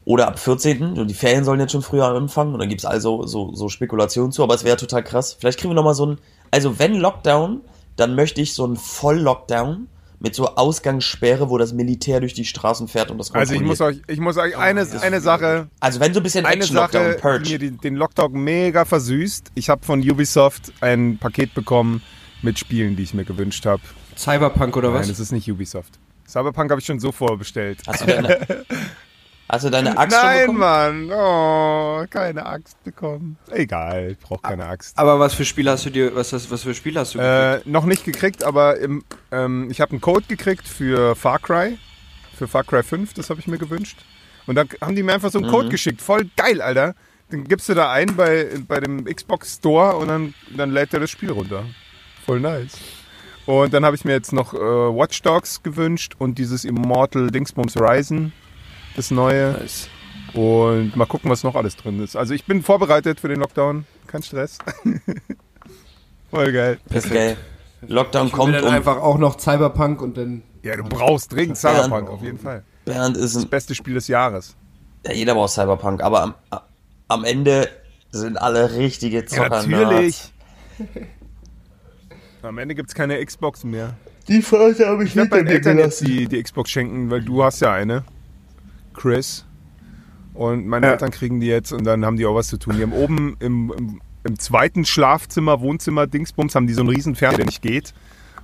Oder 0.05 0.27
ab 0.27 0.39
14. 0.39 0.97
Und 0.97 1.07
die 1.09 1.13
Ferien 1.13 1.43
sollen 1.43 1.59
jetzt 1.59 1.73
schon 1.73 1.81
früher 1.81 2.05
anfangen. 2.07 2.53
Und 2.53 2.59
dann 2.59 2.69
gibt's 2.69 2.85
also 2.85 3.25
so, 3.27 3.53
so 3.53 3.67
Spekulationen 3.67 4.31
zu, 4.31 4.41
aber 4.41 4.53
es 4.55 4.63
wäre 4.63 4.77
total 4.77 5.03
krass. 5.03 5.33
Vielleicht 5.37 5.59
kriegen 5.59 5.71
wir 5.71 5.75
nochmal 5.75 5.95
so 5.95 6.05
ein. 6.05 6.17
Also 6.49 6.79
wenn 6.79 6.95
Lockdown, 6.95 7.61
dann 7.97 8.15
möchte 8.15 8.39
ich 8.41 8.53
so 8.53 8.65
ein 8.65 8.77
Voll-Lockdown 8.77 9.87
mit 10.19 10.33
so 10.33 10.55
Ausgangssperre, 10.55 11.49
wo 11.49 11.57
das 11.57 11.73
Militär 11.73 12.19
durch 12.19 12.33
die 12.33 12.45
Straßen 12.45 12.87
fährt 12.87 13.11
und 13.11 13.17
das 13.19 13.33
Also 13.33 13.53
ich 13.53 13.61
muss 13.61 13.77
kontrolliert. 13.79 14.07
euch, 14.09 14.13
ich 14.15 14.19
muss 14.19 14.37
euch 14.37 14.57
eine, 14.57 14.87
eine 15.01 15.21
Sache, 15.21 15.67
Also 15.79 15.99
wenn 15.99 16.13
so 16.13 16.19
ein 16.19 16.23
bisschen 16.23 16.45
eine 16.45 16.55
Action-Lockdown, 16.55 17.03
Sache, 17.03 17.15
die 17.15 17.21
Purge. 17.21 17.49
mir 17.49 17.59
den, 17.59 17.77
den 17.77 17.95
Lockdown 17.95 18.31
mega 18.31 18.85
versüßt. 18.85 19.51
Ich 19.55 19.69
habe 19.69 19.85
von 19.85 19.99
Ubisoft 20.09 20.73
ein 20.81 21.17
Paket 21.19 21.53
bekommen 21.53 22.01
mit 22.41 22.57
Spielen, 22.57 22.95
die 22.95 23.03
ich 23.03 23.13
mir 23.13 23.25
gewünscht 23.25 23.65
habe. 23.65 23.81
Cyberpunk 24.17 24.75
oder 24.77 24.91
was? 24.93 25.01
Nein, 25.01 25.09
das 25.09 25.19
ist 25.19 25.31
nicht 25.31 25.49
Ubisoft. 25.51 25.99
Cyberpunk 26.27 26.71
habe 26.71 26.81
ich 26.81 26.85
schon 26.87 26.99
so 26.99 27.11
vorbestellt. 27.11 27.79
Hast 27.85 28.01
du 28.01 28.05
deine, 28.07 28.47
hast 29.49 29.65
du 29.65 29.69
deine 29.69 29.97
Axt 29.97 30.15
schon 30.15 30.25
Nein, 30.25 30.39
bekommen? 30.41 31.07
Mann. 31.07 31.11
Oh, 31.11 32.05
keine 32.09 32.45
Axt 32.45 32.83
bekommen. 32.83 33.37
Egal, 33.51 34.11
ich 34.11 34.19
brauche 34.19 34.41
keine 34.41 34.65
Axt. 34.65 34.97
Aber 34.97 35.19
was 35.19 35.33
für 35.33 35.45
Spiele 35.45 35.71
hast 35.71 35.85
du 35.85 35.89
dir, 35.89 36.15
was, 36.15 36.33
was, 36.33 36.49
was 36.51 36.63
für 36.63 36.73
Spiele 36.73 36.99
hast 36.99 37.15
du 37.15 37.19
gekriegt? 37.19 37.65
Äh, 37.65 37.69
noch 37.69 37.85
nicht 37.85 38.03
gekriegt, 38.03 38.43
aber 38.43 38.77
im, 38.79 39.03
ähm, 39.31 39.69
ich 39.69 39.81
habe 39.81 39.91
einen 39.91 40.01
Code 40.01 40.25
gekriegt 40.27 40.67
für 40.67 41.15
Far 41.15 41.39
Cry. 41.39 41.77
Für 42.37 42.47
Far 42.47 42.63
Cry 42.63 42.83
5, 42.83 43.13
das 43.13 43.29
habe 43.29 43.39
ich 43.39 43.47
mir 43.47 43.57
gewünscht. 43.57 43.97
Und 44.45 44.55
dann 44.55 44.69
haben 44.81 44.95
die 44.95 45.03
mir 45.03 45.13
einfach 45.13 45.31
so 45.31 45.39
einen 45.39 45.49
Code 45.49 45.69
geschickt. 45.69 46.01
Voll 46.01 46.29
geil, 46.35 46.61
Alter. 46.61 46.95
Den 47.31 47.43
gibst 47.43 47.67
du 47.67 47.73
da 47.73 47.91
ein 47.91 48.15
bei, 48.15 48.47
bei 48.67 48.79
dem 48.79 49.03
Xbox 49.03 49.55
Store 49.55 49.97
und 49.97 50.07
dann, 50.07 50.33
dann 50.55 50.71
lädt 50.71 50.93
er 50.93 51.01
das 51.01 51.09
Spiel 51.11 51.31
runter. 51.31 51.65
Voll 52.25 52.39
nice. 52.39 52.77
Und 53.45 53.73
dann 53.73 53.85
habe 53.85 53.95
ich 53.95 54.05
mir 54.05 54.13
jetzt 54.13 54.33
noch 54.33 54.53
äh, 54.53 54.57
Watch 54.57 55.21
Dogs 55.21 55.63
gewünscht 55.63 56.15
und 56.17 56.37
dieses 56.37 56.63
Immortal 56.63 57.27
Dingsbums 57.27 57.77
Ryzen, 57.77 58.33
das 58.97 59.11
neue. 59.11 59.53
Nice. 59.53 59.87
Und 60.33 60.95
mal 60.95 61.05
gucken, 61.05 61.31
was 61.31 61.43
noch 61.43 61.55
alles 61.55 61.77
drin 61.77 62.03
ist. 62.03 62.17
Also 62.17 62.33
ich 62.33 62.43
bin 62.45 62.61
vorbereitet 62.61 63.19
für 63.19 63.29
den 63.29 63.39
Lockdown. 63.39 63.85
Kein 64.07 64.23
Stress. 64.23 64.57
Voll 66.31 66.51
geil. 66.51 66.79
Ist 66.89 67.09
geil. 67.09 67.37
Lockdown 67.87 68.27
Und 68.27 68.31
kommt 68.33 68.55
dann 68.55 68.65
und 68.65 68.71
einfach 68.71 68.97
auch 68.97 69.17
noch 69.17 69.39
Cyberpunk 69.39 70.01
und 70.01 70.17
dann. 70.17 70.43
Ja, 70.63 70.75
du 70.75 70.83
brauchst 70.83 71.31
dringend 71.31 71.57
Cyberpunk, 71.57 72.09
auf 72.09 72.21
jeden 72.21 72.39
Fall. 72.39 72.63
Bernd 72.83 73.15
ist 73.15 73.35
Das 73.35 73.45
beste 73.45 73.75
Spiel 73.75 73.93
des 73.93 74.07
Jahres. 74.07 74.55
Ja, 75.05 75.13
jeder 75.13 75.35
braucht 75.35 75.51
Cyberpunk, 75.51 76.01
aber 76.01 76.23
am, 76.23 76.33
am 77.07 77.23
Ende 77.23 77.69
sind 78.11 78.37
alle 78.37 78.75
richtige 78.75 79.25
Zocker. 79.25 79.49
Natürlich. 79.49 80.33
Am 82.41 82.57
Ende 82.57 82.75
gibt 82.75 82.89
es 82.89 82.95
keine 82.95 83.23
Xbox 83.23 83.63
mehr. 83.63 83.95
Die 84.27 84.41
Frage 84.41 84.87
habe 84.87 85.03
ich 85.03 85.11
Ich 85.11 85.15
werde 85.15 85.29
meinen 85.29 85.47
Eltern 85.47 85.77
jetzt 85.77 86.05
die, 86.05 86.27
die 86.27 86.41
Xbox 86.41 86.69
schenken, 86.69 87.09
weil 87.09 87.21
du 87.21 87.43
hast 87.43 87.61
ja 87.61 87.73
eine. 87.73 88.03
Chris. 88.97 89.45
Und 90.33 90.67
meine 90.67 90.87
Ja. 90.87 90.91
Eltern 90.93 91.11
kriegen 91.11 91.39
die 91.39 91.47
jetzt 91.47 91.71
und 91.71 91.83
dann 91.85 92.05
haben 92.05 92.17
die 92.17 92.25
auch 92.25 92.35
was 92.35 92.47
zu 92.47 92.57
tun. 92.57 92.75
Die 92.75 92.83
haben 92.83 92.93
oben 92.93 93.37
im, 93.39 93.73
im, 93.75 94.01
im 94.23 94.39
zweiten 94.39 94.85
Schlafzimmer, 94.85 95.61
Wohnzimmer, 95.61 96.05
Dingsbums, 96.05 96.53
haben 96.53 96.67
die 96.67 96.73
so 96.73 96.81
einen 96.81 96.89
riesen 96.89 97.15
Fernseher, 97.15 97.37
der 97.37 97.45
nicht 97.45 97.61
geht. 97.61 97.93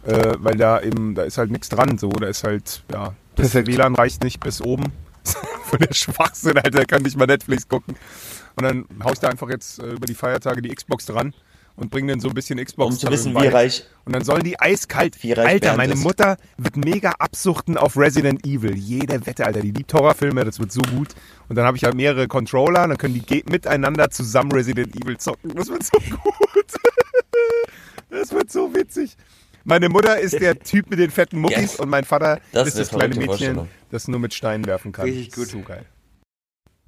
Äh, 0.06 0.36
weil 0.40 0.56
da 0.56 0.82
eben, 0.82 1.16
da 1.16 1.24
ist 1.24 1.38
halt 1.38 1.52
nichts 1.52 1.70
dran. 1.70 1.98
So, 1.98 2.10
da 2.10 2.28
ist 2.28 2.44
halt, 2.44 2.84
ja, 2.92 3.14
das. 3.36 3.54
WLAN 3.54 3.96
reicht 3.96 4.24
nicht 4.24 4.40
bis 4.40 4.62
oben. 4.62 4.86
Von 5.66 5.80
der 5.80 5.94
Schwachsinn, 5.94 6.58
Alter, 6.58 6.86
kann 6.86 7.04
nicht 7.04 7.18
mal 7.18 7.26
Netflix 7.26 7.68
gucken. 7.68 7.96
Und 8.56 8.64
dann 8.64 8.86
hau 9.04 9.12
ich 9.12 9.20
da 9.20 9.30
einfach 9.30 9.50
jetzt 9.50 9.80
äh, 9.80 9.92
über 9.92 10.06
die 10.06 10.14
Feiertage 10.14 10.62
die 10.62 10.74
Xbox 10.74 11.06
dran 11.06 11.34
und 11.76 11.90
bringe 11.90 12.12
dann 12.12 12.20
so 12.20 12.28
ein 12.30 12.34
bisschen 12.34 12.64
Xbox 12.64 12.94
Um 12.96 13.00
zu 13.00 13.10
wissen, 13.10 13.34
wie 13.34 13.48
reich. 13.48 13.86
Und 14.06 14.14
dann 14.14 14.24
sollen 14.24 14.44
die 14.44 14.60
eiskalt. 14.60 15.22
Wie 15.24 15.32
reich 15.32 15.48
Alter, 15.48 15.60
Bernd 15.68 15.78
meine 15.78 15.94
ist. 15.94 16.04
Mutter 16.04 16.38
wird 16.58 16.78
mega 16.78 17.12
absuchten 17.20 17.78
auf 17.78 17.98
Resident 17.98 18.46
Evil. 18.46 18.76
Jede 18.76 19.26
Wette, 19.26 19.46
Alter. 19.46 19.62
Die 19.62 19.72
liebt 19.72 19.94
Horrorfilme, 19.94 20.44
das 20.46 20.60
wird 20.60 20.72
so 20.72 20.82
gut. 20.82 21.10
Und 21.50 21.56
dann 21.56 21.66
habe 21.66 21.78
ich 21.78 21.84
halt 21.84 21.96
mehrere 21.96 22.28
Controller, 22.28 22.88
dann 22.88 22.98
können 22.98 23.14
die 23.16 23.44
miteinander 23.50 24.10
zusammen 24.10 24.52
Resident 24.52 24.96
Evil 24.96 25.18
zocken. 25.18 25.54
Das 25.56 25.70
wird 25.70 25.84
so 25.84 25.98
gut. 26.10 26.66
das 28.10 28.32
wird 28.32 28.52
so 28.52 28.74
witzig. 28.76 29.18
Meine 29.66 29.88
Mutter 29.90 30.20
ist 30.20 30.40
der 30.40 30.60
Typ 30.60 30.90
mit 30.90 31.00
den 31.00 31.10
fetten 31.10 31.40
Muckis 31.40 31.78
Geil. 31.78 31.80
und 31.80 31.90
mein 31.90 32.04
Vater 32.04 32.42
Das 32.52 32.68
ist 32.68 32.78
das 32.78 32.94
eine 32.94 33.10
kleine 33.10 33.28
Mädchen, 33.28 33.68
das 33.92 34.08
nur 34.10 34.20
mit 34.20 34.34
Steinen 34.34 34.66
werfen 34.66 34.92
kann. 34.92 35.06
Richtig 35.06 35.32
gut. 35.34 35.48
So 35.48 35.62
geil. 35.62 35.86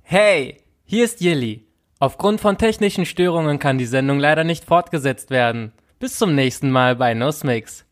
Hey, 0.02 0.62
hier 0.84 1.06
ist 1.06 1.22
Yilly. 1.22 1.66
Aufgrund 2.00 2.42
von 2.42 2.58
technischen 2.58 3.06
Störungen 3.06 3.58
kann 3.58 3.78
die 3.78 3.86
Sendung 3.86 4.20
leider 4.20 4.44
nicht 4.44 4.66
fortgesetzt 4.66 5.30
werden. 5.30 5.72
Bis 5.98 6.18
zum 6.18 6.36
nächsten 6.36 6.70
Mal 6.70 6.98
bei 6.98 7.14
Nussmix. 7.14 7.85